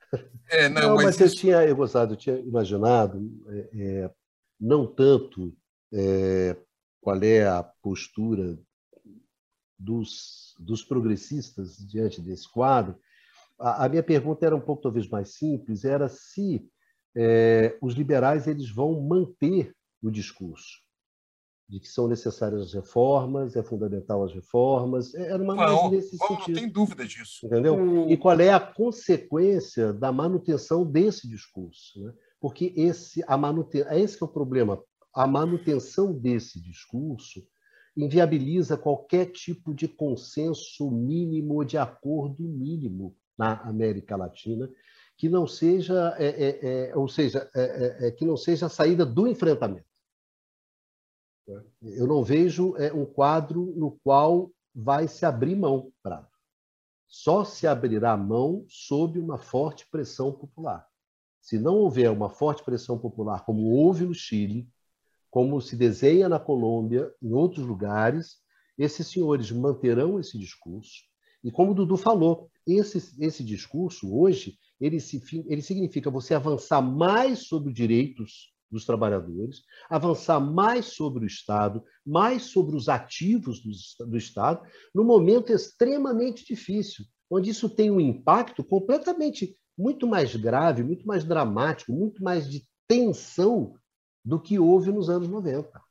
[0.49, 4.11] É, não, não, mas, mas eu tinha, eu gostado, eu tinha imaginado é, é,
[4.59, 5.53] não tanto
[5.93, 6.57] é,
[6.99, 8.57] qual é a postura
[9.79, 12.97] dos, dos progressistas diante desse quadro,
[13.57, 16.67] a, a minha pergunta era um pouco talvez mais simples, era se
[17.15, 20.79] é, os liberais eles vão manter o discurso
[21.69, 26.17] de que são necessárias as reformas, é fundamental as reformas, é, era uma não, nesse
[26.17, 26.55] não, sentido.
[26.55, 27.45] Não tem dúvida disso.
[27.45, 28.09] Entendeu?
[28.09, 32.03] E qual é a consequência da manutenção desse discurso?
[32.03, 32.11] Né?
[32.41, 33.83] Porque esse, a manuten...
[33.83, 34.81] é esse é o problema.
[35.13, 37.45] A manutenção desse discurso
[37.95, 44.69] inviabiliza qualquer tipo de consenso mínimo, de acordo mínimo na América Latina,
[45.17, 49.05] que não seja, é, é, é, ou seja, é, é, que não seja a saída
[49.05, 49.87] do enfrentamento.
[51.81, 56.27] Eu não vejo um quadro no qual vai se abrir mão, Prado.
[57.07, 60.87] Só se abrirá mão sob uma forte pressão popular.
[61.41, 64.69] se não houver uma forte pressão popular, como houve no Chile,
[65.29, 68.37] como se desenha na Colômbia, em outros lugares,
[68.77, 71.03] esses senhores manterão esse discurso.
[71.43, 76.81] E como o Dudu falou, esse, esse discurso hoje ele, se, ele significa você avançar
[76.81, 83.61] mais sobre os direitos dos trabalhadores, avançar mais sobre o Estado, mais sobre os ativos
[83.61, 84.61] do, do Estado,
[84.93, 91.23] num momento extremamente difícil, onde isso tem um impacto completamente muito mais grave, muito mais
[91.23, 93.73] dramático, muito mais de tensão
[94.23, 95.81] do que houve nos anos 90.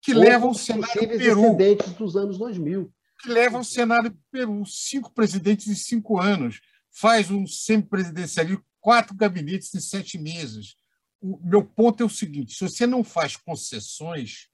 [0.00, 1.56] Que leva ao cenário Peru.
[1.98, 2.92] dos anos 2000.
[3.20, 4.64] Que leva ao cenário Peru.
[4.64, 6.60] Cinco presidentes em cinco anos.
[6.90, 10.76] Faz um semipresidencialismo, quatro gabinetes em sete meses.
[11.20, 14.48] O meu ponto é o seguinte: se você não faz concessões,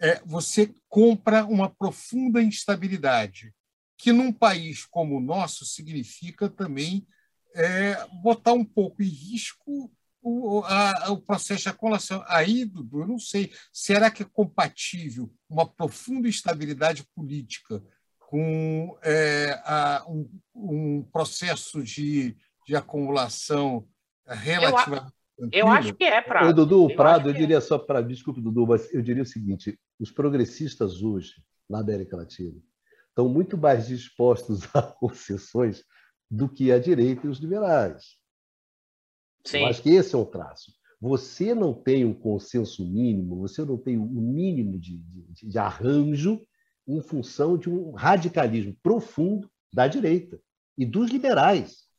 [0.00, 3.52] é, você compra uma profunda instabilidade,
[3.98, 7.06] que num país como o nosso significa também
[7.54, 12.22] é, botar um pouco em risco o, a, o processo de acumulação.
[12.26, 17.82] Aí, Dudu, eu não sei, será que é compatível uma profunda instabilidade política
[18.18, 23.88] com é, a, um, um, processo de, de acumulação
[24.24, 25.12] relativamente.
[25.36, 26.54] Eu, eu acho que é, Prado.
[26.54, 27.60] Dudu, o Prado, eu, eu diria é.
[27.60, 28.02] só para.
[28.02, 32.56] Desculpe, Dudu, mas eu diria o seguinte: os progressistas hoje, na América Latina,
[33.08, 35.82] estão muito mais dispostos a concessões
[36.30, 38.19] do que a direita e os liberais.
[39.44, 39.60] Sim.
[39.60, 40.72] Eu acho que esse é o traço.
[41.00, 45.58] Você não tem um consenso mínimo, você não tem o um mínimo de, de, de
[45.58, 46.42] arranjo
[46.86, 50.40] em função de um radicalismo profundo da direita
[50.76, 51.89] e dos liberais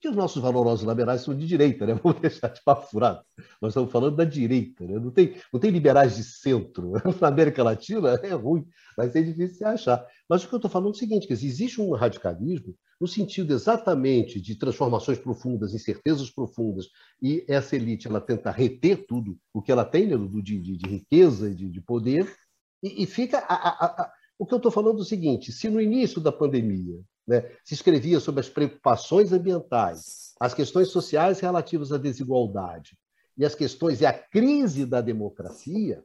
[0.00, 1.94] que os nossos valorosos liberais são de direita, né?
[2.02, 3.22] Vamos deixar de papo furado.
[3.60, 4.98] Nós estamos falando da direita, né?
[4.98, 6.92] Não tem, não tem liberais de centro.
[7.20, 8.66] Na América Latina é ruim,
[8.96, 10.06] vai ser difícil de achar.
[10.28, 13.52] Mas o que eu estou falando é o seguinte, que existe um radicalismo no sentido
[13.52, 16.86] exatamente de transformações profundas, incertezas profundas,
[17.20, 20.16] e essa elite ela tenta reter tudo o que ela tem né?
[20.16, 22.32] de, de, de riqueza de, de poder,
[22.82, 23.38] e, e fica...
[23.38, 26.30] A, a, a, o que eu estou falando é o seguinte, se no início da
[26.30, 32.96] pandemia né, se escrevia sobre as preocupações ambientais, as questões sociais relativas à desigualdade
[33.36, 36.02] e as questões e a crise da democracia,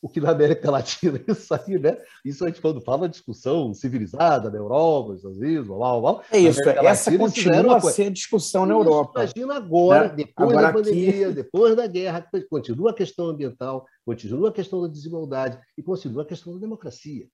[0.00, 1.96] o que na América Latina, isso aí, né?
[2.24, 6.24] Isso a gente quando fala discussão civilizada na Europa, Estados Unidos, blá, blá, blá.
[6.32, 9.22] É isso, essa continua a ser discussão na Europa.
[9.22, 10.14] Imagina agora, né?
[10.16, 11.34] depois agora da pandemia, aqui...
[11.36, 16.26] depois da guerra, continua a questão ambiental, continua a questão da desigualdade e continua a
[16.26, 17.28] questão da democracia.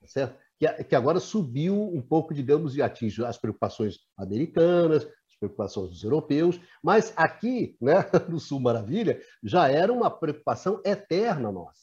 [0.00, 0.38] Tá certo?
[0.60, 6.60] Que, agora subiu um pouco, digamos, e atinge as preocupações americanas, as preocupações dos europeus,
[6.82, 7.94] mas aqui, né,
[8.28, 11.80] no Sul Maravilha, já era uma preocupação eterna nossa.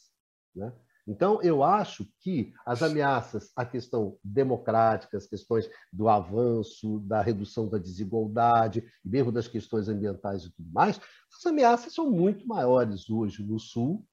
[0.55, 0.71] Né?
[1.07, 7.67] Então, eu acho que as ameaças à questão democrática, as questões do avanço, da redução
[7.67, 10.99] da desigualdade, mesmo das questões ambientais e tudo mais,
[11.33, 14.05] as ameaças são muito maiores hoje no Sul,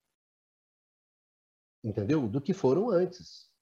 [1.82, 2.26] entendeu?
[2.26, 3.52] Do que foram antes.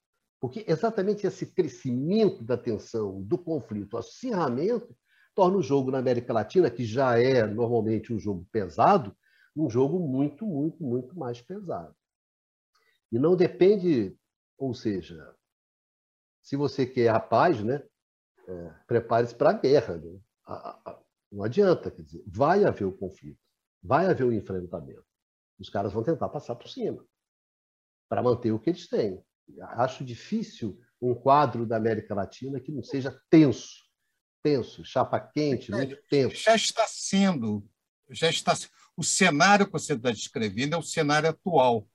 [0.43, 4.93] Porque exatamente esse crescimento da tensão, do conflito, o acirramento,
[5.33, 9.15] torna o jogo na América Latina, que já é normalmente um jogo pesado,
[9.55, 11.95] um jogo muito, muito, muito mais pesado.
[13.09, 14.17] E não depende,
[14.57, 15.33] ou seja,
[16.41, 17.81] se você quer a paz, né,
[18.45, 19.95] é, prepare-se para a guerra.
[19.95, 20.19] Né?
[21.31, 23.39] não adianta, quer dizer, vai haver o conflito,
[23.81, 25.05] vai haver o enfrentamento.
[25.57, 27.01] Os caras vão tentar passar por cima
[28.09, 29.23] para manter o que eles têm
[29.77, 33.83] acho difícil um quadro da América Latina que não seja tenso,
[34.41, 36.35] tenso, chapa quente, é, muito tenso.
[36.35, 37.65] Já está sendo,
[38.09, 38.53] já está.
[38.95, 41.87] O cenário que você está descrevendo é o cenário atual.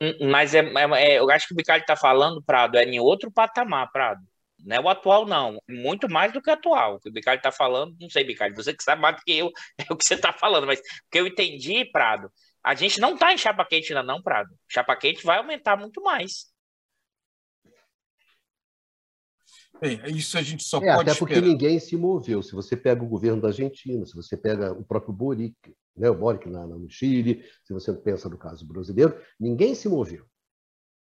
[0.00, 3.00] Hum, mas é, é, é eu acho que o Bicalho está falando, Prado, é em
[3.00, 4.20] outro patamar, Prado.
[4.64, 5.60] Não é o atual, não.
[5.68, 6.96] Muito mais do que o atual.
[6.96, 9.32] O que o Bicalho está falando, não sei, Bicalho, você que sabe mais do que
[9.32, 12.30] eu, é o que você está falando, mas o que eu entendi, Prado,
[12.62, 14.50] a gente não está em chapa quente ainda, não, Prado.
[14.68, 16.51] Chapa quente vai aumentar muito mais.
[19.82, 21.50] Bem, isso a gente só é, pode Até porque esperar.
[21.50, 22.40] ninguém se moveu.
[22.40, 25.56] Se você pega o governo da Argentina, se você pega o próprio Boric,
[25.96, 30.24] né, o Boric na, no Chile, se você pensa no caso brasileiro, ninguém se moveu.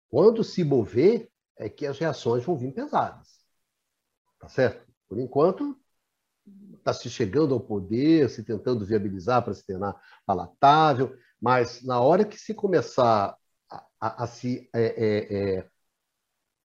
[0.09, 3.43] Quando se mover, é que as reações vão vir pesadas.
[4.39, 4.91] Tá certo?
[5.07, 5.77] Por enquanto,
[6.75, 9.95] está se chegando ao poder, se tentando viabilizar para se tornar
[10.25, 13.37] palatável, mas na hora que se começar
[13.69, 15.69] a, a, a se é, é, é,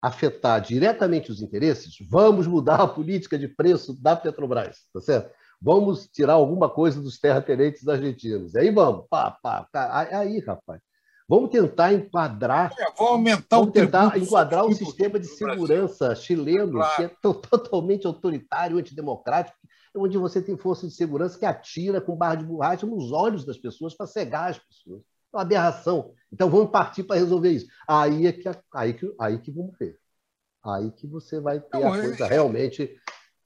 [0.01, 5.31] afetar diretamente os interesses, vamos mudar a política de preço da Petrobras, tá certo?
[5.61, 8.55] Vamos tirar alguma coisa dos terratenentes argentinos.
[8.55, 10.09] Aí vamos, pá, pá, pá.
[10.13, 10.81] Aí, rapaz.
[11.29, 12.73] Vamos tentar enquadrar.
[12.79, 16.97] É, vamos aumentar vamos tentar enquadrar o sistema de segurança chileno, claro.
[16.97, 19.59] que é totalmente autoritário, antidemocrático,
[19.95, 23.59] onde você tem força de segurança que atira com barra de borracha nos olhos das
[23.59, 25.03] pessoas para cegar as pessoas.
[25.33, 26.15] Uma aberração.
[26.33, 27.67] Então vamos partir para resolver isso.
[27.87, 29.99] Aí é que aí que aí que vamos ver.
[30.65, 32.29] Aí que você vai ter Não, a coisa é...
[32.29, 33.01] realmente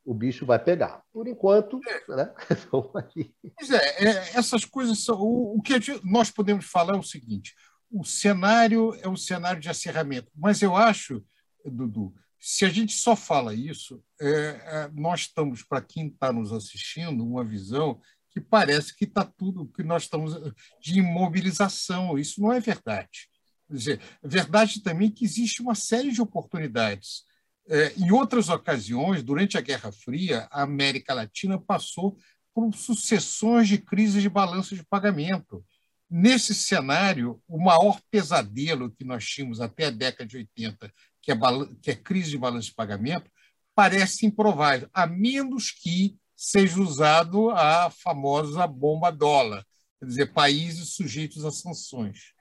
[0.05, 1.03] o bicho vai pegar.
[1.13, 2.17] Por enquanto, é.
[2.17, 2.35] né?
[2.71, 5.21] Pois é, é, essas coisas são.
[5.21, 7.55] O, o que nós podemos falar é o seguinte:
[7.91, 10.31] o cenário é um cenário de acerramento.
[10.35, 11.25] Mas eu acho,
[11.65, 16.53] Dudu, se a gente só fala isso, é, é, nós estamos, para quem está nos
[16.53, 18.01] assistindo, uma visão
[18.33, 20.35] que parece que está tudo, que nós estamos
[20.81, 22.19] de imobilização.
[22.19, 23.29] Isso não é verdade.
[23.69, 27.25] Quer dizer, é verdade também que existe uma série de oportunidades.
[27.69, 32.17] É, em outras ocasiões, durante a Guerra Fria, a América Latina passou
[32.55, 35.65] por sucessões de crises de balanço de pagamento.
[36.11, 40.93] Nesse cenário, o maior pesadelo que nós tínhamos até a década de 80,
[41.23, 41.37] que é,
[41.81, 43.31] que é crise de balanço de pagamento,
[43.75, 49.65] parece improvável, a menos que seja usado a famosa bomba dólar,
[50.01, 52.33] quer dizer, países sujeitos a sanções,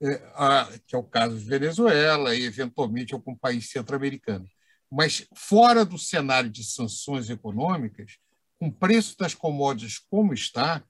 [0.00, 4.46] é, que é o caso de Venezuela e, eventualmente, algum país centro-americano.
[4.88, 8.18] Mas, fora do cenário de sanções econômicas,
[8.56, 10.84] com o preço das commodities como está,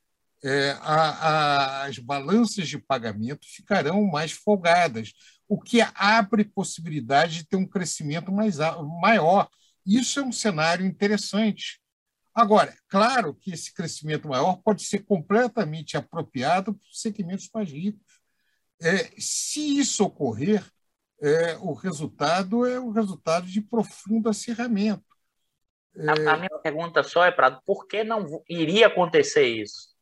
[0.45, 5.15] é, a, a, as balanças de pagamento ficarão mais folgadas,
[5.49, 8.59] o que abre possibilidade de ter um crescimento mais,
[9.01, 9.49] maior.
[9.87, 11.81] Isso é um cenário interessante.
[12.39, 18.21] Agora, claro que esse crescimento maior pode ser completamente apropriado para os segmentos mais ricos.
[18.81, 20.65] É, se isso ocorrer,
[21.21, 25.05] é, o resultado é o resultado de profundo acirramento.
[25.97, 26.09] É...
[26.09, 29.97] A, a, minha pergunta só é para por que não iria acontecer isso?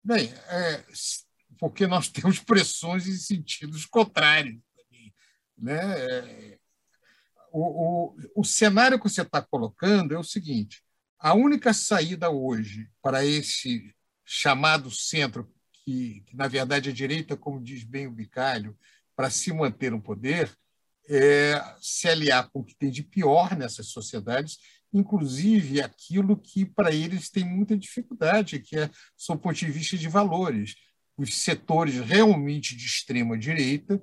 [0.00, 0.84] Bem, é,
[1.58, 4.62] porque nós temos pressões em sentidos contrários.
[5.58, 6.59] Né?
[7.52, 10.82] O, o, o cenário que você está colocando é o seguinte:
[11.18, 13.94] a única saída hoje para esse
[14.24, 15.52] chamado centro,
[15.84, 18.76] que, que na verdade é direita, como diz bem o Bicalho,
[19.16, 20.50] para se manter no poder,
[21.08, 24.58] é se aliar com o que tem de pior nessas sociedades
[24.92, 30.08] inclusive aquilo que para eles tem muita dificuldade, que é do ponto de vista de
[30.08, 30.74] valores,
[31.16, 34.02] os setores realmente de extrema direita,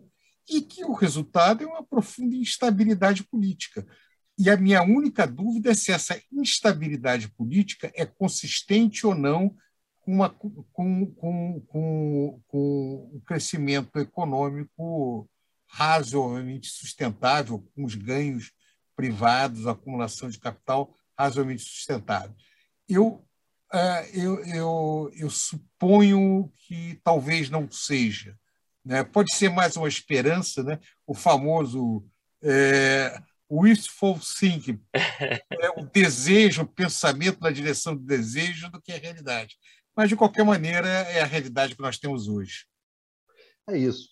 [0.50, 3.86] e que o resultado é uma profunda instabilidade política.
[4.38, 9.56] E a minha única dúvida é se essa instabilidade política é consistente ou não
[10.02, 10.64] com, uma, com,
[11.14, 15.30] com, com, com um crescimento econômico
[15.68, 18.54] razoavelmente sustentável, com os ganhos
[18.96, 22.34] privados, acumulação de capital razoavelmente sustentável.
[22.88, 23.28] Eu,
[23.74, 28.38] é, eu, eu, eu suponho que talvez não seja.
[28.88, 29.04] Né?
[29.04, 30.80] Pode ser mais uma esperança, né?
[31.06, 32.06] o famoso
[32.42, 38.98] é, wishful thinking, é o desejo, o pensamento na direção do desejo do que a
[38.98, 39.58] realidade.
[39.96, 42.66] Mas, de qualquer maneira, é a realidade que nós temos hoje.
[43.68, 44.10] É isso.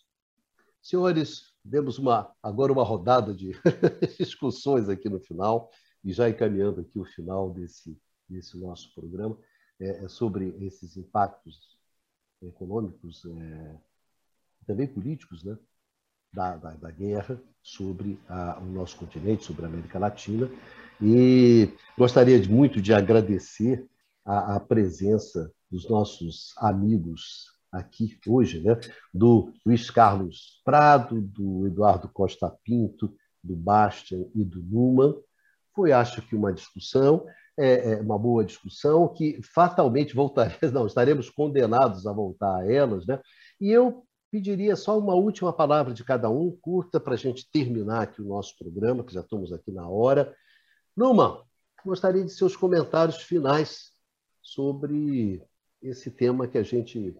[0.81, 3.53] Senhores, Demos uma, agora uma rodada de
[4.19, 5.71] discussões aqui no final,
[6.03, 7.99] e já encaminhando aqui o final desse,
[8.29, 9.35] desse nosso programa,
[9.79, 11.75] é, é sobre esses impactos
[12.39, 13.77] econômicos, é,
[14.65, 15.57] também políticos, né,
[16.33, 20.49] da, da, da guerra sobre a, o nosso continente, sobre a América Latina.
[21.01, 23.85] E gostaria de, muito de agradecer
[24.23, 28.79] a, a presença dos nossos amigos aqui hoje, né?
[29.13, 33.13] do Luiz Carlos Prado, do Eduardo Costa Pinto,
[33.43, 35.15] do Bastian e do Numa.
[35.73, 37.25] Foi, acho que, uma discussão,
[37.57, 43.05] é, é uma boa discussão, que fatalmente voltaremos, não, estaremos condenados a voltar a elas.
[43.05, 43.19] Né?
[43.59, 44.04] E eu
[44.35, 48.27] pediria só uma última palavra de cada um, curta, para a gente terminar aqui o
[48.27, 50.35] nosso programa, que já estamos aqui na hora.
[50.93, 51.41] Numa,
[51.85, 53.93] gostaria de seus comentários finais
[54.41, 55.41] sobre
[55.81, 57.15] esse tema que a gente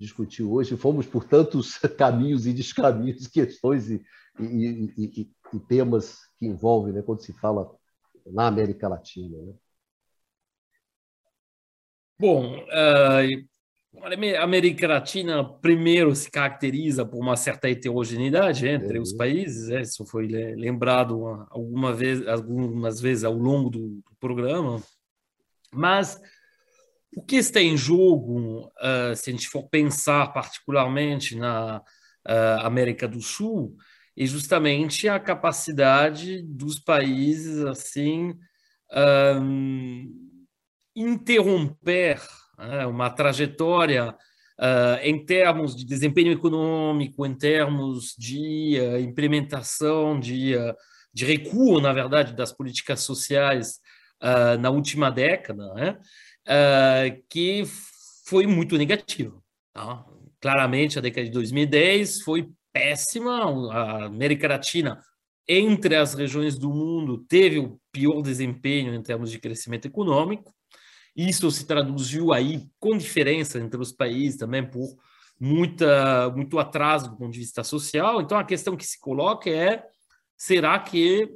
[0.00, 0.76] discutiu hoje.
[0.76, 4.04] Fomos por tantos caminhos e descaminhos, questões e,
[4.40, 7.72] e, e, e temas que envolvem né, quando se fala
[8.26, 9.38] na América Latina.
[9.42, 9.54] Né?
[12.18, 12.66] Bom,
[14.02, 19.80] a América Latina primeiro se caracteriza por uma certa heterogeneidade entre os países, né?
[19.80, 24.82] isso foi lembrado alguma vez, algumas vezes ao longo do programa,
[25.72, 26.20] mas
[27.16, 33.08] o que está em jogo, uh, se a gente for pensar particularmente na uh, América
[33.08, 33.76] do Sul,
[34.16, 38.34] é justamente a capacidade dos países assim
[39.40, 40.10] um,
[40.94, 42.45] interromper uh,
[42.88, 44.14] uma trajetória
[44.58, 50.74] Uh, em termos de desempenho econômico, em termos de uh, implementação de, uh,
[51.12, 53.80] de recuo, na verdade, das políticas sociais
[54.60, 55.98] na última década, né?
[57.28, 57.64] que
[58.26, 59.44] foi muito negativo.
[59.74, 60.06] Tá?
[60.40, 64.98] Claramente, a década de 2010 foi péssima, a América Latina,
[65.46, 70.55] entre as regiões do mundo, teve o pior desempenho em termos de crescimento econômico,
[71.16, 74.96] isso se traduziu aí com diferença entre os países também por
[75.40, 78.20] muita, muito atraso do ponto de vista social.
[78.20, 79.84] Então, a questão que se coloca é:
[80.36, 81.28] será que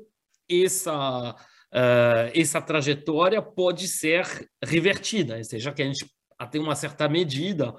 [0.51, 4.27] essa, uh, essa trajetória pode ser
[4.63, 5.37] revertida?
[5.37, 6.07] Ou seja, que a gente,
[6.39, 7.75] até uma certa medida,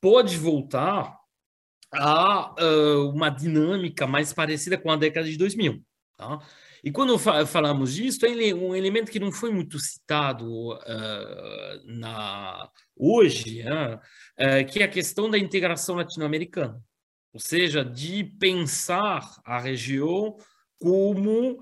[0.00, 1.14] pode voltar
[1.92, 5.82] a uh, uma dinâmica mais parecida com a década de 2000.
[6.16, 6.38] Tá?
[6.86, 13.64] E quando falamos disso, é um elemento que não foi muito citado uh, na, hoje,
[13.64, 16.80] uh, que é a questão da integração latino-americana,
[17.32, 20.36] ou seja, de pensar a região
[20.80, 21.54] como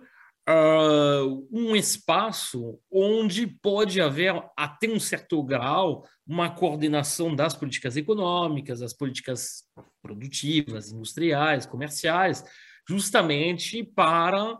[0.46, 8.80] uh, um espaço onde pode haver, até um certo grau, uma coordenação das políticas econômicas,
[8.80, 9.62] das políticas
[10.02, 12.44] produtivas, industriais, comerciais,
[12.86, 14.58] justamente para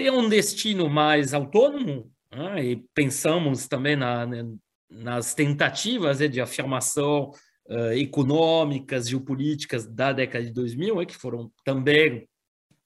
[0.00, 2.64] ter um destino mais autônomo, né?
[2.64, 4.46] e pensamos também na, né,
[4.90, 7.32] nas tentativas né, de afirmação
[7.68, 12.26] uh, econômicas, geopolíticas da década de 2000, né, que foram também,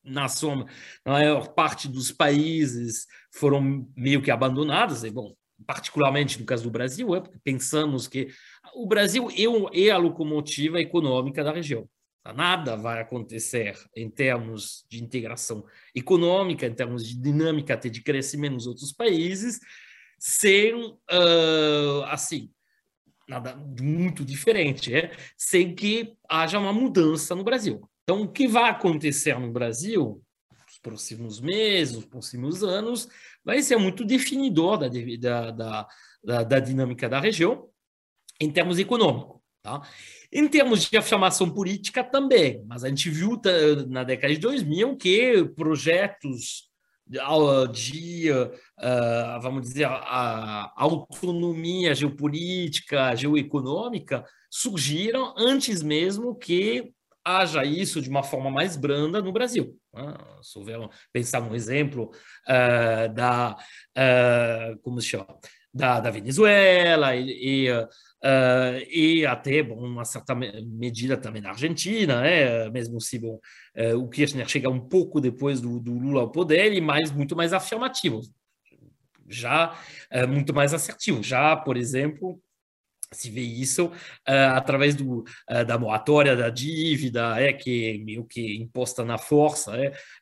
[0.02, 0.66] na soma,
[1.06, 7.14] maior parte dos países foram meio que abandonadas, e, bom, particularmente no caso do Brasil,
[7.14, 8.26] é, pensamos que
[8.74, 11.88] o Brasil é, é a locomotiva econômica da região.
[12.32, 15.64] Nada vai acontecer em termos de integração
[15.94, 19.60] econômica, em termos de dinâmica até de crescimento nos outros países,
[20.18, 22.50] sem, uh, assim,
[23.28, 25.12] nada muito diferente, é?
[25.36, 27.86] sem que haja uma mudança no Brasil.
[28.02, 30.22] Então, o que vai acontecer no Brasil
[30.66, 33.08] nos próximos meses, nos próximos anos,
[33.44, 34.88] vai ser muito definidor da,
[35.50, 35.88] da,
[36.22, 37.68] da, da dinâmica da região
[38.40, 39.43] em termos econômicos.
[39.64, 39.80] Tá?
[40.30, 43.40] Em termos de afirmação política também, mas a gente viu
[43.88, 46.70] na década de 2000 que projetos
[47.72, 56.92] de, uh, vamos dizer, a autonomia geopolítica, geoeconômica surgiram antes mesmo que
[57.24, 59.78] haja isso de uma forma mais branda no Brasil.
[59.94, 60.14] Né?
[60.42, 60.78] Se houver,
[61.10, 62.10] pensar um exemplo
[62.46, 63.56] uh, da,
[64.82, 65.38] como se chama,
[65.72, 67.88] da, da Venezuela e, e
[68.24, 72.70] Uh, e até bom, uma certa medida também na Argentina, né?
[72.70, 73.38] mesmo se bom,
[73.76, 77.36] uh, o Kirchner chega um pouco depois do, do, Lula ao poder, e mais muito
[77.36, 78.22] mais afirmativo,
[79.28, 79.78] já
[80.10, 81.22] uh, muito mais assertivo.
[81.22, 82.40] Já, por exemplo,
[83.12, 83.92] se vê isso
[84.26, 85.22] através do,
[85.68, 89.72] da moratória da dívida, é, que é meio que imposta na força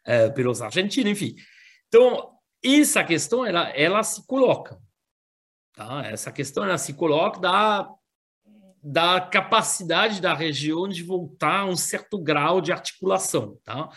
[0.04, 1.34] é, pelos argentinos, enfim.
[1.88, 4.78] Então, essa questão ela, ela se coloca.
[5.74, 6.02] Tá?
[6.06, 7.88] Essa questão ela se coloca da,
[8.82, 13.58] da capacidade da região de voltar a um certo grau de articulação.
[13.64, 13.88] Tá?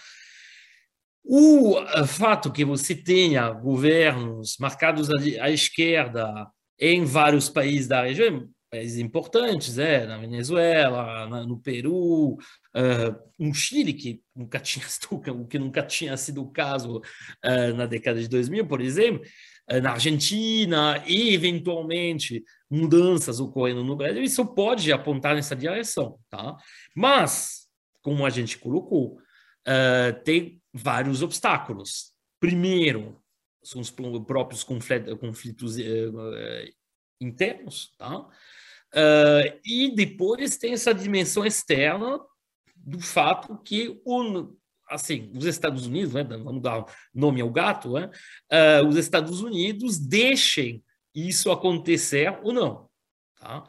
[1.23, 5.09] O eh, fato que você tenha governos marcados
[5.41, 6.47] à esquerda
[6.79, 13.93] em vários países da região, países importantes, é, na Venezuela, no Peru, uh, um Chile
[13.93, 14.85] que nunca tinha
[15.49, 19.29] que nunca tinha sido o caso uh, na década de 2000, por exemplo, eh,
[19.81, 26.19] na Argentina e, eventualmente, mudanças ocorrendo no Brasil, isso pode apontar nessa direção.
[26.29, 26.55] Tá?
[26.95, 27.67] Mas,
[28.01, 29.17] como a gente colocou,
[29.67, 32.13] uh, tem vários obstáculos.
[32.39, 33.21] Primeiro,
[33.63, 36.73] são os próprios conflitos uh,
[37.19, 38.19] internos, tá?
[38.19, 42.19] Uh, e depois tem essa dimensão externa
[42.75, 44.55] do fato que o,
[44.89, 48.09] assim, os Estados Unidos, né, vamos dar nome ao gato, né,
[48.51, 50.83] uh, os Estados Unidos deixem
[51.13, 52.89] isso acontecer ou não.
[53.39, 53.63] Tá?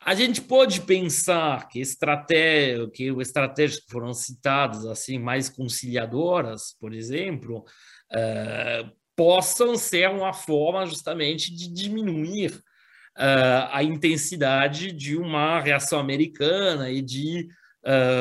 [0.00, 6.92] A gente pode pensar que estratégia, que estratégias que foram citadas assim mais conciliadoras, por
[6.92, 7.64] exemplo,
[8.12, 12.52] uh, possam ser uma forma justamente de diminuir
[13.16, 17.48] uh, a intensidade de uma reação americana e de,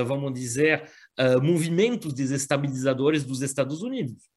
[0.05, 4.29] vamos dizer, uh, movimentos desestabilizadores dos Estados Unidos.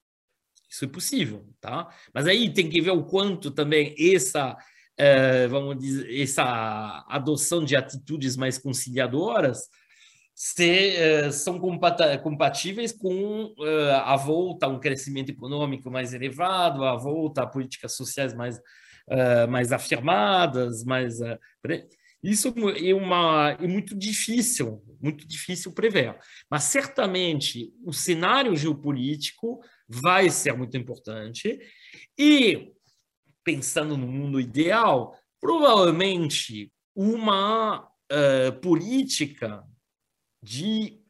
[0.68, 1.88] Isso é possível, tá?
[2.12, 7.76] Mas aí tem que ver o quanto também essa, uh, vamos dizer, essa adoção de
[7.76, 9.68] atitudes mais conciliadoras
[10.34, 10.94] se,
[11.26, 11.58] uh, são
[12.22, 13.54] compatíveis com
[14.04, 18.60] a volta a um crescimento econômico mais elevado, a volta a políticas sociais mais,
[19.48, 21.20] mais afirmadas, mais
[22.22, 26.18] isso é, uma, é muito difícil, muito difícil prever.
[26.50, 31.58] Mas certamente o cenário geopolítico vai ser muito importante.
[32.18, 32.72] E,
[33.44, 39.62] pensando no mundo ideal, provavelmente uma uh, política
[40.42, 41.00] de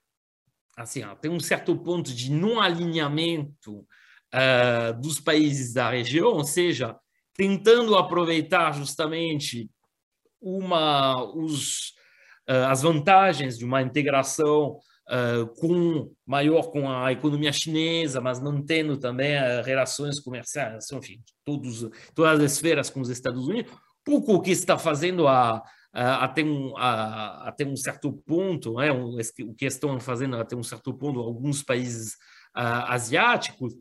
[0.77, 3.79] assim, tem um certo ponto de não alinhamento
[4.35, 6.95] uh, dos países da região, ou seja,
[7.33, 9.71] tentando aproveitar justamente
[10.47, 11.91] uma, os,
[12.49, 14.79] uh, as vantagens de uma integração
[15.09, 21.89] uh, com maior com a economia chinesa, mas mantendo também uh, relações comerciais, enfim, todos,
[22.15, 23.73] todas as esferas com os Estados Unidos.
[24.05, 25.61] Pouco o que está fazendo a,
[25.93, 30.63] a, até, um, a, até um certo ponto, né, o que estão fazendo até um
[30.63, 32.13] certo ponto alguns países
[32.57, 33.75] uh, asiáticos,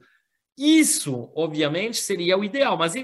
[0.57, 2.95] isso, obviamente, seria o ideal, mas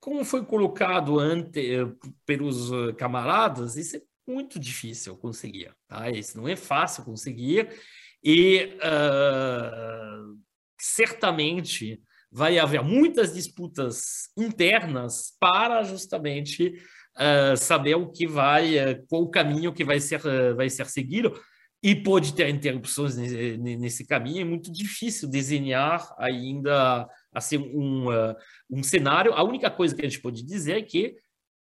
[0.00, 1.78] como foi colocado ante,
[2.24, 5.72] pelos camaradas, isso é muito difícil conseguir.
[5.88, 6.10] Tá?
[6.10, 7.68] Isso não é fácil conseguir
[8.22, 10.36] e uh,
[10.80, 12.00] certamente
[12.30, 16.74] vai haver muitas disputas internas para justamente
[17.16, 20.20] uh, saber o que vai, uh, qual o caminho que vai ser,
[20.54, 21.40] vai ser seguido
[21.82, 24.40] e pode ter interrupções nesse, nesse, caminho.
[24.40, 28.06] É muito difícil desenhar ainda assim um,
[28.70, 29.34] um cenário.
[29.34, 31.16] A única coisa que a gente pode dizer é que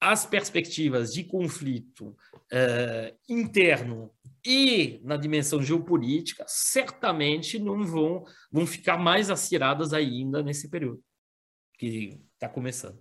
[0.01, 4.11] as perspectivas de conflito uh, interno
[4.43, 11.03] e na dimensão geopolítica certamente não vão, vão ficar mais aciradas ainda nesse período
[11.77, 12.99] que está começando.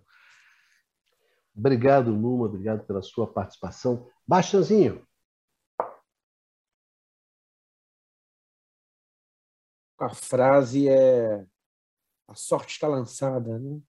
[1.57, 4.07] Obrigado, Numa, obrigado pela sua participação.
[4.27, 5.07] Baixanzinho.
[9.99, 11.45] A frase é
[12.31, 13.81] a sorte está lançada, né?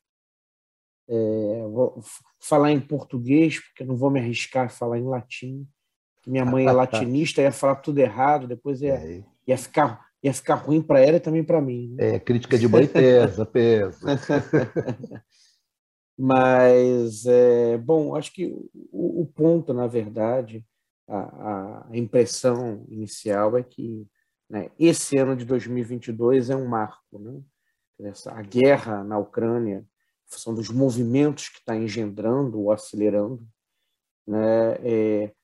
[1.08, 2.02] É, vou
[2.40, 5.68] falar em português, porque não vou me arriscar a falar em latim.
[6.26, 9.24] Minha mãe é latinista, ia falar tudo errado, depois ia, é.
[9.46, 11.94] ia, ficar, ia ficar ruim para ela e também para mim.
[11.96, 12.16] Né?
[12.16, 14.00] É, crítica de mãe pesa, pesa.
[16.18, 18.46] Mas, é, bom, acho que
[18.92, 20.66] o, o ponto, na verdade,
[21.08, 24.08] a, a, impressão inicial é que
[24.50, 27.20] né, esse ano de 2022 é um marco.
[27.20, 27.42] Né?
[28.04, 29.86] Essa, a guerra na Ucrânia
[30.32, 33.46] função dos movimentos que está engendrando ou acelerando,
[34.26, 34.74] né,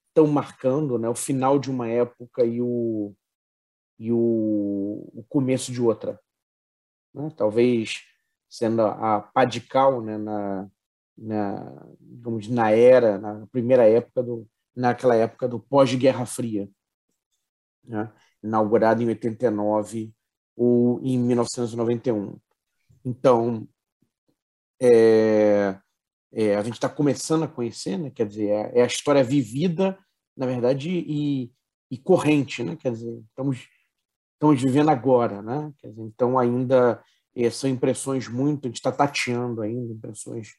[0.09, 3.13] estão é, marcando né, o final de uma época e o,
[3.99, 6.19] e o, o começo de outra.
[7.13, 7.29] Né?
[7.35, 8.03] Talvez
[8.49, 10.69] sendo a Padical né, na,
[11.17, 16.69] na, digamos, na era, na primeira época, do, naquela época do pós-Guerra Fria,
[17.83, 18.11] né?
[18.41, 20.13] inaugurado em 89
[20.55, 22.39] ou em 1991.
[23.07, 23.65] Então,
[24.81, 25.79] é,
[26.33, 28.11] é, a gente está começando a conhecer, né?
[28.11, 29.97] quer dizer, é, é, a história vivida,
[30.35, 31.49] na verdade, e,
[31.89, 32.75] e corrente, né?
[32.75, 33.65] quer dizer, estamos,
[34.33, 35.71] estamos vivendo agora, né?
[35.81, 37.01] dizer, então ainda
[37.33, 40.49] é, são impressões muito, a gente está tateando ainda, impressões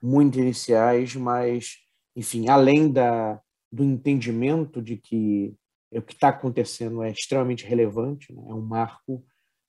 [0.00, 1.80] muito iniciais, mas,
[2.16, 3.38] enfim, além da,
[3.70, 5.54] do entendimento de que
[5.92, 8.42] o que está acontecendo é extremamente relevante, né?
[8.48, 9.22] é um marco,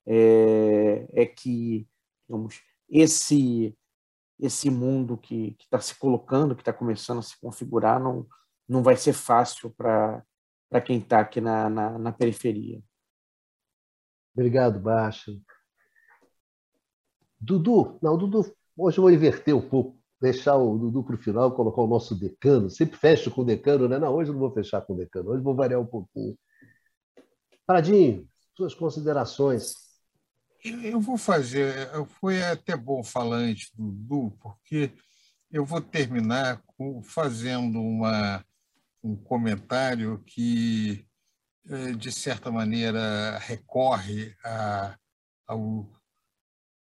[0.08, 1.86] é, é que,
[2.32, 3.78] digamos, esse
[4.40, 8.26] esse mundo que está se colocando, que está começando a se configurar, não,
[8.68, 10.26] não vai ser fácil para
[10.84, 12.82] quem está aqui na, na, na, periferia.
[14.36, 15.32] Obrigado, Baixa.
[17.40, 21.56] Dudu, não, Dudu, hoje eu vou inverter um pouco, deixar o Dudu para o final,
[21.56, 22.68] colocar o nosso decano.
[22.68, 24.00] Sempre fecho com o decano, né?
[24.00, 26.36] Não, hoje eu não vou fechar com o decano, hoje vou variar um pouquinho.
[27.64, 29.91] Paradinho, suas considerações
[30.64, 31.90] eu vou fazer,
[32.20, 34.92] foi até bom falar antes do Du, porque
[35.52, 38.46] eu vou terminar com, fazendo uma,
[39.04, 41.06] um comentário que,
[41.68, 44.98] eh, de certa maneira, recorre a,
[45.48, 45.92] ao,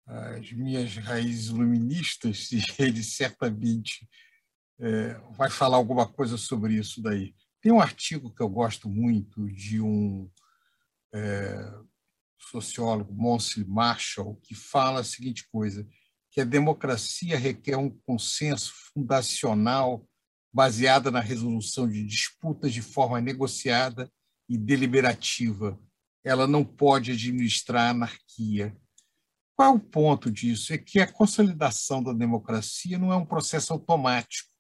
[0.07, 4.09] às minhas raízes luministas, e ele certamente
[4.79, 7.35] é, vai falar alguma coisa sobre isso daí.
[7.61, 10.31] Tem um artigo que eu gosto muito de um
[11.15, 11.73] é,
[12.51, 15.87] sociólogo Monsley Marshall, que fala a seguinte coisa,
[16.31, 20.07] que a democracia requer um consenso fundacional
[20.53, 24.11] baseada na resolução de disputas de forma negociada
[24.49, 25.79] e deliberativa.
[26.25, 28.77] Ela não pode administrar a anarquia.
[29.55, 30.73] Qual é o ponto disso?
[30.73, 34.51] É que a consolidação da democracia não é um processo automático.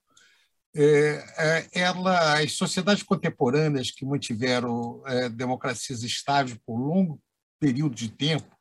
[0.74, 7.20] É, é, ela, as sociedades contemporâneas que mantiveram é, democracias estáveis por longo
[7.62, 8.58] período de tempo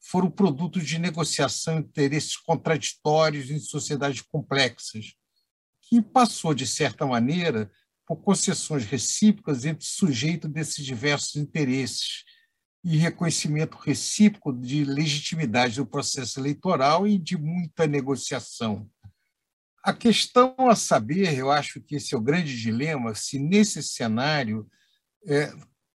[0.00, 5.12] foram produtos de negociação interesses contraditórios em sociedades complexas,
[5.82, 7.70] que passou, de certa maneira,
[8.06, 12.24] por concessões recíprocas entre sujeitos desses diversos interesses,
[12.82, 18.88] e reconhecimento recíproco de legitimidade do processo eleitoral e de muita negociação.
[19.82, 24.66] A questão a saber, eu acho que esse é o grande dilema, se nesse cenário
[25.26, 25.52] é,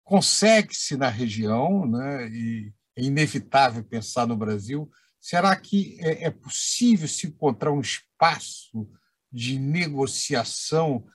[0.10, 4.90] consegue-se na região, né, e é inevitável pensar no Brasil,
[5.22, 8.90] será que é, é possível se encontrar um espaço
[9.32, 11.06] de negociação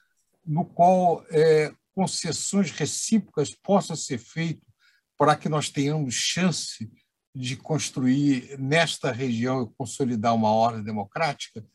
[0.46, 4.72] no qual é, concessões recíprocas possam ser feitas
[5.18, 6.88] para que nós tenhamos chance
[7.34, 11.66] de construir nesta região e consolidar uma ordem democrática?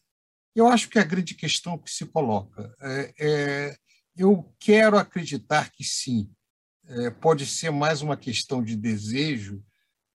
[0.56, 2.74] Eu acho que a grande questão que se coloca.
[2.80, 3.78] É, é
[4.16, 6.30] eu quero acreditar que sim,
[6.90, 9.64] é, pode ser mais uma questão de desejo,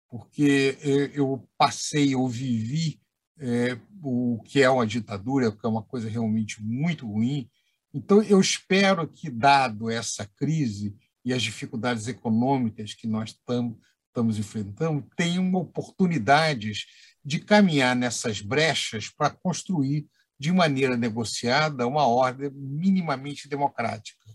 [0.10, 3.02] porque é, eu passei, eu vivi
[3.40, 7.50] é, o que é uma ditadura, que é uma coisa realmente muito ruim.
[7.94, 10.96] Então, eu espero que, dado essa crise
[11.26, 16.86] e as dificuldades econômicas que nós estamos enfrentando, tenham oportunidades
[17.24, 20.08] de caminhar nessas brechas para construir
[20.40, 24.26] de maneira negociada uma ordem minimamente democrática.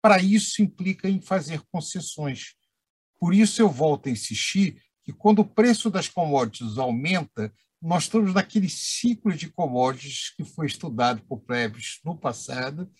[0.00, 2.54] Para isso implica em fazer concessões.
[3.18, 8.34] Por isso eu volto a insistir que quando o preço das commodities aumenta, nós estamos
[8.34, 12.90] naquele ciclo de commodities que foi estudado por Prebes no passado,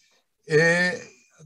[0.48, 1.00] é,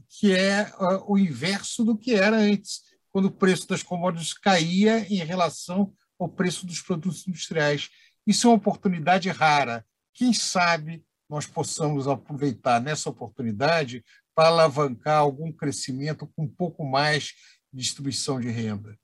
[0.07, 0.71] que é
[1.07, 2.81] o inverso do que era antes,
[3.11, 7.89] quando o preço das commodities caía em relação ao preço dos produtos industriais.
[8.25, 9.85] Isso é uma oportunidade rara.
[10.13, 14.03] Quem sabe nós possamos aproveitar nessa oportunidade
[14.35, 17.33] para alavancar algum crescimento com um pouco mais
[17.71, 18.97] de distribuição de renda.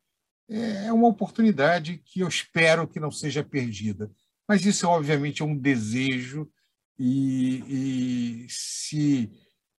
[0.49, 4.11] É uma oportunidade que eu espero que não seja perdida.
[4.47, 6.49] Mas isso, obviamente, é um desejo,
[6.97, 9.31] e, e se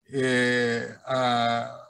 [0.09, 1.87] é, a,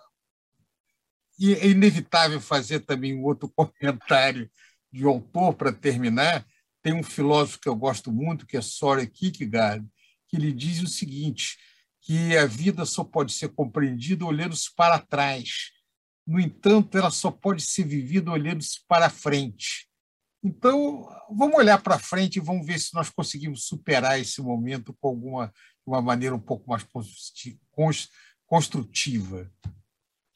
[1.39, 4.51] e é inevitável fazer também um outro comentário
[4.93, 6.45] de autor para terminar.
[6.83, 9.87] Tem um filósofo que eu gosto muito, que é Soren Kierkegaard,
[10.27, 11.59] que ele diz o seguinte,
[12.01, 15.71] que a vida só pode ser compreendida olhando-se para trás.
[16.27, 19.89] No entanto, ela só pode ser vivida olhando-se para frente.
[20.43, 25.09] Então, vamos olhar para frente e vamos ver se nós conseguimos superar esse momento com
[25.09, 25.53] alguma
[25.87, 26.87] uma maneira um pouco mais
[28.47, 29.51] construtiva.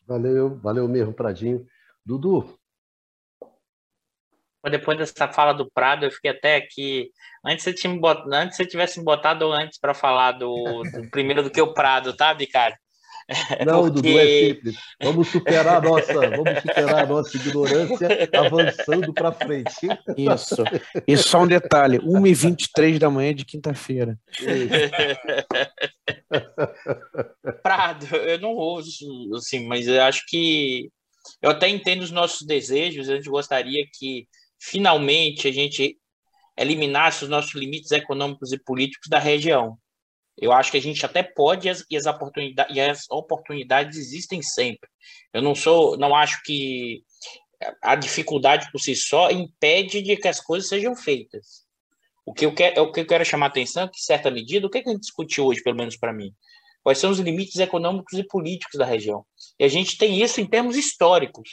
[0.06, 1.66] Valeu, valeu mesmo, Pradinho.
[2.04, 2.58] Dudu,
[4.70, 7.10] depois dessa fala do Prado, eu fiquei até aqui.
[7.44, 8.22] Antes você, tinha bot...
[8.32, 10.82] antes você tivesse me botado antes para falar do...
[10.82, 12.76] do, primeiro do que o Prado, tá, Bicário?
[13.64, 14.02] Não, Porque...
[14.02, 14.76] Dudu, é simples.
[15.02, 19.86] Vamos superar a nossa, vamos superar a nossa ignorância avançando para frente.
[20.16, 20.62] Isso.
[21.06, 24.18] E só um detalhe: 1h23 da manhã de quinta-feira.
[27.62, 30.90] Prado, eu não ouço, assim, mas eu acho que
[31.40, 34.28] eu até entendo os nossos desejos, a gente gostaria que
[34.64, 35.98] finalmente a gente
[36.56, 39.76] eliminasse os nossos limites econômicos e políticos da região.
[40.36, 44.88] Eu acho que a gente até pode e as, oportunidades, e as oportunidades existem sempre.
[45.32, 47.02] Eu não sou, não acho que
[47.82, 51.64] a dificuldade por si só impede de que as coisas sejam feitas.
[52.26, 54.66] O que eu quero, o que eu quero chamar a atenção é que, certa medida,
[54.66, 56.32] o que, é que a gente discutiu hoje, pelo menos para mim?
[56.82, 59.24] Quais são os limites econômicos e políticos da região?
[59.58, 61.48] E a gente tem isso em termos históricos.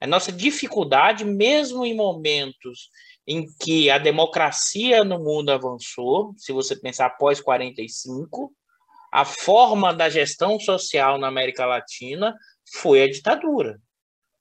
[0.00, 2.88] A nossa dificuldade, mesmo em momentos
[3.26, 8.52] em que a democracia no mundo avançou, se você pensar após 45,
[9.12, 12.34] a forma da gestão social na América Latina
[12.80, 13.78] foi a ditadura.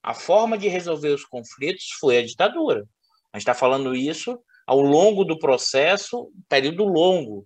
[0.01, 2.87] A forma de resolver os conflitos foi a ditadura.
[3.33, 7.45] A gente está falando isso ao longo do processo, período longo,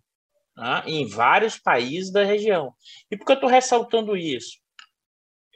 [0.55, 2.73] né, em vários países da região.
[3.09, 4.62] E por que eu estou ressaltando isso?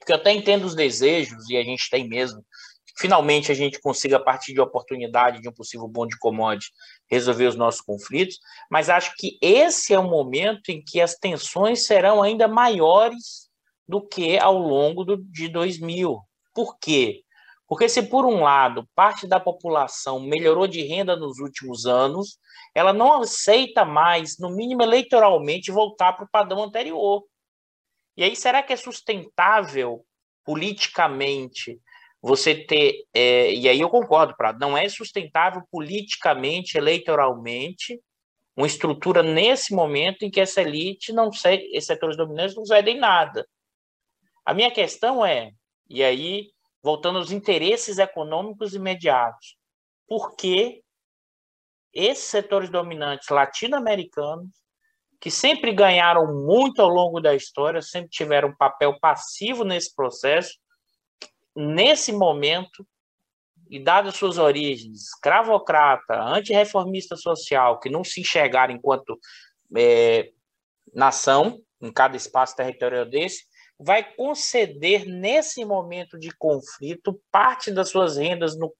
[0.08, 2.42] Porque eu até entendo os desejos, e a gente tem mesmo,
[2.86, 6.72] que finalmente a gente consiga, a partir de oportunidade de um possível bom de commodity,
[7.12, 8.40] resolver os nossos conflitos,
[8.72, 13.50] mas acho que esse é o momento em que as tensões serão ainda maiores
[13.86, 16.22] do que ao longo do, de 2000.
[16.56, 17.24] Por quê?
[17.68, 22.40] Porque se por um lado parte da população melhorou de renda nos últimos anos,
[22.74, 27.26] ela não aceita mais, no mínimo eleitoralmente, voltar para o padrão anterior.
[28.18, 30.03] E aí, será que é sustentável
[30.44, 31.80] politicamente
[32.22, 33.06] você ter.
[33.14, 38.02] É, e aí eu concordo, Prado, não é sustentável politicamente, eleitoralmente,
[38.56, 42.98] uma estrutura nesse momento em que essa elite não cede, esses setores dominantes não cedem
[42.98, 43.48] nada.
[44.45, 45.52] A minha questão é,
[45.89, 46.49] e aí,
[46.81, 49.56] voltando aos interesses econômicos imediatos,
[50.07, 50.81] por que
[51.94, 54.49] esses setores dominantes latino-americanos
[55.19, 60.57] que sempre ganharam muito ao longo da história, sempre tiveram um papel passivo nesse processo,
[61.56, 62.85] nesse momento
[63.69, 69.19] e dadas suas origens, escravocrata, antirreformista social, que não se enxergaram enquanto
[69.76, 70.31] é,
[70.94, 73.45] nação, em cada espaço territorial desse,
[73.80, 78.73] vai conceder nesse momento de conflito parte das suas rendas no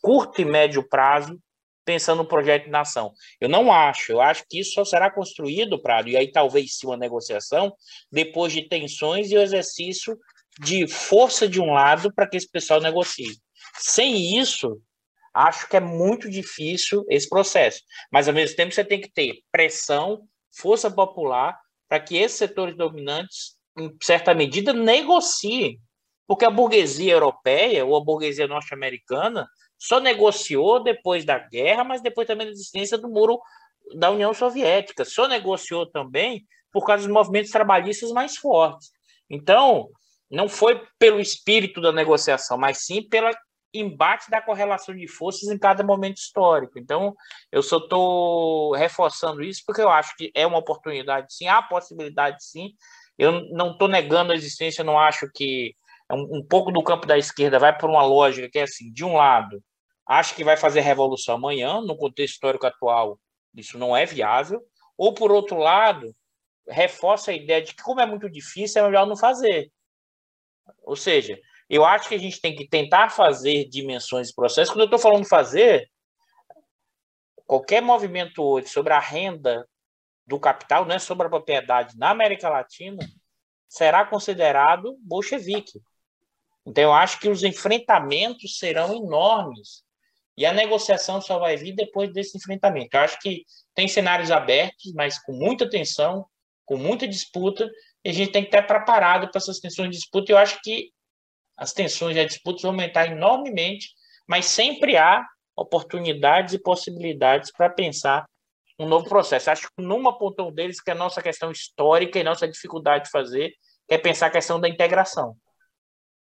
[0.00, 1.38] curto e médio prazo,
[1.84, 3.12] pensando no projeto de nação.
[3.40, 6.86] Eu não acho, eu acho que isso só será construído, Prado, e aí talvez sim
[6.86, 7.74] uma negociação,
[8.10, 10.18] depois de tensões e o exercício
[10.60, 13.38] de força de um lado para que esse pessoal negocie.
[13.78, 14.80] Sem isso,
[15.34, 17.80] acho que é muito difícil esse processo.
[18.10, 20.22] Mas, ao mesmo tempo, você tem que ter pressão,
[20.54, 25.80] força popular, para que esses setores dominantes, em certa medida, negociem.
[26.26, 29.46] Porque a burguesia europeia ou a burguesia norte-americana
[29.82, 33.40] só negociou depois da guerra, mas depois também da existência do muro
[33.96, 35.04] da União Soviética.
[35.04, 38.92] Só negociou também por causa dos movimentos trabalhistas mais fortes.
[39.28, 39.88] Então,
[40.30, 43.28] não foi pelo espírito da negociação, mas sim pelo
[43.74, 46.78] embate da correlação de forças em cada momento histórico.
[46.78, 47.12] Então,
[47.50, 52.36] eu só estou reforçando isso porque eu acho que é uma oportunidade, sim, há possibilidade,
[52.44, 52.70] sim.
[53.18, 55.74] Eu não estou negando a existência, não acho que
[56.08, 58.92] é um, um pouco do campo da esquerda vai por uma lógica que é assim:
[58.92, 59.60] de um lado,
[60.06, 63.18] acho que vai fazer revolução amanhã, no contexto histórico atual,
[63.54, 64.60] isso não é viável,
[64.96, 66.14] ou por outro lado,
[66.68, 69.70] reforça a ideia de que, como é muito difícil, é melhor não fazer.
[70.84, 71.38] Ou seja,
[71.68, 74.72] eu acho que a gente tem que tentar fazer dimensões de processo.
[74.72, 75.90] Quando eu estou falando fazer,
[77.46, 79.66] qualquer movimento hoje sobre a renda
[80.26, 83.04] do capital, não é sobre a propriedade na América Latina,
[83.68, 85.80] será considerado bolchevique.
[86.64, 89.84] Então, eu acho que os enfrentamentos serão enormes
[90.36, 92.96] e a negociação só vai vir depois desse enfrentamento.
[92.96, 93.44] Eu acho que
[93.74, 96.26] tem cenários abertos, mas com muita tensão,
[96.64, 97.68] com muita disputa,
[98.04, 100.32] e a gente tem que estar preparado para essas tensões de disputa.
[100.32, 100.90] Eu acho que
[101.56, 103.90] as tensões e as disputas vão aumentar enormemente,
[104.26, 105.24] mas sempre há
[105.56, 108.24] oportunidades e possibilidades para pensar
[108.78, 109.50] um novo processo.
[109.50, 113.04] Acho que numa apontou um deles que é a nossa questão histórica e nossa dificuldade
[113.04, 113.52] de fazer,
[113.88, 115.36] é pensar a questão da integração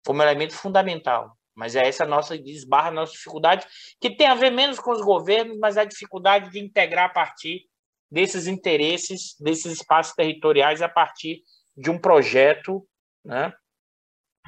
[0.05, 1.37] como elemento fundamental.
[1.61, 3.67] Mas é essa nossa desbarra, nossa dificuldade,
[3.99, 7.67] que tem a ver menos com os governos, mas a dificuldade de integrar a partir
[8.09, 11.43] desses interesses, desses espaços territoriais, a partir
[11.77, 12.83] de um projeto
[13.23, 13.53] né,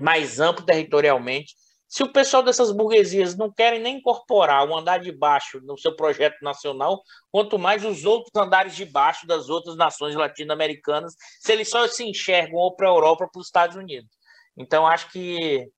[0.01, 1.53] mais amplo territorialmente.
[1.87, 5.95] Se o pessoal dessas burguesias não querem nem incorporar o andar de baixo no seu
[5.95, 6.99] projeto nacional,
[7.29, 12.03] quanto mais os outros andares de baixo das outras nações latino-americanas, se eles só se
[12.03, 14.09] enxergam ou para a Europa ou para os Estados Unidos.
[14.57, 15.69] Então, acho que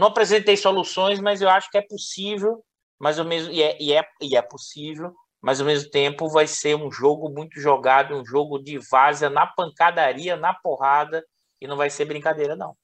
[0.00, 2.64] não apresentei soluções, mas eu acho que é possível,
[2.98, 6.46] mas ao mesmo e é, e é, e é possível, mas ao mesmo tempo vai
[6.46, 11.22] ser um jogo muito jogado, um jogo de vaza na pancadaria, na porrada,
[11.60, 12.74] e não vai ser brincadeira, não.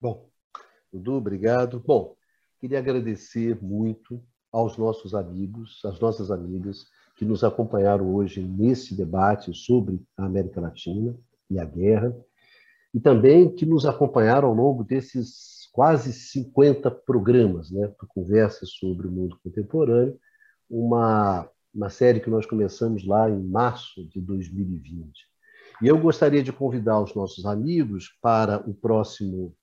[0.00, 0.28] Bom,
[0.92, 1.78] Dudu, obrigado.
[1.78, 2.16] Bom,
[2.58, 4.20] queria agradecer muito
[4.50, 6.86] aos nossos amigos, às nossas amigas
[7.16, 11.16] que nos acompanharam hoje nesse debate sobre a América Latina
[11.48, 12.12] e a guerra,
[12.94, 19.10] e também que nos acompanharam ao longo desses quase 50 programas, né, conversas sobre o
[19.10, 20.18] mundo contemporâneo,
[20.68, 25.10] uma, uma série que nós começamos lá em março de 2020.
[25.80, 29.56] E eu gostaria de convidar os nossos amigos para o próximo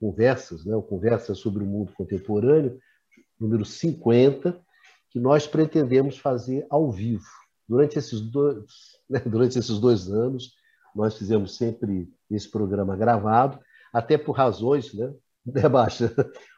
[0.00, 2.78] Conversas, né, o Conversas sobre o Mundo Contemporâneo,
[3.38, 4.60] número 50,
[5.10, 7.26] que nós pretendemos fazer ao vivo.
[7.68, 8.64] Durante esses dois,
[9.10, 10.54] né, durante esses dois anos,
[10.94, 13.58] nós fizemos sempre esse programa gravado,
[13.92, 15.12] até por razões né,
[15.44, 16.14] né, Baixa?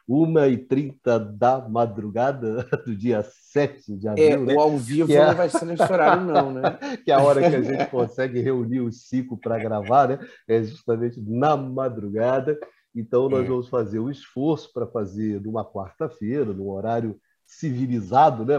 [0.07, 4.25] 1h30 da madrugada do dia 7 de abril.
[4.25, 4.53] É, né?
[4.53, 5.25] o ao vivo é...
[5.25, 6.61] não vai ser nesse horário, não, né?
[7.03, 10.19] que é a hora que a gente consegue reunir os cinco para gravar, né?
[10.47, 12.57] É justamente na madrugada.
[12.95, 13.47] Então, nós é.
[13.47, 18.55] vamos fazer o um esforço para fazer numa quarta-feira, num horário civilizado, né?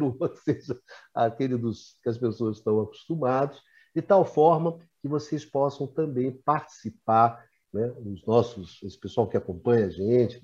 [0.00, 0.78] Ou seja,
[1.14, 3.58] aquele dos que as pessoas estão acostumadas,
[3.94, 9.86] de tal forma que vocês possam também participar né, os nossos, esse pessoal que acompanha
[9.86, 10.42] a gente,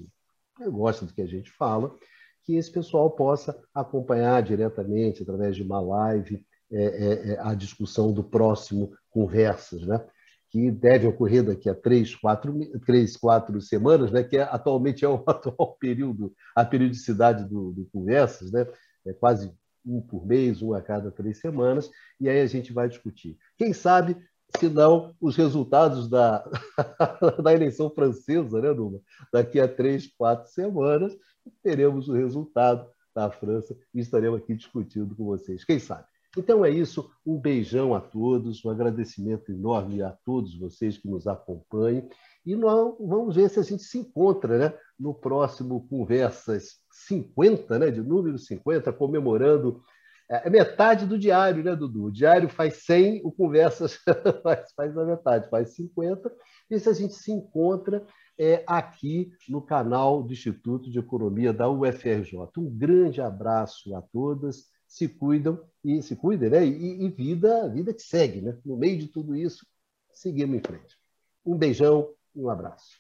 [0.69, 1.97] gosta do que a gente fala,
[2.45, 8.13] que esse pessoal possa acompanhar diretamente, através de uma live, é, é, é, a discussão
[8.13, 10.05] do próximo Conversas, né?
[10.51, 12.53] que deve ocorrer daqui a três, quatro,
[12.85, 14.23] três, quatro semanas, né?
[14.23, 18.67] que é, atualmente é o atual período, a periodicidade do, do Conversas, né?
[19.07, 19.53] é quase
[19.85, 21.91] um por mês, um a cada três semanas,
[22.21, 23.39] e aí a gente vai discutir.
[23.57, 24.17] Quem sabe
[24.59, 26.45] se não os resultados da,
[27.43, 29.01] da eleição francesa, né, Numa?
[29.33, 31.17] Daqui a três, quatro semanas,
[31.63, 35.65] teremos o resultado da França e estaremos aqui discutindo com vocês.
[35.65, 36.05] Quem sabe?
[36.37, 37.11] Então é isso.
[37.27, 42.09] Um beijão a todos, um agradecimento enorme a todos vocês que nos acompanham
[42.45, 47.91] E nós vamos ver se a gente se encontra né, no próximo Conversas 50, né,
[47.91, 49.83] de número 50, comemorando
[50.31, 52.05] é, é metade do diário, né, Dudu?
[52.05, 53.99] O diário faz 100, o Conversas
[54.43, 56.33] faz, faz a metade, faz 50.
[56.71, 58.07] E se a gente se encontra
[58.39, 62.39] é, aqui no canal do Instituto de Economia da UFRJ.
[62.57, 66.65] Um grande abraço a todas, se cuidam e se cuidem, né?
[66.65, 68.57] E, e vida, vida que segue, né?
[68.65, 69.67] No meio de tudo isso,
[70.11, 70.97] seguimos em frente.
[71.45, 73.00] Um beijão um abraço.